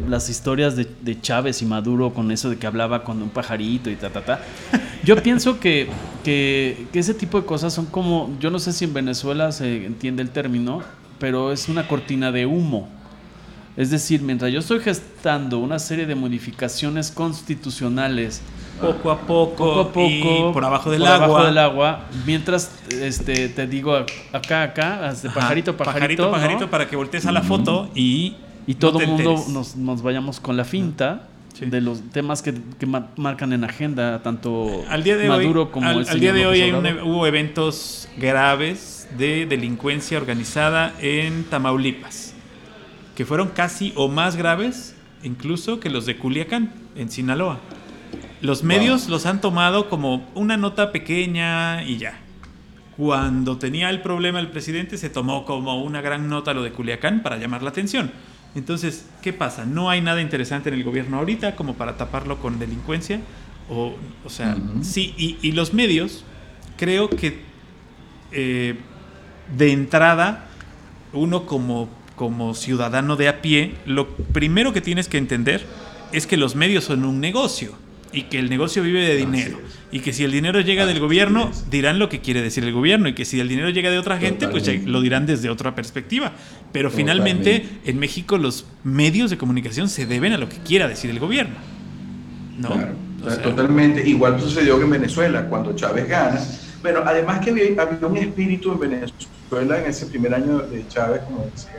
las 0.08 0.28
historias 0.28 0.76
de, 0.76 0.86
de 1.00 1.20
Chávez 1.20 1.62
y 1.62 1.66
Maduro 1.66 2.12
con 2.12 2.30
eso 2.30 2.50
de 2.50 2.58
que 2.58 2.66
hablaba 2.66 3.04
con 3.04 3.22
un 3.22 3.30
pajarito 3.30 3.90
y 3.90 3.96
ta, 3.96 4.10
ta, 4.10 4.24
ta. 4.24 4.40
Yo 5.04 5.20
pienso 5.22 5.58
que, 5.58 5.88
que, 6.24 6.86
que 6.92 6.98
ese 6.98 7.14
tipo 7.14 7.40
de 7.40 7.46
cosas 7.46 7.72
son 7.72 7.86
como, 7.86 8.30
yo 8.40 8.50
no 8.50 8.58
sé 8.58 8.72
si 8.72 8.84
en 8.84 8.94
Venezuela 8.94 9.52
se 9.52 9.86
entiende 9.86 10.22
el 10.22 10.30
término, 10.30 10.82
pero 11.18 11.52
es 11.52 11.68
una 11.68 11.86
cortina 11.88 12.32
de 12.32 12.46
humo. 12.46 12.88
Es 13.76 13.90
decir, 13.90 14.20
mientras 14.22 14.52
yo 14.52 14.60
estoy 14.60 14.80
gestando 14.80 15.58
una 15.58 15.78
serie 15.78 16.04
de 16.06 16.14
modificaciones 16.14 17.10
constitucionales 17.10 18.42
Poco 18.80 19.10
a 19.10 19.18
poco, 19.18 19.56
poco 19.56 19.80
a 19.80 19.92
poco 19.92 20.08
y 20.08 20.52
por 20.52 20.64
abajo 20.64 20.90
del 20.90 21.02
por 21.02 21.08
agua. 21.08 21.26
abajo 21.26 21.44
del 21.46 21.58
agua 21.58 22.00
mientras 22.26 22.72
este 22.90 23.48
te 23.48 23.66
digo 23.68 23.94
acá 24.32 24.62
acá 24.62 25.14
pajarito 25.32 25.76
pajarito 25.76 25.76
pajarito, 25.76 26.22
¿no? 26.24 26.30
pajarito, 26.32 26.70
para 26.70 26.88
que 26.88 26.96
voltees 26.96 27.26
a 27.26 27.32
la 27.32 27.42
foto 27.42 27.90
y 27.94 28.34
y 28.66 28.74
todo 28.74 29.00
el 29.00 29.06
mundo 29.08 29.44
nos, 29.50 29.76
nos 29.76 30.02
vayamos 30.02 30.40
con 30.40 30.56
la 30.56 30.64
finta 30.64 31.28
Sí. 31.54 31.66
de 31.66 31.82
los 31.82 32.00
temas 32.12 32.40
que, 32.40 32.54
que 32.78 32.86
ma- 32.86 33.08
marcan 33.16 33.52
en 33.52 33.62
agenda 33.62 34.22
tanto 34.22 34.82
al 34.88 35.04
día 35.04 35.18
de 35.18 35.28
Maduro 35.28 35.64
hoy, 35.64 35.68
como 35.70 35.86
al, 35.86 36.00
el 36.00 36.08
al 36.08 36.18
día 36.18 36.32
señor 36.32 36.34
de 36.34 36.46
hoy 36.46 36.60
hay 36.62 36.72
un- 36.72 37.02
hubo 37.02 37.26
eventos 37.26 38.08
graves 38.16 39.06
de 39.18 39.44
delincuencia 39.44 40.16
organizada 40.16 40.94
en 41.02 41.44
Tamaulipas, 41.44 42.32
que 43.14 43.26
fueron 43.26 43.48
casi 43.48 43.92
o 43.96 44.08
más 44.08 44.36
graves 44.36 44.94
incluso 45.22 45.78
que 45.78 45.90
los 45.90 46.06
de 46.06 46.16
Culiacán, 46.16 46.72
en 46.96 47.10
Sinaloa. 47.10 47.58
Los 48.40 48.64
medios 48.64 49.10
los 49.10 49.26
han 49.26 49.42
tomado 49.42 49.90
como 49.90 50.26
una 50.34 50.56
nota 50.56 50.90
pequeña 50.90 51.84
y 51.84 51.98
ya. 51.98 52.18
Cuando 52.96 53.58
tenía 53.58 53.90
el 53.90 54.00
problema 54.00 54.40
el 54.40 54.48
presidente 54.48 54.96
se 54.96 55.10
tomó 55.10 55.44
como 55.44 55.82
una 55.82 56.00
gran 56.00 56.28
nota 56.30 56.54
lo 56.54 56.62
de 56.62 56.72
Culiacán 56.72 57.22
para 57.22 57.36
llamar 57.36 57.62
la 57.62 57.68
atención. 57.70 58.10
Entonces, 58.54 59.06
¿qué 59.22 59.32
pasa? 59.32 59.64
No 59.64 59.88
hay 59.88 60.00
nada 60.00 60.20
interesante 60.20 60.68
en 60.68 60.74
el 60.74 60.84
gobierno 60.84 61.18
ahorita 61.18 61.56
como 61.56 61.74
para 61.74 61.96
taparlo 61.96 62.38
con 62.38 62.58
delincuencia. 62.58 63.20
O, 63.70 63.94
o 64.24 64.30
sea, 64.30 64.56
sí, 64.82 65.14
y, 65.16 65.38
y 65.40 65.52
los 65.52 65.72
medios, 65.72 66.24
creo 66.76 67.08
que 67.08 67.40
eh, 68.32 68.76
de 69.56 69.72
entrada, 69.72 70.46
uno 71.12 71.46
como, 71.46 71.88
como 72.16 72.54
ciudadano 72.54 73.16
de 73.16 73.28
a 73.28 73.42
pie, 73.42 73.74
lo 73.86 74.08
primero 74.08 74.72
que 74.72 74.80
tienes 74.80 75.08
que 75.08 75.18
entender 75.18 75.66
es 76.12 76.26
que 76.26 76.36
los 76.36 76.54
medios 76.56 76.84
son 76.84 77.04
un 77.04 77.20
negocio. 77.20 77.72
Y 78.12 78.24
que 78.24 78.38
el 78.38 78.50
negocio 78.50 78.82
vive 78.82 79.06
de 79.06 79.16
dinero. 79.16 79.58
Y 79.90 80.00
que 80.00 80.12
si 80.12 80.24
el 80.24 80.32
dinero 80.32 80.60
llega 80.60 80.86
del 80.86 81.00
gobierno, 81.00 81.50
dirán 81.70 81.98
lo 81.98 82.08
que 82.08 82.20
quiere 82.20 82.40
decir 82.42 82.64
el 82.64 82.72
gobierno. 82.72 83.08
Y 83.08 83.14
que 83.14 83.24
si 83.24 83.40
el 83.40 83.48
dinero 83.48 83.70
llega 83.70 83.90
de 83.90 83.98
otra 83.98 84.18
gente, 84.18 84.48
pues 84.48 84.62
Totalmente. 84.64 84.90
lo 84.90 85.00
dirán 85.00 85.26
desde 85.26 85.50
otra 85.50 85.74
perspectiva. 85.74 86.32
Pero 86.72 86.90
Totalmente. 86.90 87.52
finalmente, 87.52 87.90
en 87.90 87.98
México, 87.98 88.38
los 88.38 88.66
medios 88.84 89.30
de 89.30 89.38
comunicación 89.38 89.88
se 89.88 90.06
deben 90.06 90.32
a 90.32 90.38
lo 90.38 90.48
que 90.48 90.56
quiera 90.58 90.88
decir 90.88 91.10
el 91.10 91.18
gobierno. 91.18 91.56
¿No? 92.58 92.70
Claro, 92.70 92.94
O 93.24 93.30
sea, 93.30 93.42
totalmente. 93.42 94.08
Igual 94.08 94.40
sucedió 94.40 94.78
que 94.78 94.84
en 94.84 94.90
Venezuela, 94.90 95.46
cuando 95.48 95.74
Chávez 95.74 96.08
gana. 96.08 96.40
Bueno, 96.80 97.00
además 97.04 97.40
que 97.40 97.50
había, 97.50 97.82
había 97.82 98.06
un 98.06 98.16
espíritu 98.16 98.72
en 98.72 98.80
Venezuela 98.80 99.78
en 99.78 99.90
ese 99.90 100.06
primer 100.06 100.34
año 100.34 100.58
de 100.60 100.86
Chávez, 100.88 101.20
como 101.22 101.44
decía 101.54 101.70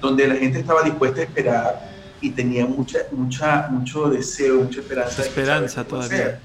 donde 0.00 0.28
la 0.28 0.36
gente 0.36 0.60
estaba 0.60 0.82
dispuesta 0.82 1.20
a 1.20 1.24
esperar 1.24 1.95
y 2.20 2.30
tenía 2.30 2.66
mucha, 2.66 2.98
mucha, 3.12 3.68
mucho 3.70 4.08
deseo, 4.10 4.62
mucha 4.62 4.80
esperanza. 4.80 5.22
de 5.22 5.28
Esperanza 5.28 5.80
a 5.82 5.84
todavía. 5.84 6.16
ser. 6.16 6.40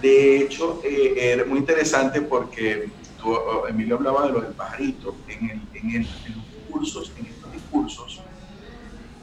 De 0.00 0.36
hecho, 0.38 0.80
eh, 0.84 1.14
era 1.32 1.44
muy 1.44 1.58
interesante 1.60 2.20
porque 2.22 2.92
tú, 3.16 3.32
oh, 3.32 3.66
Emilio 3.68 3.96
hablaba 3.96 4.26
de 4.26 4.32
lo 4.32 4.40
del 4.40 4.52
pajarito. 4.54 5.24
En, 5.28 5.50
el- 5.50 5.68
en 5.72 5.90
el- 5.90 6.20
en 6.24 6.34
los 6.36 6.46
discursos, 6.48 7.12
en 7.16 7.26
estos 7.26 7.52
discursos, 7.52 8.22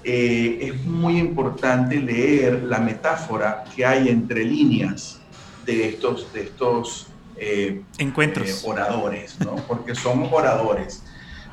eh, 0.04 0.58
es 0.62 0.84
muy 0.86 1.18
importante 1.20 2.00
leer 2.00 2.64
la 2.64 2.80
metáfora 2.80 3.64
que 3.76 3.86
hay 3.86 4.10
entre 4.10 4.44
líneas 4.44 5.20
de 5.64 5.90
estos, 5.90 6.32
de 6.34 6.42
estos 6.44 7.08
eh, 7.36 7.84
Encuentros. 7.98 8.50
eh, 8.50 8.68
oradores, 8.68 9.40
¿no? 9.40 9.56
Porque 9.68 9.94
son 9.96 10.28
oradores. 10.32 11.04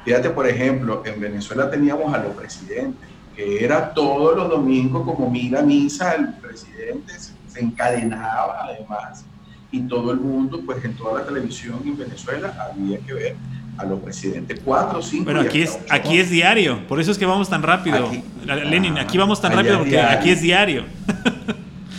Fíjate, 0.04 0.30
por 0.30 0.46
ejemplo, 0.48 1.02
en 1.04 1.20
Venezuela 1.20 1.70
teníamos 1.70 2.12
a 2.14 2.18
los 2.18 2.34
presidentes, 2.34 3.08
que 3.38 3.64
era 3.64 3.94
todos 3.94 4.36
los 4.36 4.50
domingos 4.50 5.04
como 5.04 5.30
mira 5.30 5.62
misa, 5.62 6.12
el 6.14 6.32
presidente 6.34 7.12
se, 7.16 7.34
se 7.46 7.60
encadenaba 7.60 8.64
además, 8.64 9.24
y 9.70 9.82
todo 9.82 10.10
el 10.10 10.18
mundo, 10.18 10.60
pues 10.66 10.84
en 10.84 10.94
toda 10.96 11.20
la 11.20 11.24
televisión 11.24 11.80
en 11.84 11.96
Venezuela 11.96 12.52
había 12.60 12.98
que 12.98 13.14
ver 13.14 13.36
a 13.76 13.84
los 13.84 14.00
presidentes, 14.00 14.58
cuatro, 14.64 15.00
cinco. 15.00 15.26
Bueno, 15.26 15.44
y 15.44 15.46
aquí 15.46 15.62
es, 15.62 15.78
aquí 15.88 16.18
es 16.18 16.30
diario, 16.30 16.84
por 16.88 16.98
eso 17.00 17.12
es 17.12 17.18
que 17.18 17.26
vamos 17.26 17.48
tan 17.48 17.62
rápido. 17.62 18.08
Aquí- 18.08 18.24
Lenin, 18.44 18.98
aquí 18.98 19.16
vamos 19.16 19.40
tan 19.40 19.52
rápido 19.52 19.76
porque 19.78 19.90
diario. 19.90 20.18
aquí 20.18 20.30
es 20.30 20.40
diario. 20.42 20.84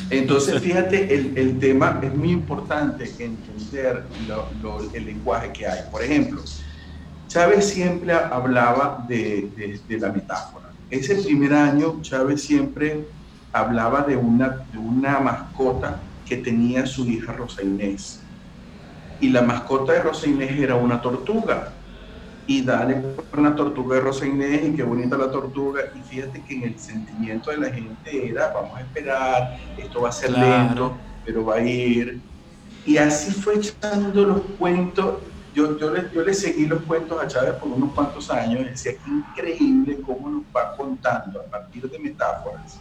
Entonces, 0.10 0.62
fíjate, 0.62 1.16
el, 1.16 1.38
el 1.38 1.58
tema 1.60 2.00
es 2.04 2.14
muy 2.14 2.32
importante 2.32 3.06
entender 3.18 4.04
lo- 4.28 4.50
lo- 4.62 4.94
el 4.94 5.06
lenguaje 5.06 5.54
que 5.54 5.66
hay. 5.68 5.80
Por 5.90 6.04
ejemplo, 6.04 6.42
Chávez 7.30 7.66
siempre 7.70 8.12
hablaba 8.14 9.06
de, 9.08 9.50
de- 9.56 9.80
de 9.88 10.00
la 10.00 10.12
metáfora. 10.12 10.66
Ese 10.90 11.16
primer 11.24 11.54
año, 11.54 12.02
Chávez 12.02 12.42
siempre 12.44 13.08
hablaba 13.52 14.02
de 14.02 14.16
una, 14.16 14.66
de 14.72 14.78
una 14.78 15.20
mascota 15.20 16.02
que 16.26 16.38
tenía 16.38 16.86
su 16.86 17.08
hija 17.08 17.34
Rosa 17.34 17.64
Inés. 17.64 18.20
Y 19.20 19.30
la 19.30 19.42
mascota 19.42 19.94
de 19.94 20.02
Rosa 20.02 20.28
Inés 20.28 20.52
era 20.60 20.76
una 20.76 21.02
tortuga. 21.02 21.76
Y 22.46 22.64
dale 22.64 23.16
una 23.38 23.56
tortuga 23.56 23.96
de 23.96 24.02
Rosa 24.02 24.26
Inés 24.26 24.64
y 24.66 24.76
qué 24.76 24.84
bonita 24.84 25.18
la 25.18 25.30
tortuga. 25.30 25.82
Y 25.96 26.02
fíjate 26.02 26.44
que 26.44 26.56
en 26.56 26.64
el 26.64 26.80
sentimiento 26.80 27.52
de 27.52 27.58
la 27.58 27.70
gente 27.72 28.28
era, 28.28 28.52
vamos 28.54 28.78
a 28.78 28.82
esperar, 28.82 29.44
esto 29.78 30.02
va 30.02 30.10
a 30.10 30.12
ser 30.12 30.34
Claro. 30.34 30.68
lento, 30.68 31.00
pero 31.24 31.46
va 31.46 31.56
a 31.56 31.62
ir. 31.64 32.24
Y 32.84 32.98
así 32.98 33.32
fue 33.32 33.56
echando 33.58 34.26
los 34.26 34.42
cuentos. 34.58 35.20
Yo, 35.54 35.78
yo, 35.80 35.92
le, 35.92 36.10
yo 36.14 36.22
le 36.24 36.34
seguí 36.34 36.66
los 36.68 36.84
cuentos 36.84 37.22
a 37.22 37.28
Chávez 37.28 37.54
por 37.56 37.70
unos 37.72 37.94
cuantos 37.94 38.30
años 38.30 38.62
y 38.62 38.66
decía 38.66 38.92
que 38.94 39.10
increíble 39.10 40.00
cómo 40.06 40.30
nos 40.30 40.44
va 40.56 40.76
contando 40.78 41.40
a 41.42 41.44
partir 41.46 41.90
de 41.90 41.98
metáforas 42.00 42.80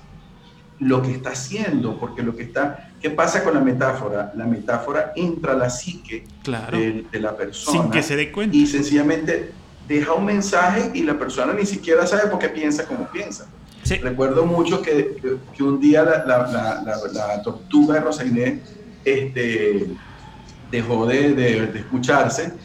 lo 0.81 1.03
que 1.03 1.11
está 1.12 1.31
haciendo, 1.31 1.99
porque 1.99 2.23
lo 2.23 2.37
que 2.37 2.45
está, 2.45 2.91
¿qué 3.01 3.11
pasa 3.11 3.43
con 3.43 3.55
la 3.55 3.61
metáfora? 3.61 4.33
La 4.37 4.47
metáfora 4.47 5.12
entra 5.16 5.55
a 5.55 5.57
la 5.57 5.71
psique 5.71 6.25
Claro. 6.45 6.79
de, 6.79 7.05
de 7.11 7.21
la 7.21 7.37
persona 7.37 7.83
Sin 7.83 7.91
que 7.91 8.01
se 8.03 8.14
dé 8.14 8.31
cuenta. 8.31 8.57
y 8.57 8.64
sencillamente 8.66 9.55
deja 9.89 10.12
un 10.12 10.25
mensaje 10.27 10.91
y 10.95 11.03
la 11.03 11.19
persona 11.19 11.53
ni 11.53 11.66
siquiera 11.66 12.07
sabe 12.07 12.29
por 12.29 12.39
qué 12.39 12.49
piensa 12.51 12.87
como 12.87 13.09
piensa. 13.11 13.49
Sí. 13.83 13.97
Recuerdo 13.97 14.45
mucho 14.47 14.81
que, 14.83 15.16
que- 15.21 15.39
que 15.57 15.62
un 15.64 15.81
día 15.81 16.05
la, 16.05 16.25
la- 16.25 16.47
la- 16.47 16.83
la- 16.85 17.12
la 17.12 17.43
tortuga 17.43 17.95
de 17.95 18.01
Rosa 18.01 18.25
Inés 18.25 18.61
este, 19.05 19.87
dejó 20.71 21.07
de, 21.07 21.35
de- 21.35 21.66
de 21.69 21.79
escucharse 21.81 22.59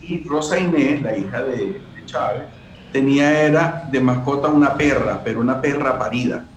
y 0.00 0.24
Rosa 0.28 0.58
Inés, 0.58 1.02
la 1.02 1.16
hija 1.18 1.42
de, 1.44 1.90
de 1.94 2.04
Chávez, 2.04 2.48
tenía 2.90 3.42
era 3.42 3.84
de 3.90 4.00
mascota 4.00 4.48
una 4.48 4.76
perra, 4.76 5.22
pero 5.24 5.40
una 5.40 5.60
perra 5.60 5.98
parida. 5.98 6.54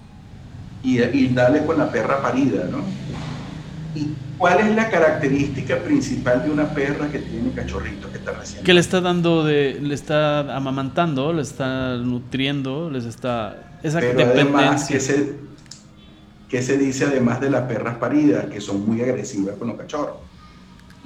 Y, 0.82 1.00
y 1.02 1.34
dale 1.34 1.64
con 1.64 1.78
la 1.78 1.90
perra 1.92 2.20
parida, 2.22 2.66
¿no? 2.68 2.98
¿Y 3.94 4.16
cuál 4.36 4.60
es 4.60 4.74
la 4.74 4.90
característica 4.90 5.82
principal 5.82 6.42
de 6.42 6.50
una 6.50 6.74
perra 6.74 7.10
que 7.10 7.20
tiene 7.20 7.52
cachorritos 7.52 8.10
que 8.10 8.18
está 8.18 8.32
recién? 8.32 8.64
¿Qué 8.64 8.74
le 8.74 8.80
está 8.80 9.00
dando 9.00 9.44
de. 9.44 9.78
le 9.80 9.94
está 9.94 10.56
amamantando, 10.56 11.32
le 11.32 11.42
está 11.42 11.96
nutriendo, 11.98 12.90
les 12.90 13.04
está. 13.04 13.78
Esa 13.82 14.00
Pero 14.00 14.24
además, 14.24 14.88
dependencia. 14.88 14.96
¿qué 14.96 15.00
se, 15.00 15.40
qué 16.48 16.62
se 16.62 16.78
dice 16.78 17.04
además 17.06 17.40
de 17.40 17.50
las 17.50 17.62
perras 17.62 17.98
paridas? 17.98 18.46
Que 18.46 18.60
son 18.60 18.84
muy 18.86 19.02
agresivas 19.02 19.56
con 19.56 19.68
los 19.68 19.76
cachorros. 19.76 20.31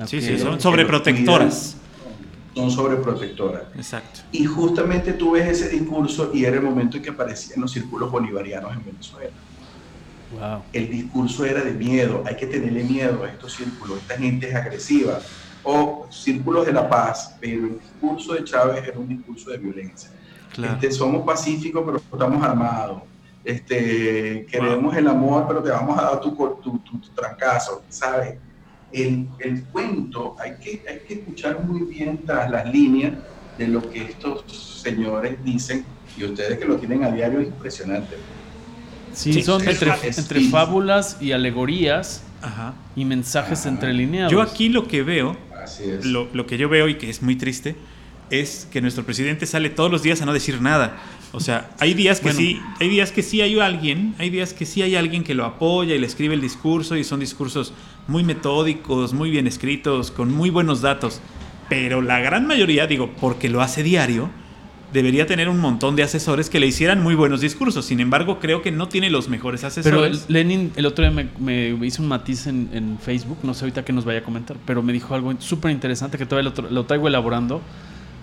Sí, 0.07 0.21
sí, 0.21 0.39
son 0.39 0.61
sobreprotectoras. 0.61 1.77
Son 2.55 2.71
sobreprotectoras. 2.71 3.69
Exacto. 3.75 4.21
Y 4.33 4.45
justamente 4.45 5.13
tú 5.15 5.33
ves 5.33 5.49
ese 5.49 5.69
discurso 5.69 6.31
y 6.35 6.45
era 6.45 6.57
el 6.57 6.63
momento 6.63 6.97
en 6.97 7.03
que 7.03 7.11
aparecían 7.11 7.61
los 7.61 7.73
círculos 7.73 8.11
bolivarianos 8.11 8.75
en 8.75 8.85
Venezuela. 8.85 9.43
Wow. 10.29 10.65
El 10.73 10.91
discurso 10.91 11.45
era 11.45 11.63
de 11.63 11.73
miedo, 11.73 12.23
hay 12.27 12.37
que 12.37 12.47
tenerle 12.47 12.83
miedo 12.85 13.23
a 13.25 13.29
estos 13.31 13.55
círculos, 13.55 14.01
esta 14.01 14.19
gente 14.19 14.49
es 14.49 14.55
agresiva. 14.55 15.19
O 15.69 16.09
círculos 16.13 16.65
de 16.65 16.73
la 16.73 16.89
paz, 16.89 17.37
pero 17.41 17.67
el 17.67 17.79
discurso 17.81 18.35
de 18.35 18.45
Chávez 18.45 18.87
era 18.87 18.99
un 19.01 19.09
discurso 19.09 19.51
de 19.51 19.59
violencia. 19.59 20.11
Claro. 20.53 20.75
Este, 20.75 20.93
somos 20.93 21.25
pacíficos, 21.27 21.83
pero 21.85 21.97
estamos 21.99 22.41
armados. 22.45 23.03
Este, 23.43 24.47
queremos 24.49 24.97
el 24.97 25.09
amor, 25.09 25.45
pero 25.49 25.61
te 25.63 25.71
vamos 25.71 25.99
a 25.99 26.03
dar 26.03 26.21
tu, 26.21 26.37
tu, 26.63 26.81
tu- 26.83 27.01
tu 27.01 27.13
trancazo, 27.13 27.85
¿sabes? 27.89 28.39
El, 28.93 29.27
el 29.41 29.65
cuento 29.65 30.37
hay 30.39 30.53
que, 30.63 30.83
hay 30.89 31.01
que 31.07 31.15
escuchar 31.15 31.63
muy 31.65 31.83
bien 31.83 32.21
tras 32.25 32.51
las 32.51 32.73
líneas 32.73 33.13
de 33.59 33.69
lo 33.69 33.89
que 33.91 34.03
estos 34.05 34.45
señores 34.83 35.37
dicen 35.45 35.85
y 36.17 36.25
ustedes 36.25 36.59
que 36.59 36.65
lo 36.65 36.77
tienen 36.77 37.05
a 37.05 37.11
diario 37.11 37.41
es 37.41 37.49
impresionante. 37.49 38.17
Sí, 39.13 39.33
Sí, 39.33 39.43
son 39.43 39.67
entre, 39.67 39.93
entre 40.05 40.41
fábulas 40.49 41.17
y 41.21 41.33
alegorías 41.33 42.23
Ajá. 42.43 42.75
y 42.95 43.05
mensajes 43.05 43.65
Ah. 43.67 43.71
entrelineados. 43.71 44.31
Yo 44.33 44.41
aquí 44.43 44.69
lo 44.69 44.87
que 44.89 45.03
veo, 45.03 45.37
Así 45.63 45.85
es. 45.85 46.05
lo, 46.05 46.29
lo 46.33 46.47
que 46.47 46.59
yo 46.59 46.69
veo 46.69 46.89
y 46.89 46.97
que 46.97 47.09
es 47.11 47.23
muy 47.23 47.37
triste, 47.37 47.75
es 48.31 48.67
que 48.71 48.81
nuestro 48.81 49.05
presidente 49.05 49.47
sale 49.47 49.71
todos 49.71 49.91
los 49.91 50.03
días 50.03 50.21
a 50.21 50.27
no 50.27 50.33
decir 50.33 50.61
nada. 50.61 50.97
O 51.33 51.41
sea, 51.41 51.71
hay 51.79 51.95
días 51.95 52.21
que 52.21 52.27
Bueno. 52.27 52.39
sí, 52.39 52.61
hay 52.81 52.89
días 52.89 53.13
que 53.13 53.23
sí 53.23 53.41
hay 53.41 53.59
alguien, 53.59 54.15
hay 54.19 54.31
días 54.31 54.55
que 54.55 54.65
sí 54.65 54.83
hay 54.83 54.97
alguien 54.97 55.25
que 55.25 55.35
lo 55.35 55.45
apoya 55.45 55.95
y 55.95 55.99
le 55.99 56.07
escribe 56.07 56.35
el 56.35 56.41
discurso 56.41 56.97
y 56.97 57.05
son 57.05 57.21
discursos 57.21 57.73
muy 58.09 58.25
metódicos, 58.25 59.13
muy 59.13 59.31
bien 59.31 59.47
escritos, 59.47 60.11
con 60.11 60.33
muy 60.33 60.51
buenos 60.51 60.81
datos. 60.81 61.21
Pero 61.69 62.01
la 62.01 62.21
gran 62.21 62.47
mayoría, 62.47 62.87
digo, 62.87 63.11
porque 63.21 63.49
lo 63.49 63.61
hace 63.61 63.83
diario, 63.83 64.31
debería 64.93 65.27
tener 65.27 65.49
un 65.49 65.59
montón 65.59 65.97
de 65.97 66.05
asesores 66.05 66.49
que 66.49 66.61
le 66.61 66.67
hicieran 66.67 67.03
muy 67.03 67.15
buenos 67.15 67.41
discursos. 67.41 67.85
Sin 67.85 68.01
embargo, 68.01 68.39
creo 68.39 68.63
que 68.63 68.71
no 68.71 68.89
tiene 68.89 69.11
los 69.11 69.29
mejores 69.29 69.61
Pero 69.61 70.05
asesores. 70.05 70.27
Lenin 70.29 70.73
el 70.77 70.87
otro 70.87 71.05
día 71.05 71.11
me, 71.11 71.29
me 71.75 71.87
hizo 71.87 72.03
un 72.03 72.09
matiz 72.09 72.47
en, 72.47 72.71
en 72.73 72.99
Facebook, 72.99 73.39
no 73.43 73.53
sé 73.53 73.65
ahorita 73.65 73.85
qué 73.85 73.93
nos 73.93 74.05
vaya 74.05 74.21
a 74.21 74.23
comentar, 74.23 74.57
pero 74.65 74.83
me 74.83 74.93
dijo 74.93 75.15
algo 75.15 75.35
súper 75.39 75.73
interesante 75.73 76.17
que 76.19 76.25
todavía 76.25 76.53
lo 76.71 76.87
traigo 76.87 77.09
elaborando. 77.09 77.61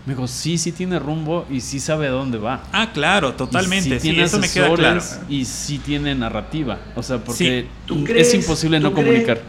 Me 0.06 0.14
dijo, 0.16 0.28
sí, 0.28 0.58
sí 0.58 0.74
tiene 0.74 1.00
rumbo 1.00 1.46
y 1.50 1.62
sí 1.62 1.80
sabe 1.80 2.08
a 2.08 2.12
dónde 2.12 2.38
va. 2.38 2.64
ah, 2.74 2.92
claro, 2.94 3.30
Y 3.30 3.34
totalmente. 3.34 3.90
sí 3.92 3.96
Sí, 4.00 4.10
tiene 4.10 4.24
eso 4.24 4.38
me 4.40 4.50
queda 4.50 4.74
claro. 4.76 5.02
Y 5.30 5.46
sí 5.46 5.78
tiene 5.80 6.14
narrativa. 6.14 6.78
O 6.96 7.02
sea, 7.04 7.20
porque 7.20 7.62
Sí. 7.64 7.70
¿Tú 7.86 8.00
es 8.00 8.04
crees- 8.10 8.34
imposible 8.34 8.80
tú 8.80 8.84
no 8.84 8.94
crees- 8.94 9.06
comunicar. 9.08 9.42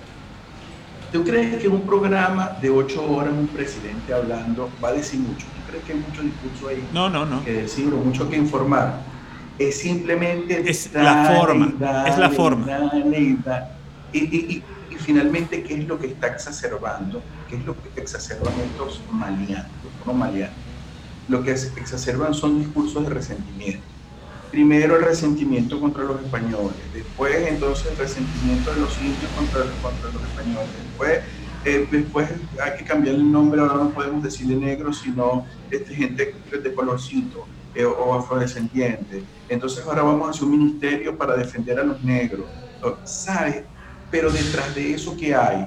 ¿Tú 1.12 1.24
crees 1.24 1.61
que 1.61 1.68
un 1.68 1.82
programa 1.82 2.50
de 2.61 2.70
ocho 2.70 3.05
horas, 3.05 3.32
un 3.32 3.46
presidente 3.48 4.12
hablando, 4.14 4.68
va 4.82 4.88
a 4.88 4.92
decir 4.92 5.20
mucho? 5.20 5.46
¿Tú 5.46 5.70
crees 5.70 5.84
que 5.84 5.92
hay 5.92 5.98
mucho 5.98 6.22
discurso 6.22 6.68
ahí 6.68 6.84
No, 6.92 7.09
no, 7.11 7.24
no. 7.26 7.44
que 7.44 7.52
decir 7.52 7.86
o 7.92 7.96
mucho 7.96 8.28
que 8.28 8.36
informar? 8.36 9.00
Es 9.59 9.78
simplemente... 9.80 10.68
Es 10.68 10.90
la 10.92 11.32
forma, 11.36 11.72
es 12.09 12.18
la 12.18 12.30
forma. 12.30 12.66
dale 12.66 13.18
y 13.20 13.38
dale. 13.44 13.66
Y, 14.12 14.18
y- 14.18 14.22
y- 14.57 14.62
y 14.94 14.98
finalmente, 14.98 15.62
¿qué 15.64 15.74
es 15.74 15.86
lo 15.88 15.98
que 15.98 16.09
está 16.09 16.28
exacerbando? 16.28 17.22
¿Qué 17.48 17.57
es 17.57 17.64
lo 17.64 17.74
que 17.80 18.00
exacerban 18.00 18.52
estos 18.72 19.00
maleantes? 19.12 19.70
No 20.05 20.12
maleantes. 20.14 20.62
Lo 21.26 21.42
que 21.42 21.52
exacerban 21.52 22.34
son 22.34 22.59
discursos 22.59 23.02
de 23.05 23.11
resentimiento. 23.11 23.86
Primero 24.50 24.96
el 24.96 25.05
resentimiento 25.05 25.80
contra 25.80 26.05
los 26.05 26.22
españoles, 26.22 26.92
después 26.92 27.48
entonces 27.48 27.90
el 27.90 27.96
resentimiento 27.98 28.72
de 28.72 28.80
los 28.80 29.00
indios 29.00 29.32
contra, 29.32 29.76
contra 29.80 30.12
los 30.12 30.22
españoles, 30.22 30.70
después, 30.76 31.22
eh, 31.64 31.88
después 31.90 32.30
hay 32.62 32.76
que 32.78 32.84
cambiar 32.84 33.16
el 33.16 33.32
nombre, 33.32 33.61
ahora 33.61 33.74
no 33.74 33.92
podemos 33.92 34.22
decirle 34.22 34.55
negro, 34.55 34.92
sino 34.92 35.46
este, 35.68 35.94
gente 35.96 36.40
de 36.62 36.74
colorcito 36.74 37.48
eh, 37.72 37.84
o 37.84 38.14
afrodescendiente. 38.14 39.26
Entonces 39.48 39.84
ahora 39.84 40.02
vamos 40.02 40.28
a 40.28 40.30
hacer 40.30 40.44
un 40.44 40.52
ministerio 40.52 41.18
para 41.18 41.36
defender 41.36 41.80
a 41.80 41.84
los 41.84 42.00
negros. 42.02 42.52
¿Sabes? 43.05 43.64
pero 44.14 44.30
detrás 44.30 44.72
de 44.76 44.94
eso 44.94 45.16
que 45.16 45.34
hay, 45.34 45.66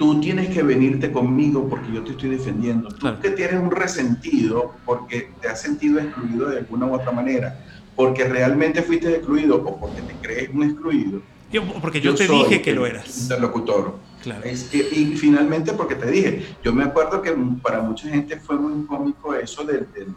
tú 0.00 0.18
tienes 0.18 0.48
que 0.48 0.62
venirte 0.62 1.12
conmigo 1.12 1.68
porque 1.68 1.92
yo 1.92 2.02
te 2.02 2.12
estoy 2.12 2.30
defendiendo. 2.30 2.88
Tú 2.88 3.06
que 3.20 3.32
tienes 3.32 3.60
un 3.60 3.70
resentido 3.70 4.72
porque 4.86 5.30
te 5.42 5.48
has 5.48 5.60
sentido 5.60 6.00
excluido 6.00 6.48
de 6.48 6.56
alguna 6.56 6.86
u 6.86 6.94
otra 6.94 7.12
manera, 7.12 7.62
porque 7.94 8.24
realmente 8.24 8.80
fuiste 8.80 9.14
excluido 9.14 9.56
o 9.56 9.78
porque 9.78 10.00
te 10.00 10.14
crees 10.22 10.48
un 10.54 10.62
excluido. 10.62 11.20
Yo, 11.52 11.62
porque 11.82 12.00
yo, 12.00 12.14
te 12.14 12.26
dije 12.26 12.62
que 12.62 12.72
lo 12.72 12.86
eras. 12.86 13.24
Interlocutor. 13.24 13.98
Claro. 14.22 14.42
y 14.48 15.16
finalmente 15.16 15.74
porque 15.74 15.96
te 15.96 16.10
dije, 16.10 16.46
yo 16.64 16.72
me 16.72 16.84
acuerdo 16.84 17.20
que 17.20 17.34
para 17.62 17.82
mucha 17.82 18.08
gente 18.08 18.38
fue 18.38 18.56
muy 18.56 18.86
cómico 18.86 19.34
eso 19.34 19.64
del, 19.64 19.86
del, 19.92 20.14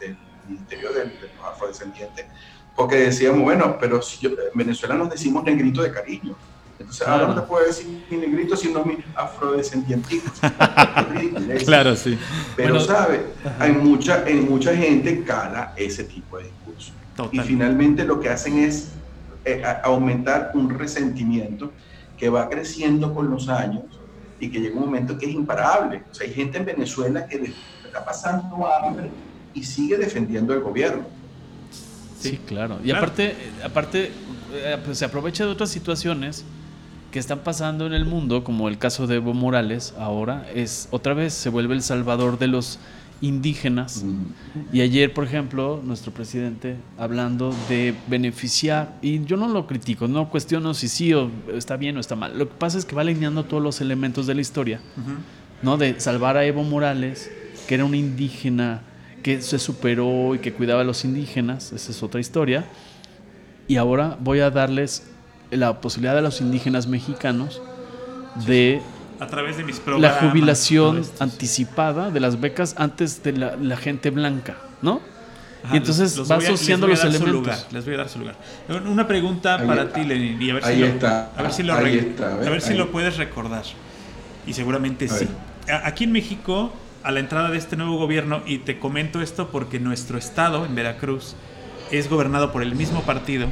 del, 0.00 0.16
Ministerio 0.48 0.92
de, 0.92 1.04
los 1.04 1.46
Afrodescendientes, 1.46 2.26
porque 2.74 2.96
decíamos, 2.96 3.42
bueno, 3.42 3.76
pero 3.78 4.02
si 4.02 4.18
yo, 4.18 4.30
en 4.30 4.56
Venezuela 4.56 4.96
nos 4.96 5.08
decimos 5.08 5.44
negrito 5.44 5.82
de 5.82 5.92
cariño. 5.92 6.34
Entonces 6.80 7.06
ahora 7.06 7.28
no 7.28 7.34
te 7.34 7.42
puedo 7.42 7.66
decir 7.66 7.86
mi 8.10 8.16
negrito, 8.16 8.56
sino 8.56 8.82
mi 8.84 8.96
afrodescendientito. 9.14 10.30
claro, 11.66 11.94
sí. 11.94 12.18
Pero, 12.56 12.80
¿sabes? 12.80 13.20
Hay 13.58 13.72
mucha, 13.72 14.26
en 14.26 14.48
mucha 14.48 14.74
gente 14.74 15.22
cala 15.24 15.74
ese 15.76 16.04
tipo 16.04 16.38
de 16.38 16.44
discurso. 16.44 16.92
Y 17.32 17.40
finalmente 17.40 18.04
lo 18.04 18.18
que 18.18 18.30
hacen 18.30 18.58
es 18.58 18.92
eh, 19.44 19.62
aumentar 19.84 20.52
un 20.54 20.70
resentimiento 20.70 21.70
que 22.16 22.30
va 22.30 22.48
creciendo 22.48 23.12
con 23.12 23.30
los 23.30 23.50
años 23.50 23.84
y 24.40 24.50
que 24.50 24.58
llega 24.58 24.76
un 24.76 24.86
momento 24.86 25.18
que 25.18 25.26
es 25.26 25.34
imparable. 25.34 26.02
O 26.10 26.14
sea, 26.14 26.26
hay 26.26 26.32
gente 26.32 26.56
en 26.56 26.64
Venezuela 26.64 27.26
que 27.26 27.52
está 27.84 28.02
pasando 28.02 28.66
hambre 28.66 29.10
y 29.52 29.62
sigue 29.62 29.98
defendiendo 29.98 30.54
el 30.54 30.60
gobierno. 30.60 31.04
Sí, 32.18 32.40
claro. 32.46 32.78
Y 32.82 32.90
aparte, 32.90 33.34
aparte 33.62 34.12
eh, 34.52 34.78
pues 34.82 34.96
se 34.96 35.04
aprovecha 35.04 35.44
de 35.44 35.50
otras 35.50 35.68
situaciones 35.68 36.44
que 37.10 37.18
están 37.18 37.40
pasando 37.40 37.86
en 37.86 37.92
el 37.92 38.04
mundo, 38.04 38.44
como 38.44 38.68
el 38.68 38.78
caso 38.78 39.06
de 39.06 39.16
Evo 39.16 39.34
Morales 39.34 39.94
ahora, 39.98 40.48
es 40.54 40.88
otra 40.90 41.14
vez 41.14 41.34
se 41.34 41.48
vuelve 41.48 41.74
el 41.74 41.82
salvador 41.82 42.38
de 42.38 42.46
los 42.46 42.78
indígenas. 43.20 44.04
Y 44.72 44.80
ayer, 44.80 45.12
por 45.12 45.24
ejemplo, 45.24 45.82
nuestro 45.84 46.12
presidente 46.12 46.76
hablando 46.98 47.54
de 47.68 47.94
beneficiar, 48.06 48.96
y 49.02 49.24
yo 49.24 49.36
no 49.36 49.48
lo 49.48 49.66
critico, 49.66 50.08
no 50.08 50.28
cuestiono 50.30 50.72
si 50.72 50.88
sí 50.88 51.12
o 51.12 51.30
está 51.54 51.76
bien 51.76 51.96
o 51.96 52.00
está 52.00 52.16
mal. 52.16 52.38
Lo 52.38 52.48
que 52.48 52.54
pasa 52.54 52.78
es 52.78 52.84
que 52.84 52.94
va 52.94 53.02
alineando 53.02 53.44
todos 53.44 53.62
los 53.62 53.80
elementos 53.80 54.26
de 54.26 54.34
la 54.34 54.40
historia, 54.40 54.80
¿no? 55.62 55.76
De 55.76 55.98
salvar 56.00 56.36
a 56.36 56.44
Evo 56.44 56.62
Morales, 56.62 57.30
que 57.66 57.74
era 57.74 57.84
un 57.84 57.94
indígena 57.94 58.82
que 59.22 59.42
se 59.42 59.58
superó 59.58 60.34
y 60.34 60.38
que 60.38 60.52
cuidaba 60.52 60.80
a 60.80 60.84
los 60.84 61.04
indígenas, 61.04 61.72
esa 61.72 61.90
es 61.90 62.02
otra 62.02 62.20
historia. 62.20 62.64
Y 63.68 63.76
ahora 63.76 64.16
voy 64.18 64.40
a 64.40 64.50
darles 64.50 65.10
la 65.50 65.80
posibilidad 65.80 66.16
a 66.18 66.20
los 66.20 66.40
indígenas 66.40 66.86
mexicanos 66.86 67.60
de 68.46 68.82
a 69.20 69.26
través 69.26 69.58
de 69.58 69.64
mis 69.64 69.80
La 69.98 70.12
jubilación 70.12 71.02
anticipada 71.18 72.10
de 72.10 72.20
las 72.20 72.40
becas 72.40 72.74
antes 72.78 73.22
de 73.22 73.32
la, 73.32 73.76
gente 73.76 74.10
blanca, 74.10 74.56
¿no? 74.80 75.00
y 75.70 75.76
entonces 75.76 76.18
va 76.30 76.36
asociando 76.36 76.86
los 76.86 77.04
elementos. 77.04 77.66
les 77.70 77.84
voy 77.84 77.94
a 77.94 77.98
dar 77.98 78.08
su 78.08 78.18
lugar. 78.18 78.36
Una 78.86 79.06
pregunta 79.06 79.62
para 79.66 79.92
ti, 79.92 80.04
Lenin, 80.04 80.40
y 80.40 80.50
a 80.50 80.54
ver 80.54 80.64
si, 80.64 80.76
lo, 80.76 80.86
está, 80.86 81.30
a 81.36 81.42
ver 81.42 81.52
si 81.52 81.62
lo, 81.62 81.74
a 81.74 81.80
ver, 81.80 82.62
si 82.62 82.74
lo 82.74 82.90
puedes 82.90 83.18
recordar. 83.18 83.64
Y 84.46 84.54
seguramente 84.54 85.06
sí. 85.06 85.28
Aquí 85.84 86.04
en 86.04 86.12
México, 86.12 86.72
a 87.02 87.10
la 87.10 87.20
entrada 87.20 87.50
de 87.50 87.58
este 87.58 87.76
nuevo 87.76 87.98
gobierno, 87.98 88.40
y 88.46 88.58
te 88.58 88.78
comento 88.78 89.20
esto 89.20 89.50
porque 89.50 89.78
nuestro 89.78 90.16
estado, 90.16 90.64
en 90.64 90.74
Veracruz, 90.74 91.36
es 91.90 92.08
gobernado 92.08 92.52
por 92.52 92.62
el 92.62 92.74
mismo 92.74 93.02
partido 93.02 93.48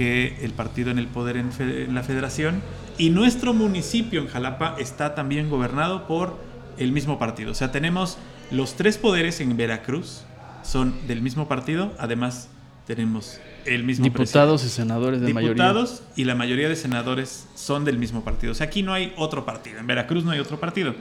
que 0.00 0.38
el 0.40 0.52
partido 0.52 0.90
en 0.90 0.98
el 0.98 1.08
poder 1.08 1.36
en 1.36 1.94
la 1.94 2.02
federación 2.02 2.62
y 2.96 3.10
nuestro 3.10 3.52
municipio 3.52 4.22
en 4.22 4.28
Jalapa 4.28 4.76
está 4.78 5.14
también 5.14 5.50
gobernado 5.50 6.06
por 6.06 6.38
el 6.78 6.90
mismo 6.90 7.18
partido. 7.18 7.50
O 7.50 7.54
sea, 7.54 7.70
tenemos 7.70 8.16
los 8.50 8.76
tres 8.76 8.96
poderes 8.96 9.42
en 9.42 9.54
Veracruz, 9.58 10.22
son 10.62 10.94
del 11.06 11.20
mismo 11.20 11.48
partido. 11.48 11.92
Además, 11.98 12.48
tenemos 12.86 13.42
el 13.66 13.84
mismo 13.84 14.04
Diputados 14.04 14.64
y 14.64 14.70
senadores 14.70 15.20
de 15.20 15.34
mayoría. 15.34 15.64
Diputados 15.64 16.02
y 16.16 16.24
la 16.24 16.34
mayoría 16.34 16.70
de 16.70 16.76
senadores 16.76 17.46
son 17.54 17.84
del 17.84 17.98
mismo 17.98 18.24
partido. 18.24 18.52
O 18.52 18.54
sea, 18.54 18.68
aquí 18.68 18.82
no 18.82 18.94
hay 18.94 19.12
otro 19.18 19.44
partido. 19.44 19.80
En 19.80 19.86
Veracruz 19.86 20.24
no 20.24 20.30
hay 20.30 20.38
otro 20.38 20.58
partido. 20.58 20.94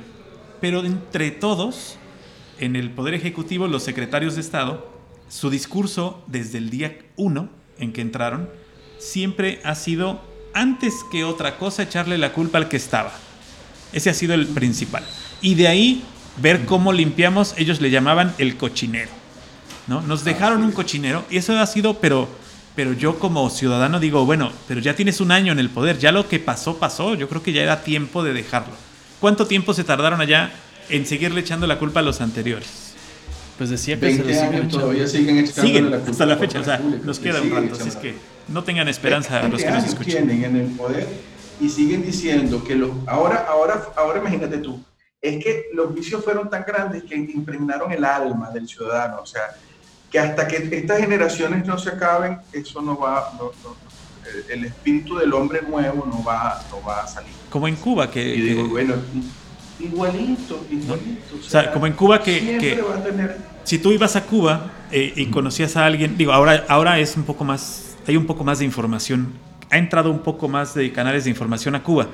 Pero 0.60 0.84
entre 0.84 1.32
todos, 1.32 1.96
en 2.60 2.76
el 2.76 2.90
Poder 2.90 3.14
Ejecutivo, 3.14 3.70
los 3.70 3.82
secretarios 3.82 4.36
de 4.36 4.42
Estado, 4.42 4.92
su 5.30 5.50
discurso 5.50 6.22
desde 6.28 6.58
el 6.58 6.70
día 6.70 6.98
uno 7.16 7.48
en 7.78 7.94
que 7.94 8.02
entraron, 8.02 8.50
siempre 9.00 9.60
ha 9.64 9.76
sido 9.76 10.22
antes 10.54 10.94
que 11.12 11.24
otra 11.24 11.58
cosa, 11.58 11.84
echarle 11.84 12.18
la 12.18 12.34
culpa 12.34 12.58
al 12.58 12.68
que 12.68 12.78
estaba. 12.78 13.12
Ese 13.94 14.10
ha 14.10 14.14
sido 14.14 14.34
el 14.34 14.48
principal. 14.48 15.04
Y 15.42 15.56
de 15.56 15.68
ahí 15.68 16.04
ver 16.38 16.66
cómo 16.66 16.94
limpiamos, 16.94 17.54
ellos 17.58 17.82
le 17.82 17.90
llamaban 17.90 18.34
el 18.38 18.58
cochinero. 18.58 19.10
¿no? 19.88 20.02
Nos 20.02 20.24
dejaron 20.24 20.64
un 20.64 20.72
cochinero 20.72 21.26
y 21.30 21.38
eso 21.38 21.58
ha 21.58 21.66
sido, 21.66 21.96
pero, 21.96 22.28
pero 22.76 22.94
yo 22.94 23.18
como 23.18 23.50
ciudadano 23.50 24.00
digo, 24.00 24.26
bueno, 24.26 24.52
pero 24.68 24.80
ya 24.80 24.96
tienes 24.96 25.20
un 25.22 25.32
año 25.32 25.52
en 25.52 25.60
el 25.60 25.70
poder, 25.70 25.98
ya 25.98 26.12
lo 26.12 26.28
que 26.28 26.40
pasó, 26.40 26.78
pasó, 26.78 27.16
yo 27.16 27.28
creo 27.28 27.42
que 27.42 27.54
ya 27.54 27.64
era 27.64 27.84
tiempo 27.84 28.24
de 28.24 28.34
dejarlo. 28.34 28.74
¿Cuánto 29.20 29.48
tiempo 29.48 29.74
se 29.74 29.84
tardaron 29.84 30.22
allá 30.22 30.52
en 30.90 31.06
seguirle 31.06 31.42
echando 31.42 31.68
la 31.68 31.80
culpa 31.80 32.02
a 32.02 32.04
los 32.04 32.22
anteriores? 32.22 32.94
Pues 33.58 33.70
decía 33.72 34.00
que 34.00 34.16
se 34.16 34.24
lo 34.24 34.34
siguen 34.34 34.70
todavía 34.70 35.08
siguen 35.08 35.40
echando 35.40 35.90
la 35.90 35.98
culpa 35.98 36.12
hasta 36.12 36.26
la 36.26 36.38
fecha, 36.38 36.60
o 36.60 36.64
sea, 36.64 36.80
nos 37.04 37.20
queda 37.20 37.42
un 37.42 37.52
rato, 37.52 37.76
así 37.76 37.90
es 37.90 37.96
que 37.96 38.39
no 38.52 38.64
tengan 38.64 38.88
esperanza 38.88 39.48
los 39.48 39.62
que 39.62 39.72
nos 39.72 39.86
escuchan. 39.86 40.28
Tienen 40.28 40.44
en 40.44 40.56
el 40.56 40.68
poder 40.76 41.08
y 41.60 41.70
siguen 41.70 42.04
diciendo 42.04 42.64
que 42.64 42.76
los, 42.76 42.92
ahora, 43.08 43.46
ahora, 43.50 43.88
ahora 43.96 44.20
imagínate 44.20 44.60
tú, 44.60 44.82
es 45.22 45.44
que 45.44 45.66
los 45.74 45.94
vicios 45.94 46.24
fueron 46.24 46.50
tan 46.50 46.64
grandes 46.66 47.04
que 47.04 47.16
impregnaron 47.16 47.92
el 47.92 48.06
alma 48.06 48.50
del 48.52 48.68
ciudadano, 48.68 49.22
o 49.22 49.26
sea, 49.26 49.42
que 50.10 50.20
hasta 50.20 50.48
que 50.48 50.70
estas 50.72 51.00
generaciones 51.00 51.66
no 51.66 51.78
se 51.78 51.90
acaben, 51.90 52.40
eso 52.54 52.82
no 52.82 52.98
va, 52.98 53.32
el 54.50 54.66
espíritu 54.66 55.18
del 55.18 55.34
hombre 55.34 55.62
nuevo 55.62 56.06
no 56.06 56.24
va, 56.24 56.62
no 56.72 56.82
va 56.88 57.04
a 57.04 57.08
salir. 57.08 57.34
Como 57.50 57.68
en 57.68 57.76
Cuba, 57.76 58.10
que... 58.10 58.24
Y 58.24 58.42
digo, 58.42 58.70
bueno, 58.70 58.96
igualito, 59.80 60.66
igualito. 60.70 61.36
O 61.40 61.44
sea, 61.44 61.72
como 61.72 61.86
en 61.88 61.94
Cuba 61.94 62.22
que... 62.24 62.58
que 62.58 62.84
Si 63.64 63.80
tú 63.80 63.92
ibas 63.92 64.16
a 64.16 64.24
Cuba 64.24 64.72
eh, 64.92 65.14
y 65.16 65.28
conocías 65.28 65.76
a 65.78 65.86
alguien, 65.86 66.18
digo, 66.18 66.32
ahora, 66.32 66.66
ahora 66.70 67.00
es 67.00 67.18
un 67.18 67.24
poco 67.24 67.44
más 67.44 67.89
hay 68.08 68.18
un 68.18 68.26
poco 68.26 68.44
más 68.44 68.60
de 68.60 68.66
información, 68.66 69.34
ha 69.70 69.78
entrado 69.78 70.12
un 70.12 70.20
poco 70.20 70.48
más 70.48 70.74
de 70.74 70.92
canales 70.92 71.26
de 71.26 71.30
información 71.30 71.76
a 71.76 71.84
Cuba, 71.84 72.08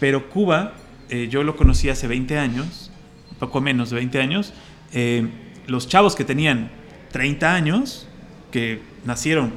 pero 0.00 0.28
Cuba, 0.28 0.74
eh, 1.08 1.28
yo 1.30 1.42
lo 1.42 1.56
conocí 1.56 1.88
hace 1.88 2.06
20 2.06 2.38
años, 2.38 2.90
poco 3.38 3.60
menos 3.60 3.90
de 3.90 3.96
20 3.96 4.20
años, 4.20 4.52
eh, 4.92 5.28
los 5.66 5.88
chavos 5.88 6.14
que 6.14 6.24
tenían 6.24 6.70
30 7.12 7.54
años, 7.54 8.08
que 8.50 8.80
nacieron 9.04 9.52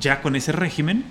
ya 0.00 0.22
con 0.22 0.36
ese 0.36 0.52
régimen, 0.52 1.04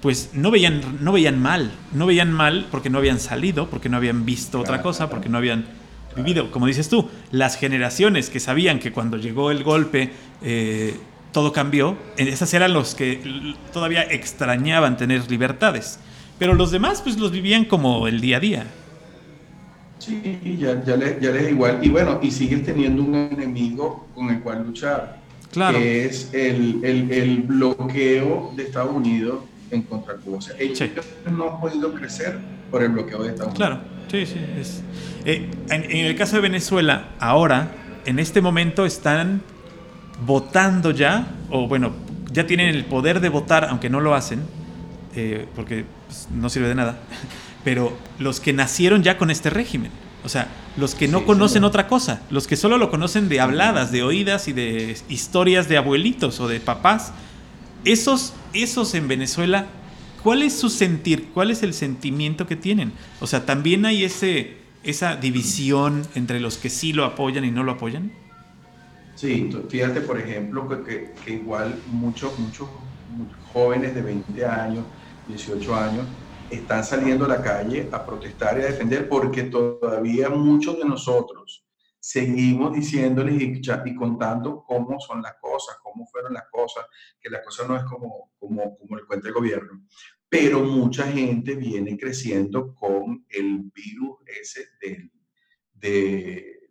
pues 0.00 0.30
no 0.32 0.50
veían, 0.50 0.80
no 1.00 1.12
veían 1.12 1.40
mal, 1.40 1.72
no 1.92 2.06
veían 2.06 2.32
mal 2.32 2.66
porque 2.70 2.90
no 2.90 2.98
habían 2.98 3.20
salido, 3.20 3.68
porque 3.68 3.88
no 3.88 3.96
habían 3.96 4.24
visto 4.24 4.60
otra 4.60 4.82
cosa, 4.82 5.10
porque 5.10 5.28
no 5.28 5.38
habían 5.38 5.66
vivido, 6.16 6.50
como 6.50 6.66
dices 6.66 6.88
tú, 6.88 7.10
las 7.30 7.56
generaciones 7.56 8.30
que 8.30 8.40
sabían 8.40 8.78
que 8.78 8.92
cuando 8.92 9.16
llegó 9.16 9.50
el 9.50 9.62
golpe 9.62 10.10
eh, 10.42 10.96
todo 11.32 11.52
cambió. 11.52 11.96
Esas 12.16 12.52
eran 12.54 12.72
los 12.72 12.94
que 12.94 13.54
todavía 13.72 14.02
extrañaban 14.02 14.96
tener 14.96 15.30
libertades. 15.30 15.98
Pero 16.38 16.54
los 16.54 16.70
demás, 16.70 17.02
pues 17.02 17.18
los 17.18 17.30
vivían 17.30 17.64
como 17.64 18.08
el 18.08 18.20
día 18.20 18.38
a 18.38 18.40
día. 18.40 18.66
Sí, 19.98 20.40
ya, 20.58 20.82
ya, 20.82 20.96
les, 20.96 21.20
ya 21.20 21.30
es 21.30 21.50
igual. 21.50 21.78
Y 21.82 21.90
bueno, 21.90 22.18
y 22.22 22.30
siguen 22.30 22.64
teniendo 22.64 23.02
un 23.02 23.14
enemigo 23.14 24.08
con 24.14 24.30
el 24.30 24.40
cual 24.40 24.64
luchar. 24.64 25.20
Claro. 25.52 25.78
Que 25.78 26.06
es 26.06 26.32
el, 26.32 26.80
el, 26.82 27.12
el 27.12 27.38
bloqueo 27.42 28.52
de 28.56 28.62
Estados 28.62 28.94
Unidos 28.94 29.40
en 29.70 29.82
contra 29.82 30.14
de 30.14 30.20
Cuba. 30.20 30.38
O 30.38 30.40
sea, 30.40 30.56
ellos 30.58 30.88
no 31.30 31.50
han 31.50 31.60
podido 31.60 31.92
crecer 31.92 32.38
por 32.70 32.82
el 32.82 32.88
bloqueo 32.90 33.22
de 33.22 33.30
Estados 33.30 33.54
Unidos. 33.54 33.68
Claro, 33.68 33.80
sí, 34.10 34.24
sí. 34.24 34.38
Eh, 35.26 35.50
en, 35.68 35.84
en 35.84 36.06
el 36.06 36.16
caso 36.16 36.36
de 36.36 36.42
Venezuela, 36.42 37.10
ahora, 37.18 37.72
en 38.06 38.18
este 38.18 38.40
momento 38.40 38.86
están 38.86 39.42
votando 40.24 40.90
ya, 40.90 41.28
o 41.50 41.66
bueno, 41.66 41.92
ya 42.32 42.46
tienen 42.46 42.68
el 42.68 42.84
poder 42.84 43.20
de 43.20 43.28
votar, 43.28 43.66
aunque 43.66 43.90
no 43.90 44.00
lo 44.00 44.14
hacen, 44.14 44.42
eh, 45.14 45.46
porque 45.54 45.84
pues, 46.06 46.28
no 46.30 46.48
sirve 46.48 46.68
de 46.68 46.74
nada, 46.74 46.98
pero 47.64 47.96
los 48.18 48.40
que 48.40 48.52
nacieron 48.52 49.02
ya 49.02 49.18
con 49.18 49.30
este 49.30 49.50
régimen. 49.50 49.90
O 50.22 50.28
sea, 50.28 50.48
los 50.76 50.94
que 50.94 51.08
no 51.08 51.24
conocen 51.24 51.64
otra 51.64 51.86
cosa, 51.86 52.20
los 52.30 52.46
que 52.46 52.56
solo 52.56 52.76
lo 52.76 52.90
conocen 52.90 53.28
de 53.30 53.40
habladas, 53.40 53.90
de 53.90 54.02
oídas 54.02 54.48
y 54.48 54.52
de 54.52 54.98
historias 55.08 55.66
de 55.68 55.78
abuelitos 55.78 56.40
o 56.40 56.48
de 56.48 56.60
papás, 56.60 57.12
esos, 57.84 58.34
esos 58.52 58.94
en 58.94 59.08
Venezuela, 59.08 59.66
¿cuál 60.22 60.42
es 60.42 60.58
su 60.58 60.68
sentir? 60.68 61.28
¿Cuál 61.32 61.50
es 61.50 61.62
el 61.62 61.72
sentimiento 61.72 62.46
que 62.46 62.56
tienen? 62.56 62.92
O 63.20 63.26
sea, 63.26 63.46
también 63.46 63.86
hay 63.86 64.04
ese, 64.04 64.58
esa 64.84 65.16
división 65.16 66.06
entre 66.14 66.38
los 66.38 66.58
que 66.58 66.68
sí 66.68 66.92
lo 66.92 67.06
apoyan 67.06 67.46
y 67.46 67.50
no 67.50 67.62
lo 67.64 67.72
apoyan. 67.72 68.12
Sí, 69.14 69.50
fíjate, 69.68 70.00
por 70.00 70.18
ejemplo, 70.18 70.68
que, 70.84 71.14
igual 71.26 71.82
muchos, 71.86 72.38
muchos, 72.38 72.70
jóvenes 73.42 73.94
de 73.94 74.02
20 74.02 74.46
años, 74.46 74.86
18 75.26 75.74
años, 75.74 76.08
están 76.48 76.84
saliendo 76.84 77.24
a 77.24 77.28
la 77.28 77.42
calle 77.42 77.88
a 77.92 78.04
protestar 78.04 78.58
y 78.58 78.62
a 78.62 78.66
defender 78.66 79.08
porque 79.08 79.44
todavía 79.44 80.30
muchos 80.30 80.78
de 80.78 80.84
nosotros 80.84 81.64
seguimos 82.00 82.72
diciéndoles 82.72 83.40
y, 83.40 83.60
y, 83.84 83.94
contando 83.94 84.64
cómo 84.66 84.98
son 84.98 85.20
las 85.20 85.34
cosas, 85.40 85.76
cómo 85.82 86.06
fueron 86.06 86.32
las 86.32 86.48
cosas, 86.50 86.86
que 87.20 87.28
la 87.28 87.42
cosa 87.42 87.68
no 87.68 87.76
es 87.76 87.84
como, 87.84 88.32
como, 88.38 88.78
como 88.78 88.98
el 88.98 89.04
cuenta 89.04 89.28
el 89.28 89.34
gobierno. 89.34 89.84
Pero 90.28 90.60
mucha 90.60 91.06
gente 91.06 91.56
viene 91.56 91.98
creciendo 91.98 92.74
con 92.74 93.26
el 93.28 93.70
virus 93.74 94.18
ese 94.26 94.68
del, 94.80 95.10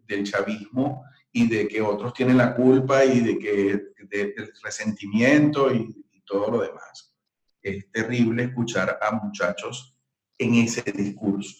del 0.08 0.24
chavismo 0.24 1.04
y 1.32 1.48
de 1.48 1.68
que 1.68 1.82
otros 1.82 2.14
tienen 2.14 2.38
la 2.38 2.56
culpa 2.56 3.06
y 3.06 3.20
de 3.20 3.40
que 3.40 3.84
del 4.10 4.52
resentimiento 4.64 5.74
y, 5.74 5.96
y 6.12 6.22
todo 6.22 6.52
lo 6.52 6.62
demás. 6.62 7.14
Es 7.62 7.92
terrible 7.92 8.44
escuchar 8.44 8.98
a 9.02 9.12
muchachos 9.12 9.96
en 10.38 10.56
ese 10.56 10.82
discurso. 10.92 11.56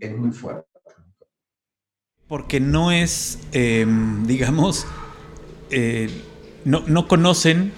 Es 0.00 0.16
muy 0.16 0.32
fuerte. 0.32 0.70
Porque 2.26 2.60
no 2.60 2.92
es, 2.92 3.40
eh, 3.52 3.84
digamos, 4.24 4.86
eh, 5.70 6.08
no, 6.64 6.84
no, 6.86 7.08
conocen 7.08 7.72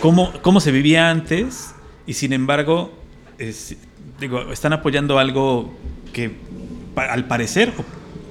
cómo, 0.00 0.32
cómo, 0.40 0.60
se 0.60 0.72
vivía 0.72 1.10
antes 1.10 1.74
y 2.06 2.14
sin 2.14 2.32
embargo 2.32 2.92
es, 3.36 3.76
digo, 4.18 4.52
están 4.52 4.72
apoyando 4.72 5.18
algo 5.18 5.70
que 6.14 6.34
al 6.96 7.26
parecer, 7.26 7.74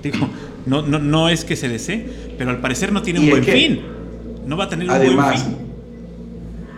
digo, 0.02 0.28
no, 0.66 0.82
no, 0.82 1.00
no 1.00 1.30
es 1.30 1.46
que 1.46 1.56
se 1.56 1.68
desee, 1.70 2.36
pero 2.38 2.52
al 2.52 2.60
parecer 2.60 2.92
no 2.92 3.02
tiene 3.02 3.20
un 3.20 3.30
buen 3.30 3.44
fin. 3.44 3.82
No 4.46 4.58
va 4.58 4.66
a 4.66 4.70
tener 4.70 4.88
un 4.88 4.94
además, 4.94 5.44
buen 5.44 5.58
fin. 5.58 5.68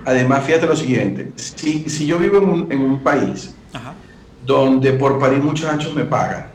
Además, 0.06 0.44
fíjate 0.46 0.66
lo 0.66 0.76
siguiente, 0.76 1.32
si, 1.36 1.90
si 1.90 2.06
yo 2.06 2.18
vivo 2.20 2.38
en 2.38 2.50
un, 2.50 2.72
en 2.72 2.82
un 2.82 3.02
país 3.02 3.56
Ajá. 3.72 3.94
donde 4.46 4.94
por 4.94 5.18
parir 5.18 5.40
muchachos 5.40 5.94
me 5.96 6.04
pagan, 6.04 6.48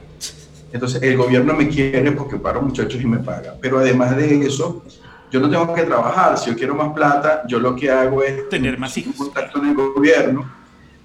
entonces 0.71 1.03
el 1.03 1.17
gobierno 1.17 1.55
me 1.55 1.69
quiere 1.69 2.13
porque 2.13 2.37
paro 2.37 2.61
muchachos 2.61 3.01
y 3.01 3.07
me 3.07 3.19
paga. 3.19 3.55
Pero 3.61 3.79
además 3.79 4.15
de 4.17 4.47
eso, 4.47 4.85
yo 5.31 5.41
no 5.41 5.49
tengo 5.49 5.73
que 5.75 5.83
trabajar. 5.85 6.37
Si 6.37 6.51
yo 6.51 6.57
quiero 6.57 6.75
más 6.75 6.93
plata, 6.93 7.43
yo 7.49 7.59
lo 7.59 7.75
que 7.75 7.91
hago 7.91 8.23
es 8.23 8.49
tener 8.51 8.79
más 8.79 8.97
hijos. 8.99 9.19
un 9.19 9.27
contacto 9.27 9.59
en 9.61 9.69
el 9.69 9.75
gobierno 9.75 10.47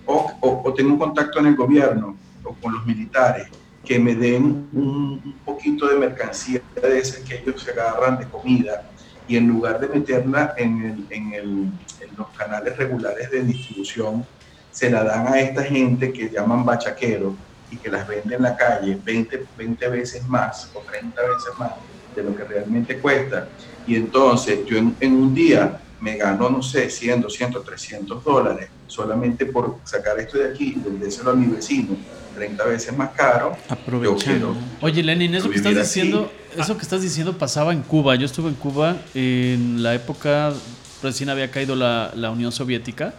o, 0.06 0.32
o, 0.42 0.62
o, 0.66 0.74
tengo 0.74 0.92
un 0.92 1.00
contacto 1.00 1.40
en 1.40 1.48
el 1.48 1.56
gobierno 1.56 2.18
o 2.44 2.54
con 2.56 2.74
los 2.74 2.86
militares 2.86 3.48
que 3.86 4.00
me 4.00 4.16
den 4.16 4.70
un, 4.74 5.36
poquito 5.46 5.88
de 5.88 5.96
mercancía 5.96 6.62
de 6.82 7.00
esas 7.00 7.20
que 7.20 7.40
ellos 7.40 7.62
se 7.62 7.72
agarran 7.72 8.18
de 8.18 8.26
comida 8.26 8.90
y 9.28 9.38
en 9.38 9.48
lugar 9.48 9.80
de 9.80 9.88
meterla 9.88 10.54
en, 10.58 11.06
en, 11.10 11.80
los 12.18 12.28
canales 12.38 12.78
regulares 12.78 13.32
de 13.32 13.44
distribución, 13.44 14.24
se 14.70 14.88
la 14.88 15.04
dan 15.04 15.28
a 15.28 15.40
esta 15.40 15.64
gente 15.64 16.14
que 16.14 16.30
llaman 16.30 16.64
bachaqueros 16.64 17.34
y 17.72 17.78
que 17.78 17.90
las 17.90 18.08
vende 18.08 18.36
en 18.36 18.44
la 18.44 18.56
calle 18.56 19.00
20, 19.04 19.46
20 19.58 19.88
veces 19.88 20.28
más 20.28 20.70
o 20.76 20.82
30 20.82 21.20
veces 21.22 21.58
más 21.58 21.72
de 22.16 22.22
lo 22.22 22.36
que 22.36 22.44
realmente 22.44 23.00
cuesta. 23.00 23.48
Y 23.88 23.96
entonces 23.96 24.60
yo 24.68 24.78
en, 24.78 24.96
en, 25.00 25.14
un 25.14 25.34
día 25.34 25.82
me 26.00 26.18
gano, 26.18 26.52
no 26.52 26.62
sé, 26.62 26.88
100, 26.88 27.22
200, 27.22 27.66
300 27.66 28.24
dólares 28.24 28.70
solamente 28.94 29.46
por 29.48 29.78
sacar 29.84 30.20
esto 30.20 30.38
de 30.38 30.50
aquí 30.50 30.74
y 30.76 30.80
vendérselo 30.80 31.32
a 31.32 31.36
mi 31.36 31.48
vecino 31.48 31.98
30 32.36 32.64
veces 32.66 32.96
más 32.98 33.12
caro. 33.12 33.56
Aprovechando. 33.70 34.56
Oye, 34.82 35.04
Lenin, 35.04 35.36
eso 35.36 35.50
que 35.50 35.58
estás 35.58 35.76
diciendo, 35.76 36.32
así. 36.52 36.62
eso 36.62 36.76
que 36.78 36.84
estás 36.84 37.02
diciendo 37.02 37.38
pasaba 37.38 37.74
en 37.74 37.82
Cuba. 37.82 38.16
Yo 38.16 38.26
estuve 38.26 38.50
en 38.50 38.56
Cuba 38.56 38.98
en 39.14 39.84
la 39.84 39.94
época, 39.94 40.54
recién 41.02 41.30
había 41.30 41.52
caído 41.52 41.76
la, 41.76 42.12
la 42.16 42.32
Unión 42.32 42.52
Soviética, 42.52 43.14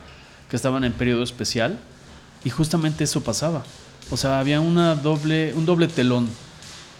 que 0.48 0.56
estaban 0.56 0.84
en 0.84 0.92
periodo 0.92 1.22
especial, 1.22 1.78
y 2.44 2.50
justamente 2.50 3.04
eso 3.04 3.22
pasaba. 3.22 3.64
O 4.10 4.16
sea, 4.16 4.38
había 4.40 4.60
una 4.60 4.94
doble, 4.94 5.54
un 5.54 5.64
doble 5.64 5.88
telón. 5.88 6.28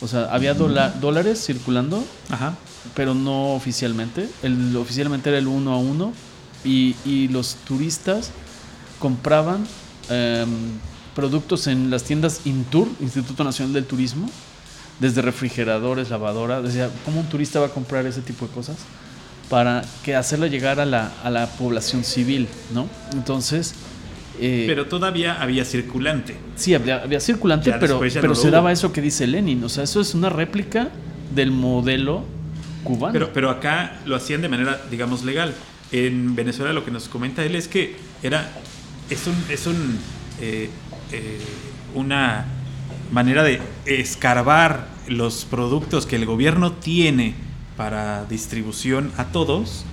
O 0.01 0.09
sea, 0.09 0.27
había 0.33 0.55
dola, 0.55 0.91
dólares 0.91 1.45
circulando, 1.45 2.05
Ajá. 2.31 2.55
pero 2.95 3.15
no 3.15 3.55
oficialmente. 3.55 4.29
El, 4.43 4.77
oficialmente 4.77 5.31
era 5.31 5.39
el 5.39 5.47
uno 5.47 5.73
a 5.73 5.79
uno. 5.79 6.13
Y, 6.65 6.97
y 7.05 7.29
los 7.29 7.57
turistas 7.57 8.31
compraban 9.05 9.67
eh, 10.09 10.47
productos 11.15 11.67
en 11.67 11.91
las 11.91 12.05
tiendas 12.05 12.41
Intur, 12.47 12.89
Instituto 13.03 13.45
Nacional 13.45 13.75
del 13.75 13.85
Turismo, 13.85 14.31
desde 14.99 15.21
refrigeradores, 15.21 16.09
lavadoras. 16.09 16.63
Decía, 16.63 16.89
¿cómo 17.05 17.21
un 17.21 17.27
turista 17.27 17.61
va 17.61 17.67
a 17.67 17.69
comprar 17.69 18.07
ese 18.07 18.23
tipo 18.23 18.47
de 18.47 18.55
cosas? 18.55 18.79
Para 19.51 19.85
que 20.03 20.17
hacerla 20.17 20.47
llegar 20.47 20.81
a 20.81 20.87
la, 20.87 21.13
a 21.23 21.29
la 21.29 21.49
población 21.49 22.03
civil, 22.03 22.49
¿no? 22.73 22.89
Entonces. 23.13 23.75
Eh, 24.41 24.65
pero 24.67 24.87
todavía 24.87 25.35
había 25.35 25.67
circulante. 25.67 26.39
Sí, 26.57 26.75
había, 26.75 27.03
había 27.03 27.21
circulante, 27.21 27.69
ya 27.69 27.79
pero, 27.79 28.01
pero 28.01 28.29
no 28.29 28.35
se 28.35 28.51
daba 28.51 28.73
eso 28.73 28.91
que 28.91 29.03
dice 29.03 29.27
Lenin. 29.27 29.63
O 29.65 29.69
sea, 29.69 29.85
eso 29.85 30.01
es 30.01 30.15
una 30.15 30.31
réplica 30.31 30.89
del 31.35 31.51
modelo 31.51 32.25
cubano. 32.85 33.13
Pero, 33.13 33.35
pero 33.35 33.51
acá 33.51 34.01
lo 34.07 34.17
hacían 34.17 34.41
de 34.41 34.49
manera, 34.49 34.81
digamos, 34.91 35.25
legal. 35.25 35.53
En 35.93 36.35
Venezuela 36.35 36.73
lo 36.73 36.87
que 36.87 36.91
nos 36.91 37.11
comenta 37.11 37.45
él 37.45 37.55
es 37.55 37.69
que 37.69 37.97
era. 38.23 38.51
Es 39.11 39.27
un. 39.27 39.45
Es 39.49 39.67
un 39.67 39.99
eh, 40.41 40.71
eh, 41.13 41.39
una 41.95 42.47
manera 43.13 43.45
de 43.45 43.61
escarbar 43.87 44.89
los 45.07 45.45
productos 45.45 46.07
que 46.07 46.17
el 46.17 46.27
gobierno 46.27 46.73
tiene 46.73 47.35
para 47.77 48.25
distribución 48.25 49.13
a 49.17 49.27
todos 49.27 49.85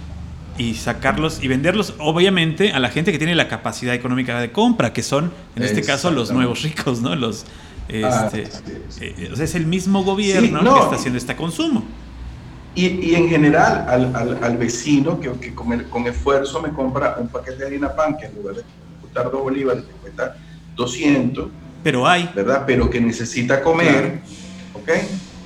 y 0.58 0.76
sacarlos 0.76 1.44
y 1.44 1.48
venderlos 1.48 1.94
obviamente 2.00 2.72
a 2.72 2.80
la 2.80 2.90
gente 2.90 3.12
que 3.12 3.18
tiene 3.18 3.36
la 3.36 3.48
capacidad 3.48 3.94
económica 3.94 4.40
de 4.40 4.52
compra, 4.52 4.94
que 4.94 5.04
son 5.04 5.32
en 5.56 5.64
este 5.64 5.84
caso 5.84 6.12
los 6.12 6.32
nuevos 6.32 6.64
ricos, 6.64 7.02
¿no? 7.02 7.16
Los 7.16 7.46
este, 7.88 8.06
ah, 8.06 8.30
sí. 8.90 9.02
Eh, 9.02 9.30
o 9.32 9.36
sea, 9.36 9.46
es 9.46 9.56
el 9.56 9.66
mismo 9.66 10.04
gobierno 10.04 10.60
sí, 10.60 10.66
no. 10.66 10.74
que 10.76 10.82
está 10.82 10.96
haciendo 10.96 11.18
este 11.18 11.36
consumo. 11.36 11.84
Y, 12.74 12.86
y 12.86 13.16
en 13.16 13.28
general 13.28 13.86
al, 13.90 14.16
al, 14.16 14.44
al 14.44 14.58
vecino 14.58 15.20
que, 15.20 15.30
que 15.34 15.54
con, 15.54 15.74
el, 15.74 15.90
con, 15.90 16.08
esfuerzo 16.08 16.62
me 16.62 16.70
compra 16.70 17.18
un 17.20 17.28
paquete 17.28 17.58
de 17.58 17.66
harina 17.66 17.94
pan 17.94 18.18
que 18.18 18.28
en 18.28 18.36
lugar 18.36 18.56
de 18.56 18.64
costar 19.12 19.32
dos 19.32 19.44
bolívares 19.44 19.86
te 19.86 19.92
cuesta 19.94 20.38
200. 20.76 21.50
Pero 21.84 22.08
hay. 22.08 22.30
¿Verdad? 22.34 22.64
Pero 22.66 22.90
que 22.90 23.02
necesita 23.02 23.62
comer, 23.62 24.22
¿ok? 24.74 24.90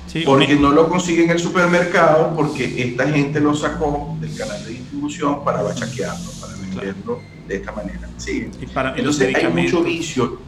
Sí, 0.06 0.22
porque 0.24 0.54
no 0.54 0.70
lo 0.70 0.88
consigue 0.88 1.24
en 1.24 1.30
el 1.30 1.38
supermercado 1.38 2.32
porque 2.36 2.82
esta 2.82 3.08
gente 3.08 3.40
lo 3.40 3.54
sacó 3.54 4.16
del 4.20 4.36
canal 4.36 4.64
de 4.64 4.70
distribución 4.70 5.44
para 5.44 5.62
bachaquearlo, 5.62 6.30
para 6.40 6.52
venderlo 6.54 7.16
claro. 7.16 7.20
de 7.48 7.56
esta 7.56 7.72
manera. 7.72 8.08
Sí. 8.16 8.48
Y 8.60 8.66
para 8.66 8.96
Entonces 8.96 9.34
hay 9.34 9.48
mucho 9.48 9.82
vicio, 9.82 10.40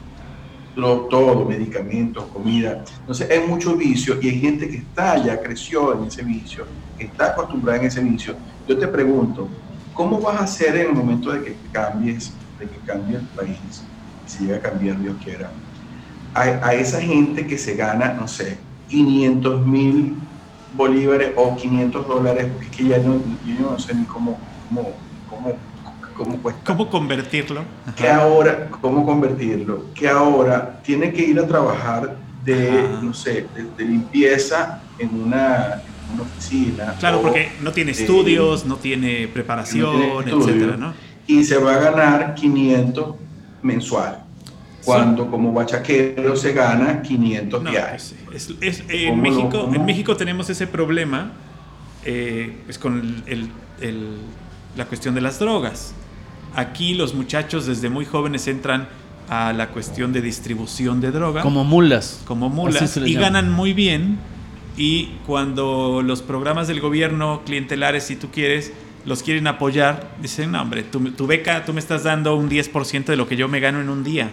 todo, 0.76 1.44
medicamentos, 1.44 2.24
comida. 2.26 2.84
Entonces 3.00 3.28
hay 3.28 3.40
mucho 3.48 3.74
vicio 3.74 4.18
y 4.22 4.28
hay 4.28 4.40
gente 4.40 4.68
que 4.68 4.76
está 4.76 5.24
ya 5.24 5.40
creció 5.40 5.92
en 5.98 6.04
ese 6.04 6.22
vicio, 6.22 6.66
que 6.96 7.06
está 7.06 7.28
acostumbrada 7.28 7.80
en 7.80 7.86
ese 7.86 8.00
vicio. 8.00 8.36
Yo 8.68 8.78
te 8.78 8.86
pregunto, 8.86 9.48
¿cómo 9.92 10.20
vas 10.20 10.40
a 10.40 10.44
hacer 10.44 10.76
en 10.76 10.90
el 10.90 10.92
momento 10.92 11.32
de 11.32 11.42
que 11.42 11.56
cambies, 11.72 12.32
de 12.58 12.66
que 12.66 12.78
cambie 12.86 13.16
el 13.16 13.24
país? 13.26 13.82
si 14.28 14.44
llega 14.44 14.58
a 14.58 14.60
cambiar, 14.60 15.00
Dios 15.00 15.16
quiera, 15.22 15.50
a, 16.34 16.42
a, 16.42 16.74
esa 16.74 17.00
gente 17.00 17.46
que 17.46 17.58
se 17.58 17.74
gana, 17.74 18.12
no 18.12 18.28
sé, 18.28 18.58
500 18.88 19.66
mil 19.66 20.14
bolívares 20.74 21.32
o 21.36 21.56
500 21.56 22.06
dólares, 22.06 22.46
porque 22.52 22.66
es 22.66 22.76
que 22.76 22.84
ya 22.84 22.98
no, 22.98 23.20
yo 23.46 23.70
no 23.70 23.78
sé 23.78 23.94
ni 23.94 24.04
cómo, 24.04 24.38
cómo, 24.68 24.92
cómo, 25.28 25.52
cómo 26.16 26.38
cuesta. 26.38 26.60
¿Cómo 26.64 26.90
convertirlo? 26.90 27.62
Ajá. 27.86 27.94
Que 27.96 28.08
ahora, 28.08 28.68
¿cómo 28.80 29.04
convertirlo? 29.04 29.86
Que 29.94 30.08
ahora 30.08 30.80
tiene 30.82 31.12
que 31.12 31.24
ir 31.24 31.40
a 31.40 31.46
trabajar 31.46 32.16
de, 32.44 32.68
Ajá. 32.68 33.02
no 33.02 33.14
sé, 33.14 33.46
de, 33.54 33.64
de, 33.76 33.84
limpieza 33.84 34.82
en 34.98 35.22
una, 35.22 35.82
en 35.82 36.14
una 36.14 36.22
oficina. 36.22 36.94
Claro, 36.98 37.22
porque 37.22 37.50
no 37.62 37.72
tiene 37.72 37.92
estudios, 37.92 38.66
no 38.66 38.76
tiene 38.76 39.28
preparación, 39.28 40.16
no 40.16 40.22
tiene 40.22 40.40
etcétera, 40.40 40.76
¿no? 40.76 41.07
Y 41.28 41.44
se 41.44 41.58
va 41.58 41.76
a 41.76 41.78
ganar 41.78 42.34
500 42.34 43.14
mensual. 43.62 44.24
Cuando 44.84 45.24
sí. 45.24 45.30
como 45.30 45.52
bachaquero 45.52 46.34
se 46.34 46.52
gana 46.52 47.02
500 47.02 47.62
no, 47.62 47.70
diarios. 47.70 48.14
Es, 48.34 48.50
es, 48.60 48.80
eh, 48.88 49.08
en, 49.08 49.20
México, 49.20 49.70
en 49.72 49.84
México 49.84 50.16
tenemos 50.16 50.50
ese 50.50 50.66
problema 50.66 51.32
eh, 52.04 52.56
es 52.68 52.78
con 52.78 53.22
el, 53.26 53.50
el, 53.80 54.16
la 54.76 54.86
cuestión 54.86 55.14
de 55.14 55.20
las 55.20 55.38
drogas. 55.38 55.94
Aquí 56.54 56.94
los 56.94 57.14
muchachos 57.14 57.66
desde 57.66 57.90
muy 57.90 58.04
jóvenes 58.04 58.46
entran 58.48 58.88
a 59.28 59.52
la 59.52 59.68
cuestión 59.68 60.12
de 60.12 60.22
distribución 60.22 61.00
de 61.00 61.10
droga. 61.10 61.42
Como 61.42 61.64
mulas. 61.64 62.22
Como 62.24 62.48
mulas. 62.48 62.96
Y 62.96 63.12
llama. 63.12 63.26
ganan 63.26 63.50
muy 63.52 63.74
bien. 63.74 64.18
Y 64.76 65.16
cuando 65.26 66.02
los 66.02 66.22
programas 66.22 66.68
del 66.68 66.80
gobierno 66.80 67.42
clientelares, 67.44 68.04
si 68.04 68.16
tú 68.16 68.28
quieres, 68.30 68.72
los 69.04 69.22
quieren 69.22 69.46
apoyar, 69.46 70.14
dicen, 70.20 70.52
no, 70.52 70.62
hombre, 70.62 70.82
tu, 70.82 71.00
tu, 71.12 71.26
beca, 71.26 71.64
tú 71.64 71.72
me 71.72 71.80
estás 71.80 72.04
dando 72.04 72.36
un 72.36 72.50
10% 72.50 73.04
de 73.04 73.16
lo 73.16 73.26
que 73.28 73.36
yo 73.36 73.48
me 73.48 73.60
gano 73.60 73.80
en 73.80 73.88
un 73.88 74.04
día. 74.04 74.30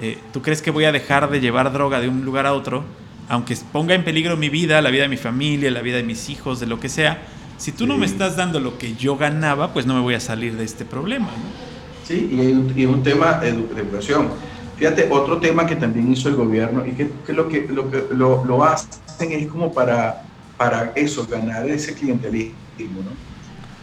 Eh, 0.00 0.18
¿Tú 0.32 0.42
crees 0.42 0.62
que 0.62 0.70
voy 0.70 0.84
a 0.84 0.92
dejar 0.92 1.30
de 1.30 1.40
llevar 1.40 1.72
droga 1.72 2.00
de 2.00 2.08
un 2.08 2.24
lugar 2.24 2.46
a 2.46 2.54
otro? 2.54 2.84
Aunque 3.28 3.56
ponga 3.72 3.94
en 3.94 4.04
peligro 4.04 4.36
mi 4.36 4.48
vida, 4.48 4.80
la 4.82 4.90
vida 4.90 5.02
de 5.02 5.08
mi 5.08 5.16
familia, 5.16 5.70
la 5.70 5.82
vida 5.82 5.96
de 5.96 6.02
mis 6.02 6.30
hijos, 6.30 6.58
de 6.58 6.66
lo 6.66 6.80
que 6.80 6.88
sea. 6.88 7.22
Si 7.58 7.72
tú 7.72 7.84
sí. 7.84 7.86
no 7.86 7.98
me 7.98 8.06
estás 8.06 8.36
dando 8.36 8.60
lo 8.60 8.78
que 8.78 8.94
yo 8.94 9.16
ganaba, 9.16 9.72
pues 9.72 9.86
no 9.86 9.94
me 9.94 10.00
voy 10.00 10.14
a 10.14 10.20
salir 10.20 10.56
de 10.56 10.64
este 10.64 10.84
problema. 10.84 11.26
¿no? 11.26 11.70
Sí, 12.06 12.28
y 12.32 12.40
es 12.40 12.52
un, 12.52 12.72
y 12.76 12.86
un 12.86 13.02
tema 13.02 13.34
de 13.34 13.50
educación. 13.50 14.28
Fíjate, 14.76 15.08
otro 15.10 15.38
tema 15.38 15.66
que 15.66 15.76
también 15.76 16.10
hizo 16.10 16.30
el 16.30 16.36
gobierno 16.36 16.84
y 16.86 16.92
que, 16.92 17.10
lo 17.34 17.48
que, 17.48 17.68
lo, 17.68 17.90
que 17.90 18.06
lo, 18.10 18.44
lo, 18.46 18.64
hacen 18.64 19.30
es 19.30 19.46
como 19.46 19.72
para, 19.74 20.22
para 20.56 20.92
eso, 20.96 21.26
ganar 21.26 21.68
ese 21.68 21.94
clientelismo. 21.94 22.54
¿no? 22.78 23.29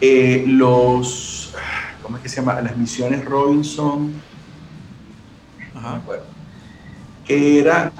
Eh, 0.00 0.44
los, 0.46 1.52
¿cómo 2.02 2.16
es 2.16 2.22
que 2.22 2.28
se 2.28 2.36
llama? 2.36 2.60
Las 2.60 2.76
misiones 2.76 3.24
Robinson, 3.24 4.12
Ajá. 5.74 5.88
No 5.88 5.96
me 5.96 6.02
acuerdo, 6.02 6.24
que 7.24 7.60
era, 7.60 7.92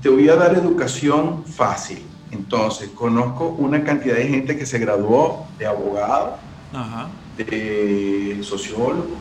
te 0.00 0.08
voy 0.08 0.28
a 0.28 0.36
dar 0.36 0.54
educación 0.54 1.44
fácil. 1.44 2.02
Entonces, 2.30 2.88
conozco 2.90 3.48
una 3.58 3.84
cantidad 3.84 4.16
de 4.16 4.26
gente 4.26 4.56
que 4.56 4.64
se 4.66 4.78
graduó 4.78 5.46
de 5.58 5.66
abogado, 5.66 6.38
Ajá. 6.72 7.08
de 7.36 8.40
sociólogo, 8.42 9.16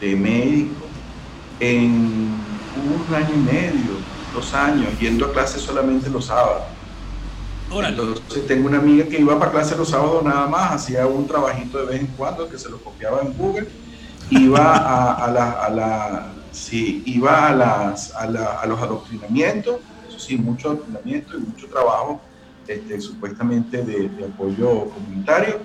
de 0.00 0.16
médico, 0.16 0.86
en 1.60 2.60
un 2.74 3.14
año 3.14 3.34
y 3.34 3.38
medio, 3.38 3.92
dos 4.32 4.52
años, 4.54 4.98
yendo 4.98 5.26
a 5.26 5.32
clase 5.32 5.58
solamente 5.58 6.10
los 6.10 6.26
sábados. 6.26 6.64
Entonces 7.80 8.46
tengo 8.46 8.68
una 8.68 8.78
amiga 8.78 9.06
que 9.06 9.18
iba 9.18 9.38
para 9.38 9.50
clase 9.50 9.76
los 9.76 9.88
sábados 9.88 10.22
nada 10.22 10.46
más, 10.46 10.72
hacía 10.72 11.06
un 11.06 11.26
trabajito 11.26 11.78
de 11.78 11.86
vez 11.86 12.00
en 12.00 12.08
cuando 12.08 12.48
que 12.48 12.58
se 12.58 12.68
lo 12.68 12.82
copiaba 12.82 13.22
en 13.22 13.32
Google, 13.32 13.68
iba 14.30 14.76
a, 14.76 15.26
a 15.26 16.34
iba 17.06 17.48
a, 17.48 18.66
los 18.66 18.82
adoctrinamientos, 18.82 19.76
eso 20.06 20.18
sí, 20.18 20.36
mucho 20.36 20.68
adoctrinamiento 20.68 21.38
y 21.38 21.40
mucho 21.40 21.66
trabajo 21.68 22.20
este, 22.66 23.00
supuestamente 23.00 23.82
de, 23.82 24.10
apoyo 24.24 24.90
comunitario, 24.90 25.60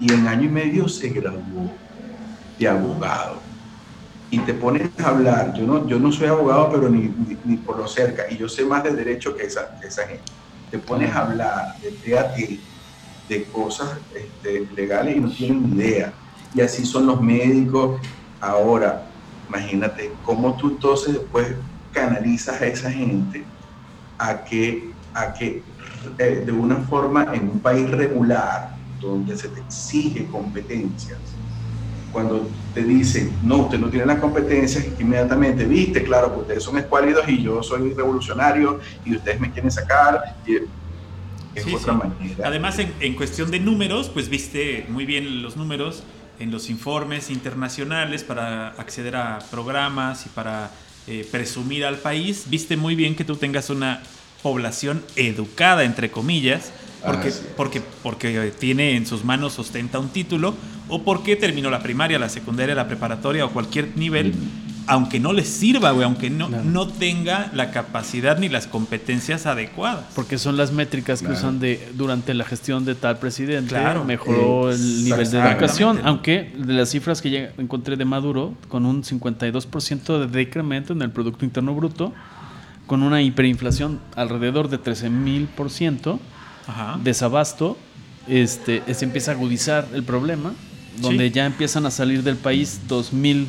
y 0.00 0.12
en 0.12 0.26
año 0.26 0.44
y 0.44 0.52
medio 0.52 0.88
se 0.88 1.10
graduó 1.10 1.70
de 2.58 2.68
abogado. 2.68 3.40
Y 4.30 4.38
te 4.40 4.54
pones 4.54 4.90
a 4.98 5.10
hablar, 5.10 5.54
yo 5.54 5.64
no, 5.64 5.86
yo 5.86 5.98
no 6.00 6.10
soy 6.10 6.26
abogado, 6.26 6.70
pero 6.72 6.88
ni, 6.88 7.56
por 7.58 7.78
lo 7.78 7.86
cerca, 7.86 8.24
y 8.30 8.36
yo 8.36 8.48
sé 8.48 8.64
más 8.64 8.82
de 8.82 8.92
derecho 8.94 9.36
que 9.36 9.44
esa 9.44 9.68
gente. 10.08 10.41
Te 10.72 10.78
pones 10.78 11.14
a 11.14 11.26
hablar 11.26 11.78
de 11.82 12.18
a 12.18 12.32
de 13.28 13.50
cosas 13.50 14.00
este, 14.14 14.66
legales 14.72 15.16
y 15.16 15.20
no 15.20 15.30
tienen 15.30 15.76
idea. 15.76 16.14
Y 16.54 16.62
así 16.62 16.86
son 16.86 17.06
los 17.08 17.20
médicos. 17.20 18.00
Ahora, 18.40 19.06
imagínate 19.46 20.18
cómo 20.22 20.56
tú 20.56 20.70
entonces 20.70 21.12
después 21.12 21.58
canalizas 21.90 22.58
a 22.58 22.66
esa 22.66 22.90
gente 22.90 23.46
a 24.16 24.42
que, 24.42 24.96
a 25.12 25.34
que 25.34 25.66
eh, 26.18 26.42
de 26.46 26.52
una 26.52 26.76
forma 26.76 27.34
en 27.34 27.50
un 27.50 27.60
país 27.60 27.90
regular, 27.90 28.70
donde 28.98 29.36
se 29.36 29.50
te 29.50 29.60
exige 29.60 30.26
competencias, 30.26 31.41
cuando 32.12 32.48
te 32.74 32.82
dicen, 32.82 33.32
no, 33.42 33.58
usted 33.58 33.78
no 33.78 33.88
tiene 33.88 34.06
las 34.06 34.18
competencias, 34.18 34.86
inmediatamente, 34.98 35.64
viste, 35.64 36.02
claro, 36.02 36.28
pues 36.28 36.42
ustedes 36.42 36.62
son 36.62 36.78
escuálidos 36.78 37.28
y 37.28 37.42
yo 37.42 37.62
soy 37.62 37.92
revolucionario 37.94 38.80
y 39.04 39.16
ustedes 39.16 39.40
me 39.40 39.50
quieren 39.50 39.70
sacar. 39.70 40.36
Y 40.46 40.56
es 41.54 41.74
otra 41.74 41.94
manera. 41.94 42.36
Además, 42.44 42.78
en, 42.78 43.14
cuestión 43.14 43.50
de 43.50 43.60
números, 43.60 44.08
pues 44.08 44.28
viste 44.28 44.86
muy 44.88 45.06
bien 45.06 45.42
los 45.42 45.56
números 45.56 46.02
en 46.38 46.50
los 46.50 46.70
informes 46.70 47.30
internacionales 47.30 48.24
para 48.24 48.68
acceder 48.68 49.16
a 49.16 49.38
programas 49.50 50.26
y 50.26 50.28
para 50.30 50.70
eh, 51.06 51.26
presumir 51.30 51.84
al 51.84 51.98
país. 51.98 52.44
Viste 52.48 52.76
muy 52.76 52.94
bien 52.94 53.14
que 53.14 53.24
tú 53.24 53.36
tengas 53.36 53.70
una 53.70 54.02
población 54.42 55.02
educada, 55.16 55.84
entre 55.84 56.10
comillas, 56.10 56.72
porque, 57.04 57.28
ah, 57.28 57.52
porque, 57.56 57.82
porque 58.02 58.52
tiene 58.58 58.96
en 58.96 59.06
sus 59.06 59.24
manos, 59.24 59.58
ostenta 59.58 59.98
un 59.98 60.08
título, 60.08 60.54
o 60.92 61.02
porque 61.04 61.36
terminó 61.36 61.70
la 61.70 61.82
primaria, 61.82 62.18
la 62.18 62.28
secundaria, 62.28 62.74
la 62.74 62.86
preparatoria 62.86 63.46
o 63.46 63.50
cualquier 63.50 63.96
nivel, 63.96 64.34
aunque 64.86 65.20
no 65.20 65.32
le 65.32 65.42
sirva, 65.42 65.90
güey, 65.92 66.04
aunque 66.04 66.28
no, 66.28 66.50
no 66.50 66.86
tenga 66.86 67.50
la 67.54 67.70
capacidad 67.70 68.38
ni 68.38 68.50
las 68.50 68.66
competencias 68.66 69.46
adecuadas. 69.46 70.04
Porque 70.14 70.36
son 70.36 70.58
las 70.58 70.70
métricas 70.70 71.22
que 71.22 71.32
usan 71.32 71.60
de, 71.60 71.88
durante 71.94 72.34
la 72.34 72.44
gestión 72.44 72.84
de 72.84 72.94
tal 72.94 73.18
presidente. 73.18 73.70
Claro. 73.70 74.04
Mejoró 74.04 74.70
el 74.70 75.04
nivel 75.04 75.30
de 75.30 75.40
educación, 75.40 75.98
aunque 76.04 76.52
de 76.58 76.74
las 76.74 76.90
cifras 76.90 77.22
que 77.22 77.52
encontré 77.56 77.96
de 77.96 78.04
Maduro, 78.04 78.52
con 78.68 78.84
un 78.84 79.02
52% 79.02 80.18
de 80.18 80.26
decremento 80.26 80.92
en 80.92 81.00
el 81.00 81.10
Producto 81.10 81.46
Interno 81.46 81.74
Bruto, 81.74 82.12
con 82.86 83.02
una 83.02 83.22
hiperinflación 83.22 83.98
alrededor 84.14 84.68
de 84.68 84.76
13 84.76 85.08
mil 85.08 85.46
por 85.46 85.70
ciento 85.70 86.20
desabasto, 87.02 87.78
este, 88.28 88.82
se 88.92 89.06
empieza 89.06 89.30
a 89.30 89.34
agudizar 89.34 89.88
el 89.94 90.02
problema, 90.02 90.52
donde 91.00 91.30
ya 91.30 91.46
empiezan 91.46 91.86
a 91.86 91.90
salir 91.90 92.22
del 92.22 92.36
país 92.36 92.80
dos 92.88 93.12
mil 93.12 93.48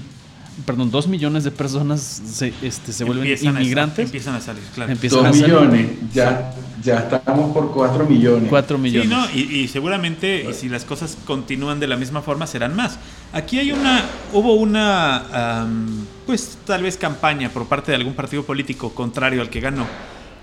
perdón, 0.65 0.91
dos 0.91 1.07
millones 1.07 1.43
de 1.43 1.51
personas 1.51 2.01
se, 2.01 2.53
este, 2.61 2.93
se 2.93 3.03
vuelven 3.03 3.37
inmigrantes. 3.41 4.05
empiezan 4.05 4.35
a 4.35 4.41
salir, 4.41 4.63
claro. 4.75 4.93
dos 5.01 5.35
millones, 5.35 5.87
ya, 6.13 6.53
ya 6.83 6.99
estamos 6.99 7.51
por 7.53 7.71
cuatro 7.71 8.05
millones. 8.05 8.49
Cuatro 8.49 8.77
millones. 8.77 9.35
y, 9.35 9.67
seguramente, 9.67 10.47
y 10.49 10.53
si 10.53 10.69
las 10.69 10.85
cosas 10.85 11.17
continúan 11.25 11.79
de 11.79 11.87
la 11.87 11.97
misma 11.97 12.21
forma, 12.21 12.45
serán 12.47 12.75
más. 12.75 12.99
Aquí 13.31 13.57
hay 13.57 13.71
una, 13.71 14.05
hubo 14.31 14.53
una, 14.53 15.65
pues 16.25 16.57
tal 16.65 16.83
vez 16.83 16.97
campaña 16.97 17.49
por 17.49 17.65
parte 17.65 17.91
de 17.91 17.97
algún 17.97 18.13
partido 18.13 18.43
político 18.43 18.93
contrario 18.93 19.41
al 19.41 19.49
que 19.49 19.59
ganó 19.59 19.87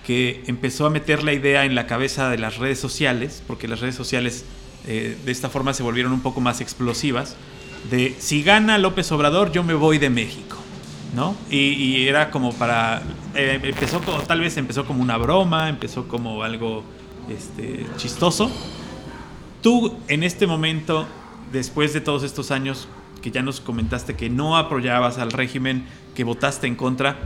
que 0.06 0.42
empezó 0.46 0.86
a 0.86 0.90
meter 0.90 1.22
la 1.22 1.34
idea 1.34 1.64
en 1.64 1.74
la 1.74 1.86
cabeza 1.86 2.30
de 2.30 2.38
las 2.38 2.56
redes 2.56 2.80
sociales, 2.80 3.42
porque 3.46 3.68
las 3.68 3.80
redes 3.80 3.94
sociales 3.94 4.44
eh, 4.86 5.16
de 5.24 5.32
esta 5.32 5.48
forma 5.48 5.74
se 5.74 5.82
volvieron 5.82 6.12
un 6.12 6.20
poco 6.20 6.40
más 6.40 6.60
explosivas, 6.60 7.36
de 7.90 8.14
si 8.18 8.42
gana 8.42 8.78
López 8.78 9.10
Obrador 9.12 9.52
yo 9.52 9.62
me 9.62 9.74
voy 9.74 9.98
de 9.98 10.10
México, 10.10 10.56
¿no? 11.14 11.34
Y, 11.50 12.06
era 12.06 12.30
como 12.30 12.52
para, 12.52 13.02
eh, 13.34 13.60
empezó 13.62 14.00
como, 14.00 14.18
tal 14.20 14.40
vez 14.40 14.56
empezó 14.56 14.84
como 14.84 15.02
una 15.02 15.16
broma, 15.16 15.68
empezó 15.68 16.08
como 16.08 16.42
algo 16.42 16.84
este, 17.28 17.86
chistoso. 17.96 18.50
Tú 19.62 19.96
en 20.08 20.22
este 20.22 20.46
momento, 20.46 21.06
después 21.52 21.92
de 21.92 22.00
todos 22.00 22.22
estos 22.22 22.50
años 22.50 22.88
que 23.20 23.30
ya 23.30 23.42
nos 23.42 23.60
comentaste 23.60 24.16
que 24.16 24.30
no 24.30 24.56
apoyabas 24.56 25.18
al 25.18 25.30
régimen, 25.30 25.84
que 26.14 26.24
votaste 26.24 26.66
en 26.66 26.74
contra, 26.74 27.18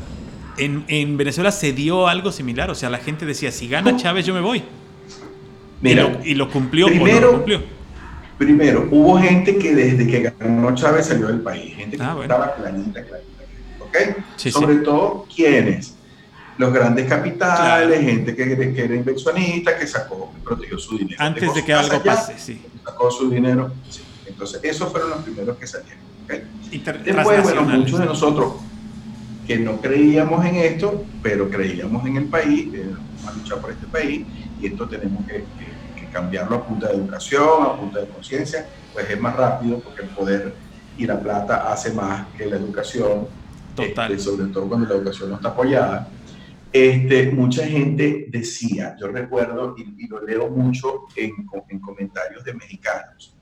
en, 0.57 1.17
Venezuela 1.17 1.51
se 1.51 1.73
dio 1.73 2.07
algo 2.09 2.33
similar. 2.33 2.71
O 2.71 2.75
sea, 2.75 2.91
la 2.91 2.99
gente 2.99 3.27
decía, 3.27 3.53
si 3.53 3.69
gana 3.69 3.97
Chávez, 3.97 4.27
yo 4.27 4.35
me 4.35 4.41
voy. 4.41 4.63
Y, 5.83 6.35
lo, 6.35 6.51
cumplió 6.51 6.87
primero, 6.87 7.17
o 7.17 7.21
no 7.21 7.27
lo 7.27 7.33
cumplió. 7.33 7.63
Primero, 8.39 8.89
hubo 8.91 9.19
gente 9.19 9.57
que 9.59 9.75
desde 9.75 10.07
que 10.07 10.33
ganó 10.39 10.75
Chávez 10.75 11.07
salió 11.07 11.29
del 11.29 11.41
país. 11.41 11.75
Gente 11.77 11.97
que 11.97 12.03
ah, 12.03 12.17
estaba 12.21 12.55
clarita, 12.55 13.05
clarita. 13.05 13.45
¿Ok? 13.81 13.97
Sobre 14.37 14.77
todo, 14.77 15.27
¿quiénes? 15.35 15.95
Los 16.59 16.73
grandes 16.73 17.07
capitales, 17.07 18.01
gente 18.01 18.35
que, 18.35 18.73
que, 18.75 18.85
era 18.85 18.95
inversionista, 18.95 19.77
que 19.77 19.87
sacó, 19.87 20.33
protegió 20.45 20.79
su 20.79 20.99
dinero. 20.99 21.17
Antes 21.21 21.55
de 21.55 21.65
que 21.65 21.73
algo 21.73 22.03
pase, 22.03 22.35
sí. 22.39 22.63
Sacó 22.85 23.11
su 23.11 23.31
dinero. 23.31 23.73
Entonces, 24.27 24.61
esos 24.63 24.91
fueron 24.91 25.11
los 25.11 25.19
primeros 25.21 25.57
que 25.57 25.67
salieron. 25.67 25.99
¿okay? 26.25 26.43
Después, 27.05 27.43
bueno, 27.43 27.63
muchos 27.63 27.99
de 27.99 28.07
nosotros 28.07 28.55
que 29.47 29.59
no 29.59 29.81
creíamos 29.81 30.45
en 30.45 30.57
esto, 30.57 31.05
pero 31.23 31.49
creíamos 31.51 32.07
en 32.07 32.17
el 32.17 32.25
país, 32.25 32.69
eh, 32.75 32.95
vamos 33.25 33.35
a 33.35 33.39
luchar 33.39 33.61
por 33.61 33.71
este 33.71 33.87
país 33.87 34.27
y 34.61 34.67
esto 34.67 34.89
tenemos 34.89 35.25
que, 35.27 35.45
cambiarlo 36.13 36.57
a 36.57 36.65
punta 36.65 36.89
de 36.89 36.95
educación, 36.95 37.65
a 37.65 37.77
punta 37.77 37.99
de 37.99 38.07
conciencia, 38.07 38.69
pues 38.93 39.11
es 39.11 39.21
más 39.21 39.35
rápido 39.35 39.81
porque 39.81 40.03
el 40.03 40.11
poder 40.11 40.55
y 40.97 41.07
la 41.07 41.19
plata 41.19 41.73
hace 41.73 41.93
más 41.93 42.29
que 42.37 42.47
la 42.47 42.55
educación, 42.55 43.27
Total. 43.75 44.13
Este, 44.13 44.23
sobre 44.23 44.47
todo 44.53 44.69
cuando 44.69 44.87
la 44.87 44.95
educación 44.95 45.31
no 45.31 45.37
está 45.37 45.49
apoyada. 45.49 46.09
Este, 46.73 47.33
mucha 47.33 47.67
gente 47.67 48.27
decía, 48.29 48.95
yo 48.97 49.09
recuerdo 49.09 49.75
y, 49.77 50.07
lo 50.07 50.25
leo 50.25 50.49
mucho 50.51 51.07
en, 51.17 51.33
en 51.69 51.81
comentarios 51.81 52.45
de 52.45 52.55
mexicanos, 52.55 53.37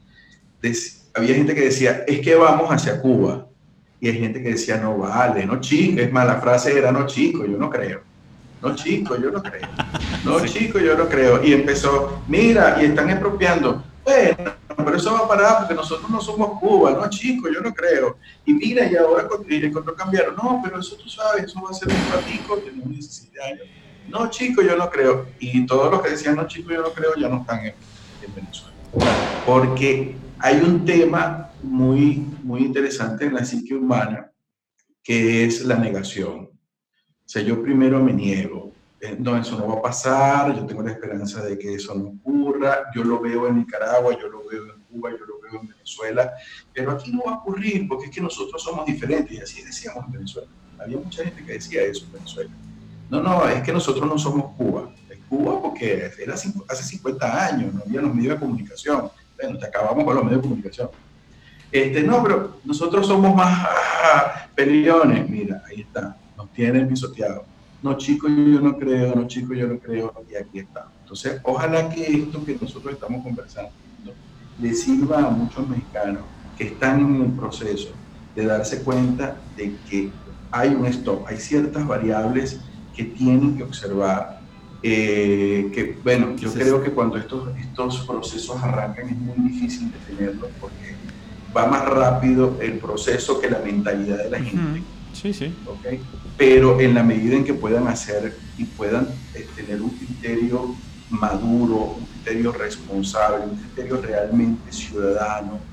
había 1.14 1.34
gente 1.34 1.54
que 1.54 1.64
decía, 1.64 2.04
es 2.06 2.20
que 2.20 2.34
vamos 2.34 2.70
hacia 2.70 3.02
Cuba, 3.02 3.48
y 4.00 4.08
hay 4.08 4.18
gente 4.18 4.42
que 4.42 4.50
decía, 4.50 4.78
no 4.78 4.96
vale, 4.96 5.44
no 5.44 5.60
chico, 5.60 6.00
es 6.00 6.10
más, 6.10 6.26
la 6.26 6.40
frase 6.40 6.76
era, 6.76 6.90
no 6.90 7.06
chico, 7.06 7.44
yo 7.44 7.58
no 7.58 7.68
creo. 7.68 8.11
No 8.62 8.76
chico, 8.76 9.16
yo 9.16 9.30
no 9.30 9.42
creo. 9.42 9.68
No 10.24 10.46
chico, 10.46 10.78
yo 10.78 10.96
no 10.96 11.08
creo. 11.08 11.42
Y 11.42 11.52
empezó, 11.52 12.22
mira, 12.28 12.80
y 12.80 12.86
están 12.86 13.10
expropiando. 13.10 13.82
Bueno, 14.04 14.54
pero 14.76 14.96
eso 14.96 15.12
va 15.12 15.20
a 15.20 15.28
parar 15.28 15.58
porque 15.58 15.74
nosotros 15.74 16.08
no 16.08 16.20
somos 16.20 16.58
Cuba, 16.60 16.92
no 16.92 17.10
chico, 17.10 17.48
yo 17.52 17.60
no 17.60 17.74
creo. 17.74 18.18
Y 18.46 18.54
mira, 18.54 18.90
y 18.90 18.96
ahora 18.96 19.28
cuando 19.28 19.94
cambiaron, 19.94 20.36
no, 20.36 20.60
pero 20.62 20.78
eso 20.78 20.96
tú 20.96 21.08
sabes, 21.08 21.44
eso 21.44 21.60
va 21.60 21.70
a 21.70 21.74
ser 21.74 21.88
un 21.88 22.12
ratico, 22.12 22.58
tenemos 22.58 22.88
17 22.88 23.42
años. 23.42 23.66
No, 24.08 24.30
chico, 24.30 24.62
yo 24.62 24.76
no 24.76 24.88
creo. 24.90 25.26
Y 25.40 25.66
todos 25.66 25.90
los 25.90 26.00
que 26.00 26.10
decían, 26.10 26.36
no, 26.36 26.46
chico, 26.46 26.70
yo 26.70 26.82
no 26.82 26.92
creo, 26.92 27.14
ya 27.16 27.28
no 27.28 27.40
están 27.40 27.66
en, 27.66 27.74
en 28.20 28.34
Venezuela. 28.34 28.76
Porque 29.44 30.16
hay 30.38 30.60
un 30.60 30.84
tema 30.84 31.50
muy, 31.62 32.26
muy 32.42 32.62
interesante 32.62 33.26
en 33.26 33.34
la 33.34 33.44
psique 33.44 33.74
humana 33.74 34.30
que 35.02 35.44
es 35.44 35.64
la 35.64 35.76
negación. 35.76 36.51
Sea, 37.32 37.40
yo 37.40 37.62
primero 37.62 37.98
me 37.98 38.12
niego. 38.12 38.72
Eh, 39.00 39.16
no, 39.18 39.38
eso 39.38 39.56
no 39.56 39.66
va 39.66 39.78
a 39.78 39.82
pasar, 39.82 40.54
yo 40.54 40.66
tengo 40.66 40.82
la 40.82 40.90
esperanza 40.90 41.42
de 41.42 41.58
que 41.58 41.76
eso 41.76 41.94
no 41.94 42.08
ocurra, 42.08 42.90
yo 42.94 43.02
lo 43.04 43.20
veo 43.20 43.48
en 43.48 43.56
Nicaragua, 43.56 44.14
yo 44.20 44.28
lo 44.28 44.46
veo 44.46 44.64
en 44.64 44.82
Cuba, 44.82 45.12
yo 45.12 45.24
lo 45.24 45.40
veo 45.40 45.62
en 45.62 45.68
Venezuela, 45.68 46.30
pero 46.74 46.90
aquí 46.90 47.10
no 47.10 47.22
va 47.26 47.32
a 47.32 47.38
ocurrir 47.38 47.88
porque 47.88 48.04
es 48.04 48.10
que 48.10 48.20
nosotros 48.20 48.62
somos 48.62 48.84
diferentes 48.84 49.32
y 49.32 49.40
así 49.40 49.62
decíamos 49.62 50.04
en 50.04 50.12
Venezuela. 50.12 50.48
Había 50.78 50.98
mucha 50.98 51.24
gente 51.24 51.42
que 51.42 51.52
decía 51.54 51.80
eso 51.84 52.04
en 52.04 52.12
Venezuela. 52.12 52.50
No, 53.08 53.22
no, 53.22 53.48
es 53.48 53.62
que 53.62 53.72
nosotros 53.72 54.06
no 54.06 54.18
somos 54.18 54.54
Cuba. 54.58 54.90
Es 55.08 55.18
Cuba 55.30 55.62
porque 55.62 56.10
era 56.18 56.34
hace 56.34 56.84
50 56.84 57.46
años, 57.46 57.72
no 57.72 57.80
había 57.80 58.02
los 58.02 58.14
medios 58.14 58.34
de 58.34 58.40
comunicación. 58.40 59.10
Bueno, 59.40 59.58
acabamos 59.66 60.04
con 60.04 60.16
los 60.16 60.24
medios 60.24 60.42
de 60.42 60.48
comunicación. 60.48 60.90
Este, 61.72 62.02
no, 62.02 62.22
pero 62.22 62.58
nosotros 62.62 63.06
somos 63.06 63.34
más 63.34 63.66
ah, 63.66 64.48
peliones. 64.54 65.26
Mira, 65.30 65.62
ahí 65.66 65.80
está, 65.80 66.18
nos 66.52 66.54
tienen 66.54 66.88
pisoteados. 66.88 67.42
No, 67.82 67.96
chicos, 67.96 68.30
yo 68.30 68.60
no 68.60 68.78
creo, 68.78 69.14
no, 69.14 69.26
chicos, 69.26 69.56
yo 69.56 69.66
no 69.66 69.78
creo, 69.78 70.12
y 70.30 70.36
aquí 70.36 70.60
está. 70.60 70.86
Entonces, 71.00 71.40
ojalá 71.42 71.88
que 71.88 72.04
esto 72.04 72.44
que 72.44 72.56
nosotros 72.60 72.94
estamos 72.94 73.22
conversando 73.24 73.72
le 74.60 74.74
sirva 74.74 75.18
a 75.18 75.30
muchos 75.30 75.66
mexicanos 75.68 76.22
que 76.56 76.64
están 76.64 77.00
en 77.00 77.22
el 77.22 77.32
proceso 77.32 77.90
de 78.36 78.44
darse 78.46 78.82
cuenta 78.82 79.40
de 79.56 79.76
que 79.88 80.12
hay 80.50 80.74
un 80.74 80.86
stop, 80.86 81.26
hay 81.26 81.38
ciertas 81.38 81.86
variables 81.86 82.60
que 82.94 83.04
tienen 83.04 83.56
que 83.56 83.64
observar. 83.64 84.40
Eh, 84.82 85.70
que 85.72 85.98
bueno, 86.02 86.36
yo 86.36 86.52
creo 86.52 86.82
que 86.82 86.90
cuando 86.90 87.16
estos, 87.16 87.56
estos 87.56 88.06
procesos 88.06 88.62
arrancan 88.62 89.08
es 89.08 89.16
muy 89.16 89.48
difícil 89.48 89.90
detenerlos 89.90 90.50
porque 90.60 90.96
va 91.56 91.66
más 91.66 91.88
rápido 91.88 92.58
el 92.60 92.78
proceso 92.78 93.40
que 93.40 93.50
la 93.50 93.58
mentalidad 93.60 94.18
de 94.18 94.30
la 94.30 94.40
gente. 94.40 94.82
Sí, 95.12 95.32
sí. 95.32 95.60
¿okay? 95.64 96.08
Pero 96.36 96.80
en 96.80 96.94
la 96.94 97.02
medida 97.02 97.36
en 97.36 97.44
que 97.44 97.54
puedan 97.54 97.86
hacer 97.88 98.42
y 98.56 98.66
puedan 98.66 99.22
eh, 99.32 99.50
tener 99.54 99.82
un 99.82 99.96
criterio 99.96 100.82
maduro, 101.08 101.94
un 101.96 102.06
criterio 102.06 102.52
responsable, 102.52 103.46
un 103.46 103.56
criterio 103.56 104.00
realmente 104.00 104.72
ciudadano 104.72 105.66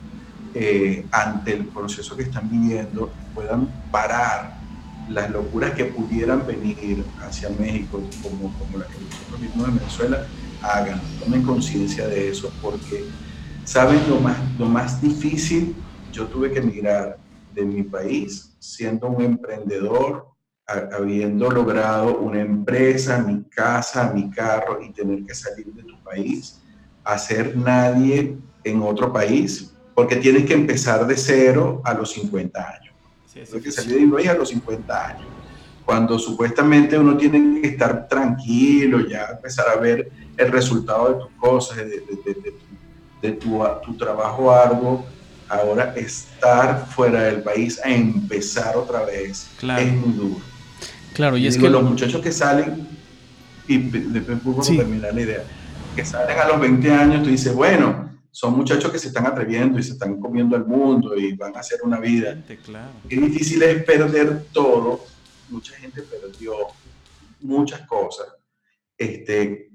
eh, 0.53 1.07
ante 1.11 1.53
el 1.53 1.71
proceso 1.71 2.15
que 2.17 2.23
están 2.23 2.49
viviendo, 2.49 3.17
puedan 3.33 3.81
parar 3.89 4.51
las 5.05 5.29
locuras 5.31 5.73
que 5.73 5.85
pudieran 5.85 6.45
venir 6.45 7.11
hacia 7.17 7.49
México, 7.49 8.15
como, 8.21 8.53
como 8.57 8.77
las 8.77 8.89
que 8.89 8.99
nosotros 8.99 9.39
vivimos 9.39 9.67
en 9.69 9.75
Venezuela, 9.75 10.27
hagan, 10.59 11.15
tomen 11.17 11.41
conciencia 11.43 12.07
de 12.07 12.29
eso, 12.29 12.57
porque 12.59 13.11
saben 13.63 14.07
lo 14.07 14.19
más, 14.19 14.51
lo 14.57 14.67
más 14.67 15.01
difícil, 15.01 15.85
yo 16.11 16.27
tuve 16.29 16.51
que 16.51 16.59
emigrar 16.59 17.19
de 17.59 17.65
mi 17.65 17.83
país 17.83 18.55
siendo 18.59 19.07
un 19.07 19.21
emprendedor, 19.21 20.27
habiendo 20.65 21.49
logrado 21.49 22.17
una 22.19 22.41
empresa, 22.41 23.17
mi 23.19 23.43
casa, 23.43 24.11
mi 24.13 24.29
carro 24.29 24.79
y 24.81 24.91
tener 24.91 25.25
que 25.25 25.33
salir 25.33 25.73
de 25.73 25.83
tu 25.83 26.01
país, 26.03 26.61
a 27.03 27.17
ser 27.17 27.57
nadie 27.57 28.37
en 28.63 28.81
otro 28.81 29.11
país, 29.11 29.73
porque 29.95 30.17
tienes 30.17 30.45
que 30.45 30.53
empezar 30.53 31.07
de 31.07 31.17
cero 31.17 31.81
a 31.83 31.93
los 31.93 32.11
50 32.11 32.59
años. 32.59 32.93
tienes 33.33 33.49
que 33.49 33.71
salir 33.71 34.01
de 34.01 34.13
país 34.13 34.29
a 34.29 34.35
los 34.35 34.49
50 34.49 35.07
años. 35.07 35.27
Cuando 35.85 36.19
supuestamente 36.19 36.99
uno 36.99 37.17
tiene 37.17 37.61
que 37.61 37.69
estar 37.69 38.07
tranquilo, 38.07 39.07
ya 39.07 39.29
empezar 39.31 39.67
a 39.69 39.75
ver 39.77 40.11
el 40.37 40.51
resultado 40.51 41.13
de 41.13 41.19
tus 41.21 41.31
cosas, 41.31 41.77
de, 43.21 43.31
tu, 43.31 43.59
tu 43.83 43.97
trabajo 43.97 44.51
arduo, 44.51 45.03
ahora 45.49 45.93
estar 45.95 46.87
fuera 46.87 47.23
del 47.23 47.41
país 47.41 47.79
a 47.83 47.89
empezar 47.89 48.77
otra 48.77 49.03
vez 49.03 49.49
es 49.61 49.93
muy 49.93 50.13
duro. 50.13 50.41
Claro, 51.13 51.37
y, 51.37 51.47
es 51.47 51.57
que 51.57 51.69
los 51.69 51.83
muchachos 51.83 52.21
que 52.21 52.31
salen, 52.31 52.87
y 53.67 53.77
después 53.77 54.39
puedo 54.43 54.61
terminar 54.61 55.13
la 55.13 55.21
idea, 55.21 55.43
que 55.95 56.05
salen 56.05 56.39
a 56.39 56.47
los 56.47 56.59
20 56.61 56.91
años, 56.91 57.23
tú 57.23 57.29
dices, 57.29 57.53
bueno, 57.53 58.09
son 58.31 58.55
muchachos 58.55 58.91
que 58.91 58.99
se 58.99 59.07
están 59.07 59.25
atreviendo 59.25 59.79
y 59.79 59.83
se 59.83 59.93
están 59.93 60.19
comiendo 60.19 60.55
el 60.55 60.65
mundo 60.65 61.17
y 61.17 61.35
van 61.35 61.55
a 61.57 61.59
hacer 61.59 61.79
una 61.83 61.99
vida. 61.99 62.41
Claro. 62.63 62.91
Qué 63.09 63.17
difícil 63.17 63.61
es 63.63 63.83
perder 63.83 64.45
todo. 64.53 65.03
Mucha 65.49 65.75
gente 65.75 66.03
perdió 66.03 66.53
muchas 67.41 67.81
cosas, 67.87 68.27
este, 68.97 69.69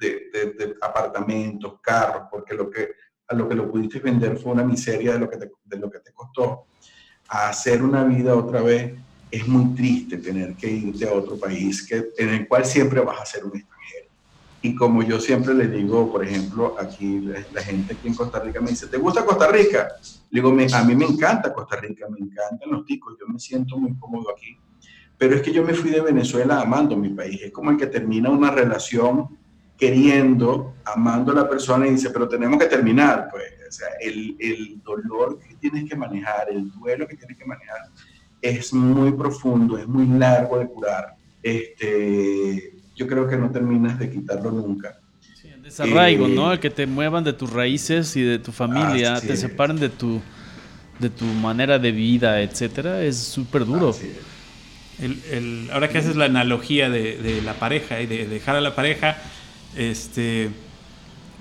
de, 0.00 0.30
de, 0.32 0.76
apartamentos, 0.80 1.80
carros, 1.82 2.28
porque 2.30 2.54
lo 2.54 2.70
que, 2.70 2.88
a 3.28 3.34
lo 3.34 3.48
que 3.48 3.54
lo 3.54 3.70
pudiste 3.70 4.00
vender 4.00 4.38
fue 4.38 4.52
una 4.52 4.64
miseria 4.64 5.12
de 5.12 5.18
lo 5.18 5.28
que 5.30 5.36
te, 5.36 5.50
de 5.64 5.76
lo 5.76 5.90
que 5.90 6.00
te 6.00 6.12
costó. 6.12 6.64
A 7.28 7.50
hacer 7.50 7.82
una 7.82 8.04
vida 8.04 8.34
otra 8.34 8.62
vez 8.62 8.94
es 9.30 9.46
muy 9.46 9.74
triste 9.74 10.16
tener 10.16 10.54
que 10.54 10.70
irte 10.70 11.06
a 11.06 11.12
otro 11.12 11.38
país 11.38 11.86
que, 11.86 12.10
en 12.16 12.30
el 12.30 12.48
cual 12.48 12.64
siempre 12.64 13.00
vas 13.00 13.20
a 13.20 13.26
ser 13.26 13.44
un 13.44 13.56
extranjero. 13.56 14.08
Y 14.62 14.74
como 14.74 15.02
yo 15.02 15.20
siempre 15.20 15.54
le 15.54 15.68
digo, 15.68 16.10
por 16.10 16.24
ejemplo, 16.24 16.74
aquí 16.80 17.20
la, 17.52 17.62
gente 17.62 17.94
aquí 17.94 18.08
en 18.08 18.14
Costa 18.14 18.40
Rica 18.40 18.60
me 18.60 18.70
dice, 18.70 18.86
¿te 18.86 18.96
gusta 18.96 19.24
Costa 19.24 19.46
Rica? 19.48 19.88
Le 20.30 20.40
digo, 20.40 20.48
a 20.74 20.84
mí 20.84 20.94
me 20.96 21.04
encanta 21.04 21.52
Costa 21.52 21.76
Rica, 21.76 22.06
me 22.08 22.18
encantan 22.18 22.70
los 22.70 22.84
ticos, 22.84 23.16
yo 23.20 23.26
me 23.28 23.38
siento 23.38 23.76
muy 23.78 23.94
cómodo 23.98 24.30
aquí. 24.34 24.58
Pero 25.16 25.34
es 25.34 25.42
que 25.42 25.52
yo 25.52 25.62
me 25.62 25.74
fui 25.74 25.90
de 25.90 26.00
Venezuela 26.00 26.60
amando 26.60 26.96
mi 26.96 27.10
país. 27.10 27.40
Es 27.42 27.52
como 27.52 27.70
el 27.70 27.76
que 27.76 27.86
termina 27.86 28.30
una 28.30 28.50
relación 28.50 29.28
queriendo, 29.78 30.74
amando 30.84 31.32
a 31.32 31.36
la 31.36 31.48
persona 31.48 31.86
y 31.86 31.92
dice, 31.92 32.10
pero 32.10 32.28
tenemos 32.28 32.58
que 32.58 32.66
terminar. 32.66 33.28
Pues, 33.30 33.44
o 33.68 33.72
sea, 33.72 33.88
el, 34.00 34.36
el 34.40 34.82
dolor 34.82 35.38
que 35.38 35.54
tienes 35.54 35.88
que 35.88 35.96
manejar, 35.96 36.48
el 36.50 36.70
duelo 36.72 37.06
que 37.06 37.16
tienes 37.16 37.38
que 37.38 37.44
manejar, 37.44 37.88
es 38.42 38.72
muy 38.72 39.12
profundo, 39.12 39.78
es 39.78 39.86
muy 39.86 40.06
largo 40.18 40.58
de 40.58 40.66
curar. 40.66 41.14
Este, 41.42 42.74
yo 42.96 43.06
creo 43.06 43.28
que 43.28 43.36
no 43.36 43.50
terminas 43.50 43.98
de 43.98 44.10
quitarlo 44.10 44.50
nunca. 44.50 44.98
Sí, 45.40 45.48
el 45.48 45.62
desarraigo, 45.62 46.26
eh, 46.26 46.34
¿no? 46.34 46.52
El 46.52 46.58
que 46.58 46.70
te 46.70 46.86
muevan 46.86 47.22
de 47.22 47.32
tus 47.32 47.52
raíces 47.52 48.16
y 48.16 48.22
de 48.22 48.38
tu 48.38 48.50
familia, 48.50 49.20
te 49.20 49.36
separen 49.36 49.76
de 49.76 49.88
tu, 49.88 50.20
de 50.98 51.10
tu 51.10 51.24
manera 51.24 51.78
de 51.78 51.92
vida, 51.92 52.40
etcétera, 52.42 53.02
es 53.02 53.16
súper 53.16 53.64
duro. 53.64 53.94
El, 54.98 55.22
el, 55.30 55.70
ahora 55.72 55.88
que 55.88 55.98
haces 55.98 56.16
la 56.16 56.24
analogía 56.24 56.90
de, 56.90 57.18
de, 57.18 57.40
la 57.42 57.54
pareja 57.54 58.00
y 58.00 58.06
de 58.06 58.26
dejar 58.26 58.56
a 58.56 58.60
la 58.60 58.74
pareja, 58.74 59.16
este, 59.76 60.50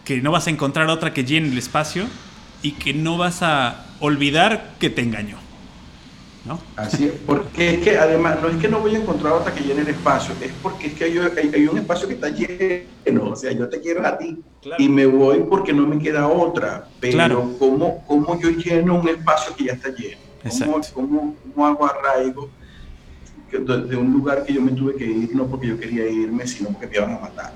que 0.05 0.21
no 0.21 0.32
vas 0.32 0.47
a 0.47 0.49
encontrar 0.49 0.89
otra 0.89 1.13
que 1.13 1.23
llene 1.23 1.49
el 1.49 1.57
espacio 1.57 2.05
y 2.61 2.71
que 2.71 2.93
no 2.93 3.17
vas 3.17 3.41
a 3.43 3.86
olvidar 3.99 4.73
que 4.80 4.89
te 4.89 5.01
engañó. 5.01 5.38
Así 6.75 7.05
es, 7.05 7.13
porque 7.25 7.75
es 7.75 7.80
que 7.80 7.97
además 7.97 8.38
no 8.41 8.47
es 8.47 8.57
que 8.57 8.67
no 8.67 8.80
voy 8.80 8.95
a 8.95 8.99
encontrar 8.99 9.34
otra 9.34 9.53
que 9.53 9.63
llene 9.63 9.82
el 9.82 9.89
espacio, 9.89 10.34
es 10.41 10.51
porque 10.61 10.88
es 10.88 10.93
que 10.93 11.05
hay, 11.05 11.17
hay, 11.17 11.67
un 11.67 11.78
espacio 11.78 12.07
que 12.07 12.13
está 12.13 12.30
lleno, 12.30 13.32
o 13.32 13.36
sea, 13.36 13.51
yo 13.51 13.67
te 13.67 13.82
quiero 13.82 14.05
a 14.05 14.17
ti 14.17 14.38
y 14.78 14.89
me 14.89 15.05
voy 15.05 15.43
porque 15.49 15.73
no 15.73 15.86
me 15.86 15.99
queda 15.99 16.28
otra, 16.28 16.88
pero 16.99 17.13
claro. 17.13 17.55
¿cómo, 17.59 18.03
¿cómo, 18.07 18.39
yo 18.39 18.49
lleno 18.49 18.95
un 18.95 19.09
espacio 19.09 19.55
que 19.55 19.65
ya 19.65 19.73
está 19.73 19.89
lleno? 19.89 20.17
¿Cómo, 20.49 20.82
cómo, 20.93 21.36
cómo 21.53 21.67
hago 21.67 21.86
arraigo 21.86 22.49
de, 23.51 23.95
un 23.95 24.13
lugar 24.13 24.45
que 24.45 24.53
yo 24.53 24.61
me 24.61 24.71
tuve 24.71 24.95
que 24.95 25.05
ir, 25.05 25.36
no 25.36 25.47
porque 25.47 25.67
yo 25.67 25.80
quería 25.80 26.07
irme, 26.07 26.47
sino 26.47 26.69
porque 26.69 26.88
me 26.88 26.95
iban 26.97 27.13
a 27.15 27.19
matar? 27.19 27.53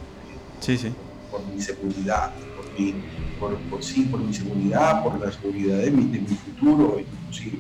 Sí, 0.62 0.78
sí. 0.78 0.94
Por 1.30 1.46
mi 1.48 1.62
seguridad, 1.62 2.32
por 2.56 2.80
mi, 2.80 2.96
por, 3.40 3.58
por, 3.58 3.84
sí, 3.84 4.04
por 4.04 4.22
mi 4.22 4.34
seguridad, 4.34 5.04
por 5.04 5.20
la 5.20 5.32
seguridad 5.32 5.80
de 5.80 5.92
mi, 5.92 6.06
de 6.06 6.20
mi 6.20 6.36
futuro, 6.36 7.00
inclusive 7.00 7.60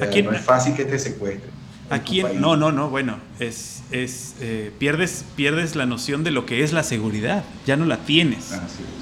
aquí, 0.00 0.22
no 0.22 0.32
es 0.32 0.42
fácil 0.42 0.74
que 0.74 0.84
te 0.84 0.98
secuestre. 0.98 1.50
Aquí, 1.90 2.22
no, 2.22 2.56
no, 2.56 2.72
no, 2.72 2.88
bueno, 2.88 3.18
es, 3.38 3.82
es 3.90 4.36
eh, 4.40 4.72
pierdes, 4.78 5.24
pierdes 5.36 5.76
la 5.76 5.84
noción 5.84 6.24
de 6.24 6.30
lo 6.30 6.46
que 6.46 6.62
es 6.62 6.72
la 6.72 6.84
seguridad, 6.84 7.44
ya 7.66 7.76
no 7.76 7.84
la 7.84 7.98
tienes. 7.98 8.58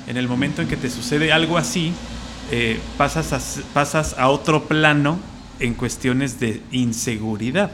En 0.08 0.16
el 0.16 0.26
momento 0.26 0.62
en 0.62 0.68
que 0.68 0.76
te 0.76 0.90
sucede 0.90 1.32
algo 1.32 1.56
así, 1.56 1.92
eh, 2.50 2.80
pasas, 2.96 3.32
a, 3.32 3.62
pasas 3.72 4.16
a 4.18 4.28
otro 4.28 4.64
plano 4.64 5.20
en 5.60 5.74
cuestiones 5.74 6.40
de 6.40 6.62
inseguridad. 6.72 7.70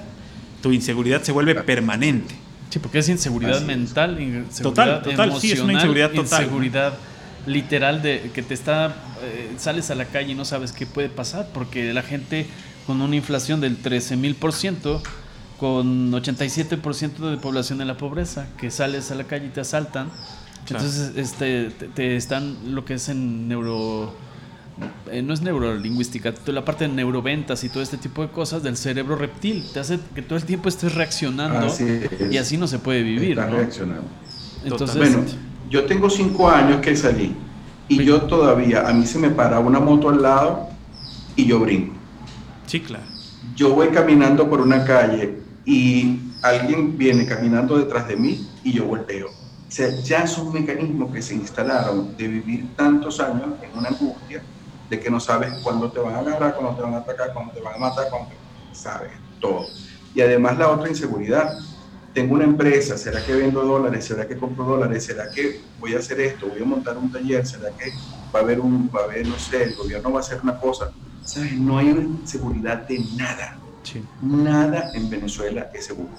Tu 0.61 0.73
inseguridad 0.73 1.23
se 1.23 1.33
vuelve 1.33 1.55
permanente. 1.55 2.35
Sí, 2.71 2.79
porque 2.79 2.99
es 2.99 3.09
inseguridad 3.09 3.63
mental, 3.63 4.21
inseguridad 4.21 4.63
total, 4.63 5.03
total, 5.03 5.41
sí, 5.41 5.53
es 5.53 5.61
una 5.61 5.75
inseguridad 5.75 6.11
total. 6.11 6.43
Inseguridad 6.43 6.95
literal 7.47 8.03
de 8.03 8.31
que 8.35 8.43
te 8.43 8.55
está, 8.55 8.95
eh, 9.23 9.55
sales 9.57 9.91
a 9.91 9.95
la 9.95 10.07
calle 10.07 10.33
y 10.33 10.35
no 10.35 10.45
sabes 10.45 10.73
qué 10.73 10.85
puede 10.87 11.09
pasar, 11.09 11.49
porque 11.55 11.93
la 11.93 12.03
gente 12.03 12.47
con 12.87 13.01
una 13.01 13.17
inflación 13.17 13.61
del 13.61 13.83
13.000%, 13.83 15.01
con 15.59 16.13
87% 16.13 17.31
de 17.31 17.37
población 17.39 17.81
en 17.81 17.89
la 17.89 17.97
pobreza, 17.97 18.47
que 18.59 18.71
sales 18.71 19.11
a 19.11 19.15
la 19.15 19.25
calle 19.25 19.47
y 19.47 19.51
te 19.51 19.61
asaltan. 19.61 20.11
Entonces 20.69 21.13
este, 21.17 21.71
te, 21.71 22.17
están 22.17 22.75
lo 22.75 22.85
que 22.85 22.95
es 22.95 23.09
en 23.09 23.49
neuro... 23.49 24.15
Eh, 25.11 25.23
no 25.23 25.33
es 25.33 25.41
neurolingüística, 25.41 26.35
la 26.47 26.65
parte 26.65 26.87
de 26.87 26.93
neuroventas 26.93 27.65
y 27.65 27.71
todo 27.71 27.83
este 27.83 27.97
tipo 27.97 28.21
de 28.21 28.29
cosas 28.29 28.63
del 28.63 28.77
cerebro 28.77 29.17
reptil 29.17 29.65
te 29.73 29.81
hace 29.81 29.99
que 30.15 30.21
todo 30.21 30.37
el 30.37 30.45
tiempo 30.45 30.69
estés 30.69 30.95
reaccionando 30.95 31.75
y 32.31 32.37
así 32.37 32.59
no 32.59 32.67
se 32.67 32.79
puede 32.79 33.03
vivir. 33.03 33.39
¿no? 33.39 33.47
reaccionando. 33.47 34.05
Entonces, 34.65 34.97
bueno, 34.97 35.25
yo 35.71 35.85
tengo 35.87 36.11
cinco 36.11 36.51
años 36.51 36.81
que 36.81 36.95
salí 36.95 37.35
y 37.89 38.05
yo 38.05 38.23
todavía, 38.23 38.87
a 38.87 38.93
mí 38.93 39.07
se 39.07 39.19
me 39.19 39.31
para 39.31 39.61
una 39.61 39.81
moto 39.81 40.11
al 40.11 40.21
lado 40.21 40.69
y 41.37 41.47
yo 41.47 41.61
brinco. 41.61 41.95
Sí, 42.67 42.81
claro. 42.81 43.05
Yo 43.55 43.75
voy 43.75 43.89
caminando 43.89 44.51
por 44.51 44.61
una 44.61 44.85
calle 44.85 45.39
y 45.65 46.19
alguien 46.43 46.99
viene 46.99 47.25
caminando 47.25 47.79
detrás 47.79 48.09
de 48.09 48.17
mí 48.17 48.47
y 48.63 48.73
yo 48.73 48.85
volteo. 48.85 49.29
O 49.29 49.71
sea, 49.71 49.89
ya 50.03 50.27
son 50.27 50.53
mecanismos 50.53 51.13
que 51.13 51.23
se 51.23 51.35
instalaron 51.35 52.15
de 52.17 52.29
vivir 52.29 52.67
tantos 52.77 53.21
años 53.21 53.49
en 53.63 53.79
una 53.79 53.89
angustia 53.89 54.43
de 54.89 55.01
que 55.01 55.11
no 55.11 55.21
sabes 55.21 55.53
cuándo 55.63 55.91
te 55.91 55.99
van 55.99 56.15
a 56.15 56.19
agarrar, 56.21 56.55
cuándo 56.55 56.77
te 56.77 56.83
van 56.83 56.95
a 56.95 56.99
atacar, 56.99 57.33
cuándo 57.33 57.53
te 57.53 57.61
van 57.61 57.75
a 57.75 57.79
matar, 57.79 58.09
cuándo 58.11 58.29
te... 58.29 58.75
sabes 58.75 59.13
todo. 59.41 59.67
Y 60.15 60.21
además 60.21 60.59
la 60.59 60.71
otra 60.71 60.89
inseguridad. 60.89 61.59
Tengo 62.15 62.35
una 62.35 62.45
empresa, 62.45 62.97
¿será 62.97 63.23
que 63.25 63.35
vendo 63.35 63.63
dólares? 63.63 64.07
¿Será 64.07 64.27
que 64.27 64.39
compro 64.39 64.65
dólares? 64.65 65.05
¿Será 65.05 65.31
que 65.31 65.61
voy 65.79 65.95
a 65.95 65.99
hacer 65.99 66.19
esto? 66.21 66.47
¿Voy 66.47 66.63
a 66.63 66.65
montar 66.65 66.97
un 66.97 67.13
taller? 67.13 67.47
¿Será 67.47 67.71
que 67.77 67.91
va 68.35 68.41
a 68.41 68.43
haber 68.43 68.59
un, 68.59 68.91
va 68.95 69.03
a 69.03 69.05
haber, 69.05 69.27
no 69.27 69.39
sé, 69.39 69.65
el 69.65 69.77
gobierno 69.77 70.11
va 70.13 70.21
a 70.21 70.23
hacer 70.23 70.41
una 70.43 70.59
cosa? 70.59 70.93
¿Sabes? 71.23 71.53
No 71.53 71.77
hay 71.77 72.19
seguridad 72.25 72.89
de 72.89 73.01
nada. 73.17 73.59
Nada 74.23 74.91
en 74.95 75.11
Venezuela 75.11 75.71
es 75.75 75.85
seguro. 75.85 76.11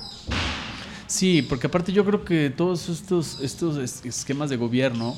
Sí, 1.07 1.41
porque 1.41 1.67
aparte 1.67 1.91
yo 1.91 2.05
creo 2.05 2.23
que 2.23 2.49
todos 2.55 2.89
estos, 2.89 3.39
estos 3.41 4.05
esquemas 4.05 4.49
de 4.49 4.57
gobierno 4.57 5.15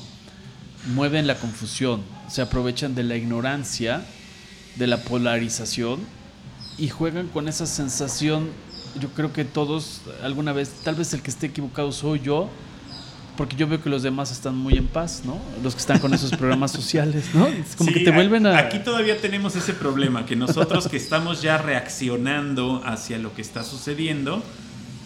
mueven 0.86 1.26
la 1.26 1.36
confusión, 1.36 2.02
se 2.28 2.42
aprovechan 2.42 2.94
de 2.94 3.02
la 3.02 3.16
ignorancia, 3.16 4.04
de 4.76 4.86
la 4.86 4.98
polarización 4.98 6.00
y 6.78 6.88
juegan 6.88 7.28
con 7.28 7.48
esa 7.48 7.66
sensación. 7.66 8.48
Yo 8.98 9.08
creo 9.10 9.32
que 9.32 9.44
todos 9.44 10.00
alguna 10.22 10.52
vez, 10.52 10.70
tal 10.82 10.94
vez 10.94 11.12
el 11.14 11.22
que 11.22 11.30
esté 11.30 11.46
equivocado 11.46 11.92
soy 11.92 12.20
yo, 12.20 12.48
porque 13.36 13.56
yo 13.56 13.66
veo 13.66 13.82
que 13.82 13.88
los 13.88 14.02
demás 14.02 14.32
están 14.32 14.56
muy 14.56 14.74
en 14.74 14.86
paz, 14.86 15.22
¿no? 15.24 15.38
Los 15.62 15.74
que 15.74 15.80
están 15.80 15.98
con 15.98 16.12
esos 16.12 16.30
programas 16.32 16.72
sociales, 16.72 17.26
¿no? 17.32 17.46
Es 17.46 17.76
como 17.76 17.92
que 17.92 18.00
te 18.00 18.10
vuelven 18.10 18.46
a... 18.46 18.58
Aquí 18.58 18.80
todavía 18.80 19.18
tenemos 19.18 19.56
ese 19.56 19.72
problema, 19.72 20.26
que 20.26 20.36
nosotros 20.36 20.88
que 20.88 20.96
estamos 20.96 21.40
ya 21.40 21.56
reaccionando 21.56 22.82
hacia 22.84 23.18
lo 23.18 23.32
que 23.32 23.40
está 23.40 23.64
sucediendo, 23.64 24.42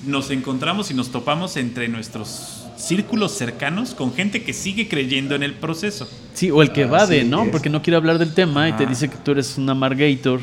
nos 0.07 0.31
encontramos 0.31 0.91
y 0.91 0.95
nos 0.95 1.11
topamos 1.11 1.57
entre 1.57 1.89
nuestros 1.89 2.64
círculos 2.87 3.33
cercanos 3.33 3.95
con 3.95 4.15
gente 4.15 4.43
que 4.43 4.53
sigue 4.53 4.89
creyendo 4.89 5.35
en 5.35 5.43
el 5.43 5.55
proceso. 5.55 6.09
Sí, 6.35 6.51
o 6.51 6.63
el 6.63 6.73
que 6.73 6.85
va 6.85 7.07
de, 7.07 7.25
¿no? 7.25 7.51
Porque 7.51 7.71
no 7.71 7.83
quiere 7.83 7.97
hablar 7.97 8.19
del 8.19 8.35
tema 8.35 8.69
y 8.69 8.73
te 8.73 8.87
dice 8.87 9.09
que 9.09 9.17
tú 9.17 9.33
eres 9.33 9.57
un 9.59 9.69
amargator. 9.69 10.41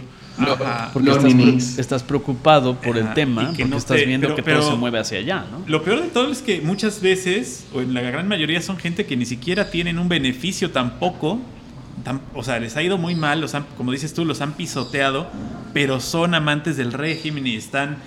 porque 0.94 1.12
estás, 1.78 2.04
preocupado 2.04 2.76
por 2.76 2.98
el 2.98 3.14
tema, 3.14 3.54
que 3.54 3.64
porque 3.64 3.78
estás 3.78 4.06
viendo 4.06 4.34
que 4.34 4.42
todo 4.42 4.72
se 4.72 4.76
mueve 4.76 5.00
hacia 5.00 5.20
allá, 5.20 5.46
¿no? 5.52 5.64
Lo 5.68 5.84
peor 5.84 6.02
de 6.02 6.08
todo 6.08 6.32
es 6.32 6.42
que 6.42 6.62
muchas 6.62 7.02
veces, 7.02 7.66
o 7.74 7.82
en 7.82 7.94
la 7.94 8.02
gran 8.02 8.28
mayoría, 8.28 8.62
son 8.62 8.78
gente 8.78 9.06
que 9.06 9.16
ni 9.16 9.26
siquiera 9.26 9.70
tienen 9.70 10.00
un 10.00 10.10
beneficio 10.10 10.72
tampoco. 10.72 11.40
o 12.34 12.44
sea, 12.44 12.60
les 12.60 12.76
ha 12.78 12.82
ido 12.82 12.98
muy 12.98 13.16
mal, 13.16 13.42
los 13.42 13.56
como 13.78 13.92
dices 13.92 14.14
tú, 14.14 14.26
los 14.26 14.42
han 14.42 14.54
pisoteado, 14.54 15.30
pero 15.74 16.00
son 16.00 16.34
amantes 16.34 16.78
del 16.78 16.94
régimen 16.94 17.46
y 17.46 17.56
están 17.56 17.98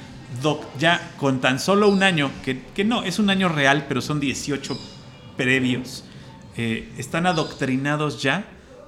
ya 0.78 1.12
con 1.18 1.40
tan 1.40 1.58
solo 1.58 1.88
un 1.88 2.02
año, 2.02 2.30
que, 2.42 2.84
no, 2.84 3.02
es 3.02 3.18
un 3.18 3.30
año 3.30 3.48
real, 3.48 3.86
pero 3.88 4.00
son 4.00 4.20
18 4.20 4.78
previos, 5.36 6.04
eh, 6.56 6.92
están 6.98 7.26
adoctrinados 7.26 8.22
ya 8.22 8.44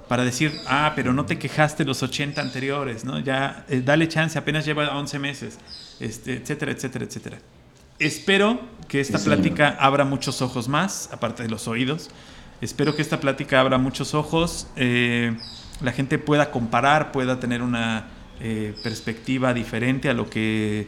para 0.07 0.23
decir, 0.23 0.53
ah, 0.67 0.93
pero 0.95 1.13
no 1.13 1.25
te 1.25 1.37
quejaste 1.37 1.83
los 1.83 2.01
80 2.01 2.41
anteriores, 2.41 3.03
¿no? 3.03 3.19
Ya, 3.19 3.65
eh, 3.67 3.81
dale 3.83 4.07
chance, 4.07 4.39
apenas 4.39 4.65
lleva 4.65 4.97
11 4.97 5.19
meses, 5.19 5.59
este, 5.99 6.37
etcétera, 6.37 6.71
etcétera, 6.71 7.05
etcétera. 7.05 7.37
Espero 7.99 8.59
que 8.87 9.01
esta 9.01 9.17
plática 9.19 9.75
abra 9.79 10.05
muchos 10.05 10.41
ojos 10.41 10.67
más, 10.67 11.09
aparte 11.11 11.43
de 11.43 11.49
los 11.49 11.67
oídos. 11.67 12.09
Espero 12.61 12.95
que 12.95 13.01
esta 13.01 13.19
plática 13.19 13.59
abra 13.59 13.77
muchos 13.77 14.13
ojos, 14.13 14.67
eh, 14.75 15.35
la 15.81 15.91
gente 15.91 16.19
pueda 16.19 16.51
comparar, 16.51 17.11
pueda 17.11 17.39
tener 17.39 17.61
una 17.61 18.07
perspectiva 18.83 19.51
diferente 19.51 20.09
a 20.09 20.13
lo 20.13 20.29
que 20.29 20.87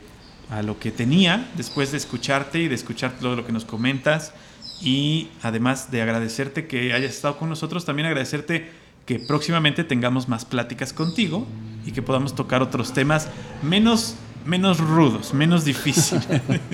a 0.50 0.62
lo 0.62 0.80
que 0.80 0.92
tenía 0.92 1.48
después 1.56 1.92
de 1.92 1.98
escucharte 1.98 2.60
y 2.60 2.68
de 2.68 2.76
escuchar 2.76 3.14
todo 3.20 3.36
lo 3.36 3.46
que 3.46 3.52
nos 3.52 3.66
comentas 3.66 4.34
y 4.82 5.30
además 5.44 5.92
de 5.92 6.02
agradecerte 6.02 6.68
que 6.68 6.94
hayas 6.94 7.14
estado 7.14 7.38
con 7.38 7.50
nosotros, 7.50 7.86
también 7.86 8.08
agradecerte 8.08 8.70
que 9.06 9.20
próximamente 9.20 9.84
tengamos 9.84 10.28
más 10.28 10.46
pláticas 10.46 10.94
contigo 10.94 11.46
y 11.86 11.92
que 11.92 12.02
podamos 12.02 12.36
tocar 12.36 12.62
otros 12.62 12.94
temas 12.94 13.28
menos, 13.62 14.16
menos 14.46 14.80
rudos, 14.80 15.34
menos 15.34 15.66
difíciles. 15.66 16.28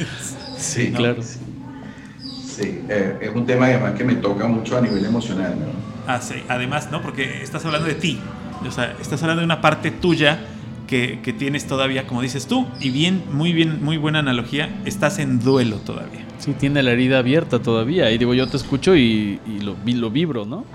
sí, 0.57 0.91
claro. 0.91 1.21
Sí, 1.23 2.81
eh, 2.89 3.17
es 3.21 3.35
un 3.35 3.45
tema 3.45 3.65
además 3.65 3.93
que 3.93 4.03
me 4.03 4.15
toca 4.15 4.47
mucho 4.47 4.77
a 4.77 4.81
nivel 4.81 5.03
emocional. 5.03 5.55
¿no? 5.59 5.65
Ah, 6.07 6.21
sí, 6.21 6.35
además, 6.47 6.89
¿no? 6.91 7.01
Porque 7.01 7.41
estás 7.41 7.65
hablando 7.65 7.87
de 7.87 7.95
ti, 7.95 8.19
o 8.65 8.71
sea, 8.71 8.95
estás 9.01 9.21
hablando 9.23 9.41
de 9.41 9.45
una 9.45 9.61
parte 9.61 9.91
tuya 9.91 10.39
que, 10.87 11.35
tienes 11.37 11.65
todavía, 11.65 12.07
como 12.07 12.21
dices 12.21 12.47
tú, 12.47 12.65
y 12.79 12.89
bien, 12.89 13.23
muy 13.31 13.53
bien, 13.53 13.83
muy 13.83 13.97
buena 13.97 14.19
analogía, 14.19 14.81
estás 14.85 15.19
en 15.19 15.39
duelo 15.39 15.77
todavía. 15.77 16.25
Sí, 16.37 16.53
tiene 16.53 16.83
la 16.83 16.91
herida 16.91 17.19
abierta 17.19 17.61
todavía. 17.61 18.11
Y 18.11 18.17
digo, 18.17 18.33
yo 18.33 18.47
te 18.47 18.57
escucho 18.57 18.95
y, 18.95 19.39
lo, 19.61 19.75
lo 19.85 20.11
vibro, 20.11 20.45
¿no? 20.45 20.65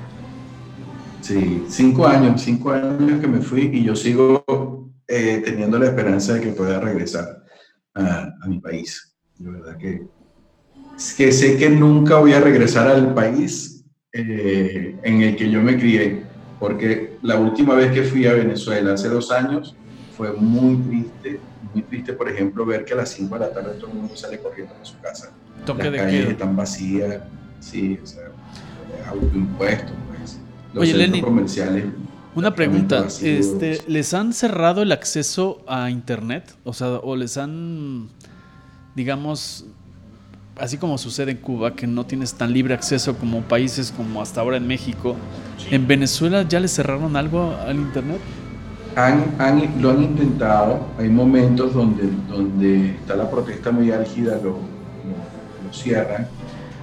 Sí, 1.20 1.64
cinco 1.68 2.06
años, 2.06 2.40
cinco 2.42 2.72
años 2.72 3.20
que 3.20 3.28
me 3.28 3.40
fui 3.40 3.70
y 3.72 3.84
yo 3.84 3.94
sigo 3.94 4.42
eh, 5.06 5.42
teniendo 5.44 5.78
la 5.78 5.86
esperanza 5.86 6.34
de 6.34 6.40
que 6.40 6.48
pueda 6.48 6.80
regresar 6.80 7.44
a, 7.94 8.32
mi 8.46 8.58
país. 8.58 9.14
De 9.36 9.50
verdad 9.50 9.76
que, 9.76 10.02
que 11.16 11.32
sé 11.32 11.56
que 11.56 11.68
nunca 11.68 12.18
voy 12.18 12.32
a 12.32 12.40
regresar 12.40 12.88
al 12.88 13.14
país 13.14 13.84
eh, 14.12 14.98
en 15.02 15.22
el 15.22 15.36
que 15.36 15.50
yo 15.50 15.62
me 15.62 15.78
crié, 15.78 16.24
porque 16.58 17.18
la 17.22 17.38
última 17.38 17.74
vez 17.74 17.92
que 17.92 18.02
fui 18.02 18.26
a 18.26 18.32
Venezuela, 18.32 18.94
hace 18.94 19.08
dos 19.08 19.30
años, 19.30 19.76
fue 20.20 20.34
muy 20.34 20.76
triste, 20.76 21.40
muy 21.72 21.82
triste, 21.82 22.12
por 22.12 22.28
ejemplo, 22.28 22.66
ver 22.66 22.84
que 22.84 22.92
a 22.92 22.96
las 22.96 23.08
5 23.08 23.34
de 23.36 23.40
la 23.40 23.54
tarde 23.54 23.70
todo 23.80 23.90
el 23.90 23.96
mundo 23.96 24.14
sale 24.14 24.38
corriendo 24.38 24.74
de 24.78 24.84
su 24.84 25.00
casa. 25.00 25.32
Toque 25.64 25.84
las 25.84 25.92
de 25.92 25.98
calles 25.98 26.28
están 26.28 26.54
vacías, 26.54 27.22
sí, 27.58 27.98
o 28.02 28.06
sea, 28.06 28.24
autoimpuestos, 29.08 29.92
pues. 30.08 30.38
Los 30.74 30.82
Oye, 30.82 30.92
Lenny, 30.92 31.22
comerciales. 31.22 31.86
Una 32.34 32.54
pregunta, 32.54 33.06
este, 33.22 33.80
¿les 33.88 34.12
han 34.12 34.34
cerrado 34.34 34.82
el 34.82 34.92
acceso 34.92 35.64
a 35.66 35.88
internet? 35.88 36.54
O 36.64 36.74
sea, 36.74 36.88
o 36.96 37.16
les 37.16 37.38
han, 37.38 38.10
digamos, 38.94 39.64
así 40.58 40.76
como 40.76 40.98
sucede 40.98 41.30
en 41.30 41.38
Cuba, 41.38 41.74
que 41.74 41.86
no 41.86 42.04
tienes 42.04 42.34
tan 42.34 42.52
libre 42.52 42.74
acceso 42.74 43.16
como 43.16 43.40
países 43.40 43.90
como 43.90 44.20
hasta 44.20 44.42
ahora 44.42 44.58
en 44.58 44.66
México, 44.66 45.16
¿en 45.70 45.86
Venezuela 45.86 46.42
ya 46.42 46.60
les 46.60 46.72
cerraron 46.74 47.16
algo 47.16 47.56
al 47.66 47.76
internet? 47.76 48.20
Han, 48.96 49.80
lo 49.80 49.90
han 49.90 50.02
intentado, 50.02 50.86
hay 50.98 51.08
momentos 51.08 51.74
donde, 51.74 52.04
donde 52.28 52.90
está 52.96 53.16
la 53.16 53.30
protesta 53.30 53.70
muy 53.70 53.90
álgida, 53.90 54.36
lo, 54.36 54.50
lo, 54.50 55.72
cierran, 55.72 56.26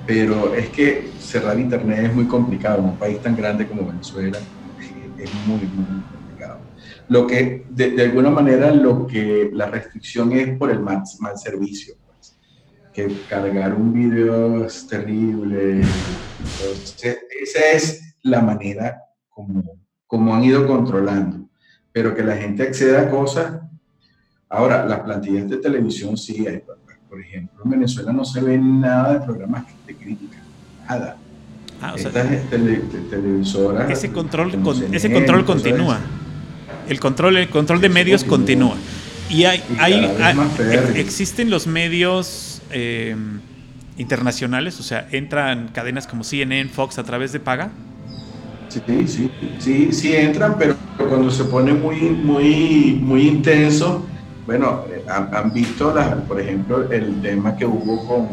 pero 0.05 0.53
es 0.55 0.69
que 0.69 1.09
cerrar 1.19 1.59
Internet 1.59 2.05
es 2.05 2.13
muy 2.13 2.25
complicado, 2.25 2.79
en 2.79 2.85
un 2.85 2.97
país 2.97 3.21
tan 3.21 3.35
grande 3.35 3.67
como 3.67 3.85
Venezuela 3.85 4.39
es 5.17 5.33
muy, 5.45 5.57
muy 5.57 6.01
complicado. 6.03 6.59
Lo 7.09 7.27
que, 7.27 7.65
de, 7.69 8.01
alguna 8.01 8.29
manera, 8.29 8.71
lo 8.71 9.05
que 9.07 9.49
la 9.51 9.65
restricción 9.65 10.31
es 10.31 10.57
por 10.57 10.71
el 10.71 10.79
mal, 10.79 11.03
mal 11.19 11.37
servicio, 11.37 11.95
pues, 12.05 12.37
que 12.93 13.07
cargar 13.29 13.73
un 13.73 13.91
video 13.91 14.65
es 14.65 14.87
terrible, 14.87 15.81
esa 17.41 17.59
es 17.73 18.15
la 18.23 18.41
manera 18.41 19.01
como, 19.29 19.63
como 20.05 20.33
han 20.33 20.43
ido 20.43 20.65
controlando 20.65 21.46
pero 21.97 22.13
que 22.13 22.21
la 22.21 22.37
gente 22.37 22.61
acceda 22.61 23.01
a 23.01 23.09
cosas. 23.09 23.53
Ahora, 24.49 24.85
las 24.85 24.99
plantillas 24.99 25.49
de 25.49 25.57
televisión 25.57 26.15
sí 26.15 26.45
hay. 26.47 26.61
Por 27.09 27.19
ejemplo, 27.19 27.63
en 27.65 27.71
Venezuela 27.71 28.13
no 28.13 28.23
se 28.23 28.39
ve 28.39 28.55
nada 28.59 29.13
de 29.13 29.25
programas 29.25 29.65
de 29.87 29.95
crítica, 29.95 30.37
nada. 30.87 31.17
Ah, 31.81 31.93
o 31.95 31.97
sea, 31.97 32.11
televisoras. 32.11 33.89
Ese 33.89 34.11
control, 34.11 34.51
ese 34.91 35.11
control 35.11 35.43
continúa. 35.43 35.99
El 36.87 36.99
control, 36.99 37.37
el 37.37 37.49
control 37.49 37.81
de 37.81 37.89
medios 37.89 38.23
continúa. 38.23 38.75
Y 39.31 39.45
hay, 39.45 39.63
hay, 39.79 40.07
existen 40.97 41.49
los 41.49 41.65
medios 41.65 42.61
eh, 42.69 43.15
internacionales, 43.97 44.79
o 44.79 44.83
sea, 44.83 45.07
entran 45.11 45.69
cadenas 45.69 46.05
como 46.05 46.23
CNN, 46.23 46.69
Fox 46.69 46.99
a 46.99 47.03
través 47.03 47.31
de 47.31 47.39
paga. 47.39 47.71
Sí, 48.86 49.07
sí, 49.07 49.32
sí, 49.59 49.91
sí 49.91 50.15
entran, 50.15 50.55
pero 50.57 50.75
cuando 50.97 51.32
se 51.32 51.43
pone 51.45 51.73
muy, 51.73 52.01
muy, 52.01 52.99
muy 53.01 53.28
intenso, 53.28 54.05
bueno, 54.45 54.86
eh, 54.89 55.03
han, 55.09 55.51
visto, 55.53 55.93
por 56.28 56.39
ejemplo, 56.39 56.89
el 56.91 57.21
tema 57.21 57.55
que 57.55 57.65
hubo 57.65 58.07
con, 58.07 58.30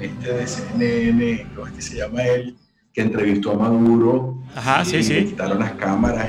este 0.00 0.32
de 0.32 0.46
CNN, 0.46 1.46
¿cómo 1.54 1.66
es 1.66 1.72
que 1.72 1.82
se 1.82 1.96
llama 1.96 2.22
él? 2.22 2.56
Que 2.92 3.02
entrevistó 3.02 3.52
a 3.52 3.54
Maduro. 3.54 4.38
Ajá, 4.54 4.84
sí, 4.84 5.02
sí. 5.02 5.14
Le 5.14 5.24
quitaron 5.26 5.58
las 5.58 5.72
cámaras. 5.72 6.28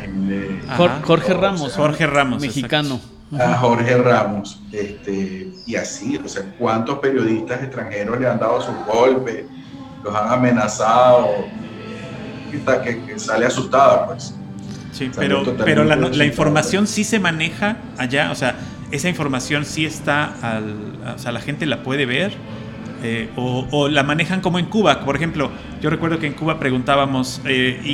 Jorge 1.03 1.34
Ramos. 1.34 1.73
Jorge 1.73 2.07
Ramos. 2.07 2.41
Mexicano. 2.41 2.99
A 3.38 3.57
Jorge 3.57 3.97
Ramos. 3.97 4.61
Este, 4.71 5.51
y 5.65 5.75
así, 5.75 6.17
o 6.17 6.28
sea, 6.28 6.43
¿cuántos 6.57 6.99
periodistas 6.99 7.61
extranjeros 7.61 8.19
le 8.19 8.28
han 8.28 8.39
dado 8.39 8.61
sus 8.61 8.75
golpes? 8.86 9.45
Los 10.03 10.15
han 10.15 10.32
amenazado 10.32 11.28
que, 12.49 13.19
sale 13.19 13.45
asustada, 13.45 14.07
pues. 14.07 14.33
Sí, 14.91 15.11
pero, 15.15 15.43
pero 15.57 15.83
la, 15.83 16.25
información 16.25 16.87
sí 16.87 17.03
se 17.03 17.19
maneja 17.19 17.77
allá, 17.97 18.31
o 18.31 18.35
sea, 18.35 18.55
esa 18.91 19.09
información 19.09 19.65
sí 19.65 19.85
está, 19.85 20.33
al, 20.41 20.75
o 21.15 21.19
sea, 21.19 21.31
la 21.31 21.41
gente 21.41 21.65
la 21.65 21.83
puede 21.83 22.05
ver. 22.05 22.33
Eh, 23.03 23.29
o, 23.35 23.89
la 23.89 24.01
manejan 24.01 24.41
como 24.41 24.57
en 24.57 24.65
Cuba. 24.65 25.05
Por 25.05 25.15
ejemplo, 25.15 25.51
yo 25.81 25.91
recuerdo 25.91 26.17
que 26.17 26.25
en 26.25 26.33
Cuba 26.33 26.59
preguntábamos, 26.59 27.41
eh, 27.45 27.79
y 27.83 27.91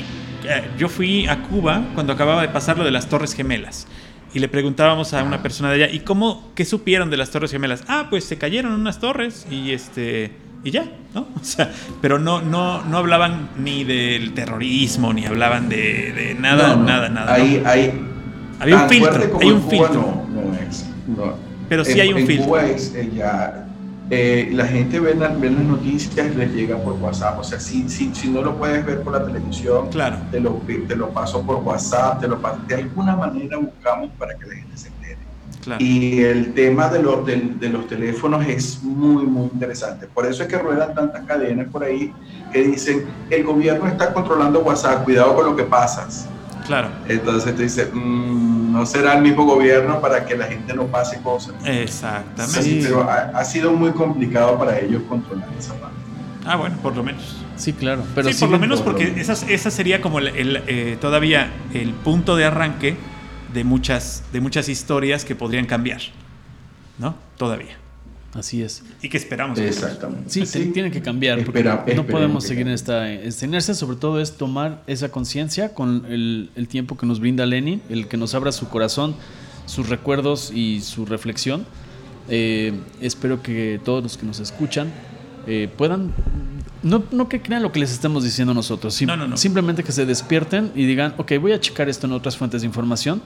eh, 0.48 0.64
yo 0.78 0.88
fui 0.88 1.28
a 1.28 1.44
Cuba 1.44 1.84
cuando 1.94 2.14
acababa 2.14 2.42
de 2.42 2.48
pasar 2.48 2.78
lo 2.78 2.86
de 2.86 2.92
las 2.92 3.10
Torres 3.10 3.34
Gemelas. 3.34 3.88
y 4.34 4.40
le 4.40 4.48
preguntábamos 4.48 5.14
a 5.14 5.24
una 5.24 5.44
persona 5.44 5.70
de 5.70 5.84
allá, 5.84 5.94
¿y 5.94 6.00
cómo, 6.00 6.52
qué 6.56 6.66
supieron 6.66 7.12
de 7.12 7.18
las 7.18 7.30
Torres 7.30 7.52
Gemelas? 7.52 7.84
Ah, 7.88 8.08
pues 8.10 8.24
se 8.24 8.40
cayeron 8.40 8.72
unas 8.72 9.00
torres 9.00 9.46
y 9.52 9.74
este 9.74 10.32
y 10.64 10.72
ya, 10.72 10.86
¿no? 11.14 11.28
O 11.42 11.44
sea, 11.44 11.72
pero 12.02 12.20
no, 12.20 12.42
no, 12.42 12.84
no 12.84 12.98
hablaban 12.98 13.50
ni 13.58 13.84
del 13.84 14.34
terrorismo, 14.34 15.14
ni 15.14 15.26
hablaban 15.26 15.70
de, 15.70 16.36
nada, 16.40 16.76
nada, 16.76 17.10
nada. 17.10 17.34
Hay, 17.34 17.62
hay, 17.66 18.02
Había 18.60 18.84
un 18.84 18.90
filtro, 18.90 19.40
hay 19.42 19.52
un 19.52 19.70
filtro. 19.70 20.26
No, 20.30 20.42
no 20.42 20.54
es, 20.56 20.86
Pero 21.68 21.84
sí 21.84 22.00
hay 22.00 22.14
un 22.14 22.26
filtro. 22.26 22.48
Cuba 22.48 22.66
es, 22.66 22.94
eh, 22.96 23.12
ya, 23.14 23.68
eh, 24.10 24.50
la 24.54 24.66
gente 24.68 25.00
ve, 25.00 25.16
las 25.16 25.38
noticias, 25.38 26.36
les 26.36 26.54
llega 26.54 26.78
por 26.78 26.94
WhatsApp. 26.94 27.40
O 27.40 27.44
sea, 27.44 27.60
si, 27.60 27.90
si, 27.90 28.14
si 28.14 28.30
no 28.30 28.42
lo 28.42 28.58
puedes 28.58 28.86
ver 28.86 29.02
por 29.02 29.14
la 29.14 29.26
televisión, 29.26 29.90
claro. 29.90 30.18
te, 30.32 30.40
lo, 30.40 30.62
te 30.88 30.96
lo 30.96 31.10
paso 31.10 31.42
por 31.42 31.58
WhatsApp, 31.58 32.22
te 32.22 32.28
lo 32.28 32.40
paso. 32.40 32.60
De 32.68 32.76
alguna 32.76 33.16
manera 33.16 33.58
buscamos 33.58 34.12
para 34.18 34.38
que 34.38 34.46
la 34.46 34.56
gente 34.56 34.78
se 34.78 34.90
y 35.80 36.22
el 36.22 36.54
tema 36.54 36.90
de 36.90 37.02
los, 37.02 37.26
de, 37.26 37.70
los 37.70 37.88
teléfonos 37.88 38.46
es 38.48 38.84
muy, 38.84 39.24
muy 39.24 39.50
interesante. 39.54 40.08
Por 40.08 40.26
eso 40.26 40.44
es 40.44 40.50
que 40.50 40.58
ruedan 40.58 40.94
tantas 40.94 41.26
cadenas 41.26 41.68
por 41.70 41.84
ahí 41.84 42.14
que 42.52 42.64
dicen, 42.64 43.06
el 43.30 43.44
gobierno 43.44 43.88
está 43.88 44.14
controlando 44.14 44.60
WhatsApp, 44.62 45.04
cuidado 45.04 45.36
con 45.36 45.46
lo 45.46 45.56
que 45.56 45.64
pasas. 45.64 46.28
Claro. 46.66 46.90
Entonces 47.08 47.56
te 47.56 47.64
dice, 47.64 47.90
mm, 47.92 48.72
no 48.72 48.86
será 48.86 49.16
el 49.16 49.22
mismo 49.22 49.46
gobierno 49.46 50.00
para 50.00 50.26
que 50.26 50.36
la 50.36 50.46
gente 50.46 50.74
no 50.74 50.86
pase 50.86 51.22
cosas. 51.22 51.56
Exactamente. 51.66 52.80
pero 52.84 53.10
ha, 53.10 53.44
sido 53.44 53.74
muy 53.74 53.92
complicado 53.92 54.58
para 54.58 54.80
ellos 54.80 55.02
controlar 55.08 55.50
esa 55.58 55.74
parte. 55.74 55.96
Ah, 56.46 56.56
bueno, 56.56 56.76
por 56.82 56.96
lo 56.96 57.04
menos. 57.04 57.44
Sí, 57.56 57.74
claro. 57.74 58.04
Pero 58.16 58.32
sí, 58.32 58.40
por 58.40 58.50
lo 58.50 58.60
menos 58.60 58.82
porque 58.82 59.14
esa 59.18 59.72
sería 59.72 60.02
como 60.02 60.20
el, 60.20 60.64
eh, 60.68 60.98
todavía 61.00 61.52
el 61.74 61.92
punto 61.92 62.36
de 62.36 62.46
arranque 62.46 62.98
de 63.54 63.64
muchas, 63.64 64.24
de 64.32 64.42
muchas 64.42 64.70
historias 64.70 65.26
que 65.26 65.36
podrían 65.36 65.66
cambiar, 65.66 66.02
¿no? 66.98 67.16
Todavía. 67.38 67.78
Así 68.34 68.64
es. 68.64 68.84
Y 69.02 69.10
que 69.10 69.18
esperamos. 69.18 69.60
Exactamente. 69.60 70.30
Sí, 70.30 70.46
sí. 70.46 70.72
tienen 70.74 70.92
que 70.92 71.02
cambiar. 71.02 71.44
Porque 71.46 71.64
no 71.96 72.06
podemos 72.08 72.44
seguir 72.44 72.68
en 72.68 72.74
esta, 72.74 73.12
esta 73.12 73.74
Sobre 73.76 73.98
todo 73.98 74.20
es 74.20 74.38
tomar 74.38 74.82
esa 74.88 75.10
conciencia 75.10 75.74
con 75.76 76.06
el, 76.10 76.50
el, 76.56 76.68
tiempo 76.68 76.98
que 76.98 77.06
nos 77.06 77.20
brinda 77.20 77.46
Lenin, 77.46 77.82
el 77.90 78.08
que 78.08 78.18
nos 78.18 78.34
abra 78.34 78.52
su 78.52 78.70
corazón, 78.70 79.16
sus 79.68 79.88
recuerdos 79.88 80.52
y 80.52 80.82
su 80.82 81.06
reflexión. 81.06 81.66
Eh, 82.30 82.74
espero 83.02 83.44
que 83.44 83.80
todos 83.84 84.02
los 84.02 84.18
que 84.18 84.26
nos 84.26 84.40
escuchan 84.40 84.92
eh, 85.46 85.70
puedan 85.78 86.14
no, 86.84 87.04
no 87.12 87.30
que 87.30 87.42
crean 87.42 87.64
lo 87.64 87.72
que 87.72 87.80
les 87.80 87.92
estamos 87.92 88.24
diciendo 88.24 88.54
nosotros, 88.54 88.94
simplemente 89.36 89.84
que 89.84 89.92
se 89.94 90.06
despierten 90.06 90.72
y 90.76 90.86
digan, 90.86 91.14
ok, 91.18 91.34
voy 91.40 91.54
a 91.54 91.60
checar 91.60 91.88
esto 91.88 92.08
en 92.08 92.14
otras 92.14 92.38
fuentes 92.38 92.62
de 92.62 92.68
información, 92.68 93.22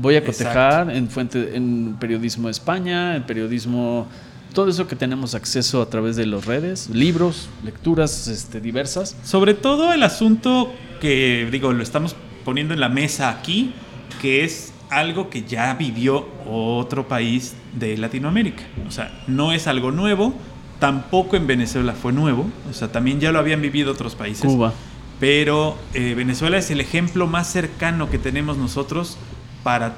voy 0.00 0.16
a 0.16 0.24
cotejar 0.24 0.90
en, 0.90 1.08
fuente, 1.08 1.56
en 1.56 1.96
periodismo 2.00 2.48
de 2.48 2.52
España, 2.52 3.16
en 3.16 3.24
periodismo, 3.24 4.06
todo 4.54 4.68
eso 4.68 4.86
que 4.86 4.96
tenemos 4.96 5.34
acceso 5.34 5.82
a 5.82 5.90
través 5.90 6.16
de 6.16 6.26
las 6.26 6.46
redes, 6.46 6.88
libros, 6.90 7.48
lecturas 7.64 8.26
este, 8.28 8.60
diversas. 8.60 9.16
Sobre 9.22 9.54
todo 9.54 9.92
el 9.92 10.02
asunto 10.02 10.72
que, 11.00 11.48
digo, 11.50 11.72
lo 11.72 11.82
estamos 11.82 12.16
poniendo 12.44 12.74
en 12.74 12.80
la 12.80 12.88
mesa 12.88 13.30
aquí, 13.30 13.74
que 14.20 14.44
es 14.44 14.72
algo 14.88 15.30
que 15.30 15.44
ya 15.44 15.74
vivió 15.74 16.26
otro 16.46 17.06
país 17.06 17.54
de 17.78 17.96
Latinoamérica. 17.96 18.64
O 18.88 18.90
sea, 18.90 19.22
no 19.28 19.52
es 19.52 19.66
algo 19.66 19.92
nuevo, 19.92 20.34
Tampoco 20.80 21.36
en 21.36 21.46
Venezuela 21.46 21.92
fue 21.92 22.10
nuevo, 22.10 22.46
o 22.68 22.72
sea, 22.72 22.90
también 22.90 23.20
ya 23.20 23.32
lo 23.32 23.38
habían 23.38 23.60
vivido 23.60 23.92
otros 23.92 24.14
países. 24.14 24.46
Cuba. 24.46 24.72
Pero 25.20 25.76
eh, 25.92 26.14
Venezuela 26.16 26.56
es 26.56 26.70
el 26.70 26.80
ejemplo 26.80 27.26
más 27.26 27.52
cercano 27.52 28.08
que 28.08 28.18
tenemos 28.18 28.56
nosotros 28.56 29.18
para, 29.62 29.94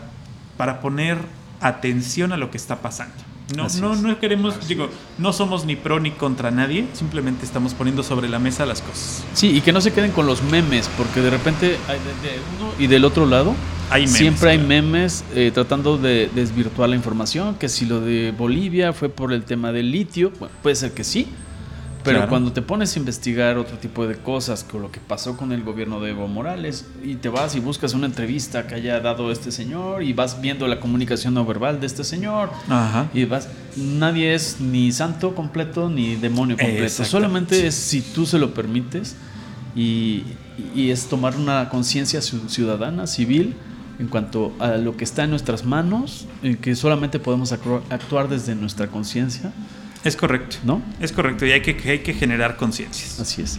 para 0.56 0.80
poner 0.80 1.18
atención 1.60 2.32
a 2.32 2.36
lo 2.36 2.50
que 2.50 2.56
está 2.56 2.80
pasando. 2.80 3.14
No, 3.56 3.68
no, 3.80 3.96
no 3.96 4.18
queremos, 4.18 4.66
digo, 4.66 4.88
no 5.18 5.32
somos 5.32 5.66
ni 5.66 5.76
pro 5.76 6.00
ni 6.00 6.10
contra 6.10 6.50
nadie, 6.50 6.86
simplemente 6.94 7.44
estamos 7.44 7.74
poniendo 7.74 8.02
sobre 8.02 8.28
la 8.28 8.38
mesa 8.38 8.64
las 8.64 8.80
cosas. 8.80 9.24
Sí, 9.34 9.50
y 9.50 9.60
que 9.60 9.72
no 9.72 9.80
se 9.80 9.92
queden 9.92 10.12
con 10.12 10.26
los 10.26 10.42
memes, 10.42 10.88
porque 10.96 11.20
de 11.20 11.28
repente 11.28 11.76
hay 11.86 11.98
de, 11.98 12.40
uno 12.58 12.72
y 12.78 12.86
del 12.86 13.04
otro 13.04 13.26
lado 13.26 13.54
hay 13.90 14.08
siempre 14.08 14.50
hay 14.50 14.58
memes 14.58 15.24
eh, 15.34 15.50
tratando 15.52 15.98
de 15.98 16.30
desvirtuar 16.34 16.88
la 16.88 16.96
información, 16.96 17.56
que 17.56 17.68
si 17.68 17.84
lo 17.84 18.00
de 18.00 18.32
Bolivia 18.36 18.92
fue 18.94 19.10
por 19.10 19.32
el 19.32 19.44
tema 19.44 19.70
del 19.70 19.90
litio, 19.90 20.32
bueno, 20.38 20.54
puede 20.62 20.76
ser 20.76 20.92
que 20.92 21.04
sí, 21.04 21.28
pero 22.04 22.28
cuando 22.28 22.52
te 22.52 22.62
pones 22.62 22.96
a 22.96 22.98
investigar 22.98 23.58
otro 23.58 23.78
tipo 23.78 24.06
de 24.06 24.16
cosas, 24.16 24.64
con 24.64 24.82
lo 24.82 24.90
que 24.90 25.00
pasó 25.00 25.36
con 25.36 25.52
el 25.52 25.62
gobierno 25.62 26.00
de 26.00 26.10
Evo 26.10 26.28
Morales, 26.28 26.86
y 27.02 27.16
te 27.16 27.28
vas 27.28 27.54
y 27.54 27.60
buscas 27.60 27.94
una 27.94 28.06
entrevista 28.06 28.66
que 28.66 28.74
haya 28.74 29.00
dado 29.00 29.30
este 29.30 29.52
señor, 29.52 30.02
y 30.02 30.12
vas 30.12 30.40
viendo 30.40 30.66
la 30.66 30.80
comunicación 30.80 31.34
no 31.34 31.44
verbal 31.44 31.80
de 31.80 31.86
este 31.86 32.04
señor, 32.04 32.50
y 33.14 33.24
vas, 33.24 33.48
nadie 33.76 34.34
es 34.34 34.60
ni 34.60 34.92
santo 34.92 35.34
completo 35.34 35.88
ni 35.88 36.16
demonio 36.16 36.56
completo, 36.56 37.04
solamente 37.04 37.66
es 37.66 37.74
si 37.74 38.00
tú 38.00 38.26
se 38.26 38.38
lo 38.38 38.54
permites, 38.54 39.16
y, 39.74 40.24
es 40.76 41.08
tomar 41.08 41.36
una 41.36 41.70
conciencia 41.70 42.20
ciudadana, 42.20 43.06
civil, 43.06 43.54
en 43.98 44.08
cuanto 44.08 44.52
a 44.58 44.76
lo 44.76 44.96
que 44.96 45.04
está 45.04 45.24
en 45.24 45.30
nuestras 45.30 45.64
manos, 45.64 46.26
en 46.42 46.56
que 46.56 46.74
solamente 46.74 47.18
podemos 47.18 47.52
actuar 47.52 48.28
desde 48.28 48.54
nuestra 48.54 48.88
conciencia 48.88 49.52
es 50.04 50.16
correcto. 50.16 50.56
¿No? 50.64 50.82
Es 51.00 51.12
correcto. 51.12 51.46
Y 51.46 51.52
hay 51.52 51.62
que, 51.62 51.76
hay 51.90 52.00
que 52.00 52.14
generar 52.14 52.56
conciencias. 52.56 53.20
Así 53.20 53.42
es. 53.42 53.58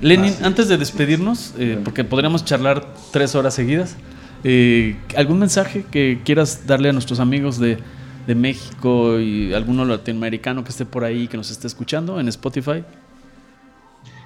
Lenin, 0.00 0.34
antes 0.42 0.68
de 0.68 0.78
despedirnos, 0.78 1.54
eh, 1.58 1.78
porque 1.84 2.04
podríamos 2.04 2.44
charlar 2.44 2.86
tres 3.12 3.34
horas 3.34 3.54
seguidas, 3.54 3.96
eh, 4.44 4.96
¿algún 5.16 5.38
mensaje 5.38 5.84
que 5.90 6.20
quieras 6.24 6.66
darle 6.66 6.88
a 6.88 6.92
nuestros 6.92 7.20
amigos 7.20 7.58
de, 7.58 7.78
de, 8.26 8.34
México 8.34 9.18
y 9.20 9.52
alguno 9.52 9.84
latinoamericano 9.84 10.64
que 10.64 10.70
esté 10.70 10.86
por 10.86 11.04
ahí, 11.04 11.28
que 11.28 11.36
nos 11.36 11.50
esté 11.50 11.66
escuchando 11.66 12.18
en 12.18 12.28
Spotify? 12.28 12.82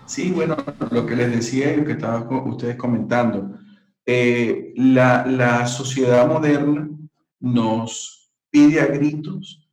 Sí, 0.06 0.30
bueno, 0.30 0.56
lo 0.92 1.06
que 1.06 1.16
les 1.16 1.32
decía 1.32 1.72
y 1.72 1.78
lo 1.78 1.84
que 1.84 1.92
estaban 1.92 2.28
ustedes 2.46 2.76
comentando, 2.76 3.58
eh, 4.06 4.74
la, 4.76 5.26
la 5.26 5.66
sociedad 5.66 6.28
moderna 6.28 6.88
nos 7.40 8.30
pide 8.50 8.80
a 8.80 8.86
gritos 8.86 9.63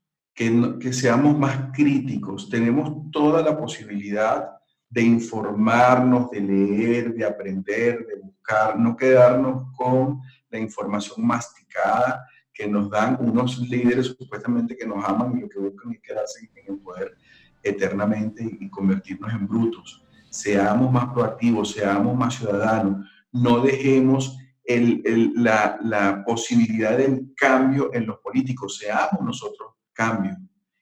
que, 0.80 0.94
seamos 0.94 1.38
más 1.38 1.72
críticos. 1.72 2.50
Tenemos 2.50 3.12
toda 3.12 3.44
la 3.44 3.58
posibilidad 3.58 4.50
de 4.90 5.04
informarnos, 5.04 6.32
de 6.32 6.42
leer, 6.42 7.14
de 7.14 7.24
aprender, 7.24 8.06
de 8.08 8.16
buscar, 8.16 8.78
no 8.78 8.98
quedarnos 8.98 9.72
con 9.76 10.20
la 10.50 10.60
información 10.60 11.26
masticada 11.26 12.26
que 12.54 12.68
nos 12.68 12.90
dan 12.90 13.18
unos 13.22 13.60
líderes 13.60 14.08
supuestamente 14.08 14.76
que 14.76 14.86
nos 14.86 15.06
aman 15.06 15.38
y 15.38 15.42
lo 15.42 15.50
que 15.50 15.60
buscan 15.60 15.94
es 15.94 16.02
quedarse 16.02 16.50
en 16.56 16.74
el 16.74 16.80
poder 16.82 17.16
eternamente 17.64 18.44
y 18.60 18.70
convertirnos 18.70 19.32
en 19.32 19.48
brutos. 19.48 20.04
Seamos 20.30 20.92
más 20.92 21.14
proactivos, 21.14 21.72
seamos 21.72 22.18
más 22.18 22.36
ciudadanos, 22.36 23.08
no 23.32 23.62
dejemos 23.62 24.38
la, 24.66 25.78
la 25.84 26.24
posibilidad 26.26 26.98
del 26.98 27.32
cambio 27.36 27.94
en 27.94 28.08
los 28.08 28.18
políticos, 28.20 28.78
seamos 28.78 29.22
nosotros 29.22 29.72
cambio. 30.02 30.38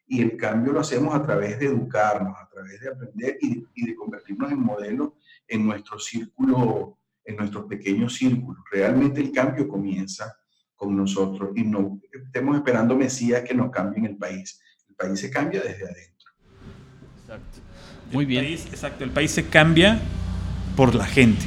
Y 0.08 0.22
el 0.22 0.38
cambio 0.38 0.74
lo 0.74 0.80
hacemos 0.80 1.14
a 1.14 1.22
través 1.22 1.60
de 1.60 1.68
educarnos, 1.68 2.36
a 2.40 2.50
través 2.50 2.80
de 2.82 2.90
aprender 2.90 3.38
y, 3.42 3.86
de 3.86 3.96
convertirnos 3.96 4.52
en 4.52 4.60
modelo 4.60 5.18
en 5.48 5.66
nuestro 5.66 6.00
círculo, 6.00 6.98
en 7.24 7.36
nuestros 7.36 7.66
pequeños 7.66 8.16
círculos. 8.16 8.64
Realmente 8.72 9.22
el 9.22 9.32
cambio 9.32 9.68
comienza 9.68 10.36
con 10.76 10.96
nosotros 10.96 11.52
y 11.56 11.64
no 11.64 12.00
estemos 12.12 12.56
esperando 12.56 12.96
Mesías 12.96 13.44
que 13.44 13.54
nos 13.54 13.70
cambien 13.70 14.06
el 14.06 14.18
país. 14.18 14.62
El 14.88 14.96
país 14.96 15.20
se 15.20 15.30
cambia 15.30 15.62
desde 15.62 15.84
adentro. 15.84 16.30
Exacto. 17.22 17.60
Muy 18.12 18.26
bien. 18.26 18.46
exacto, 18.46 19.04
el 19.04 19.12
país 19.12 19.30
se 19.30 19.48
cambia 19.48 20.00
por 20.76 20.96
la 20.96 21.06
gente, 21.06 21.46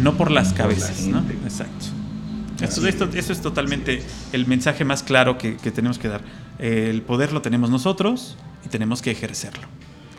no 0.00 0.16
por 0.16 0.30
las 0.30 0.54
cabezas, 0.54 1.06
¿no? 1.06 1.18
Exacto. 1.44 1.86
Eso, 2.62 2.86
esto, 2.86 3.08
eso, 3.12 3.32
es 3.32 3.40
totalmente 3.42 4.02
el 4.32 4.46
mensaje 4.46 4.84
más 4.84 5.02
claro 5.02 5.36
que, 5.36 5.56
que 5.58 5.70
tenemos 5.70 5.98
que 5.98 6.08
dar 6.08 6.22
el 6.58 7.02
poder 7.02 7.32
lo 7.32 7.42
tenemos 7.42 7.70
nosotros 7.70 8.36
y 8.64 8.68
tenemos 8.68 9.02
que 9.02 9.10
ejercerlo. 9.10 9.66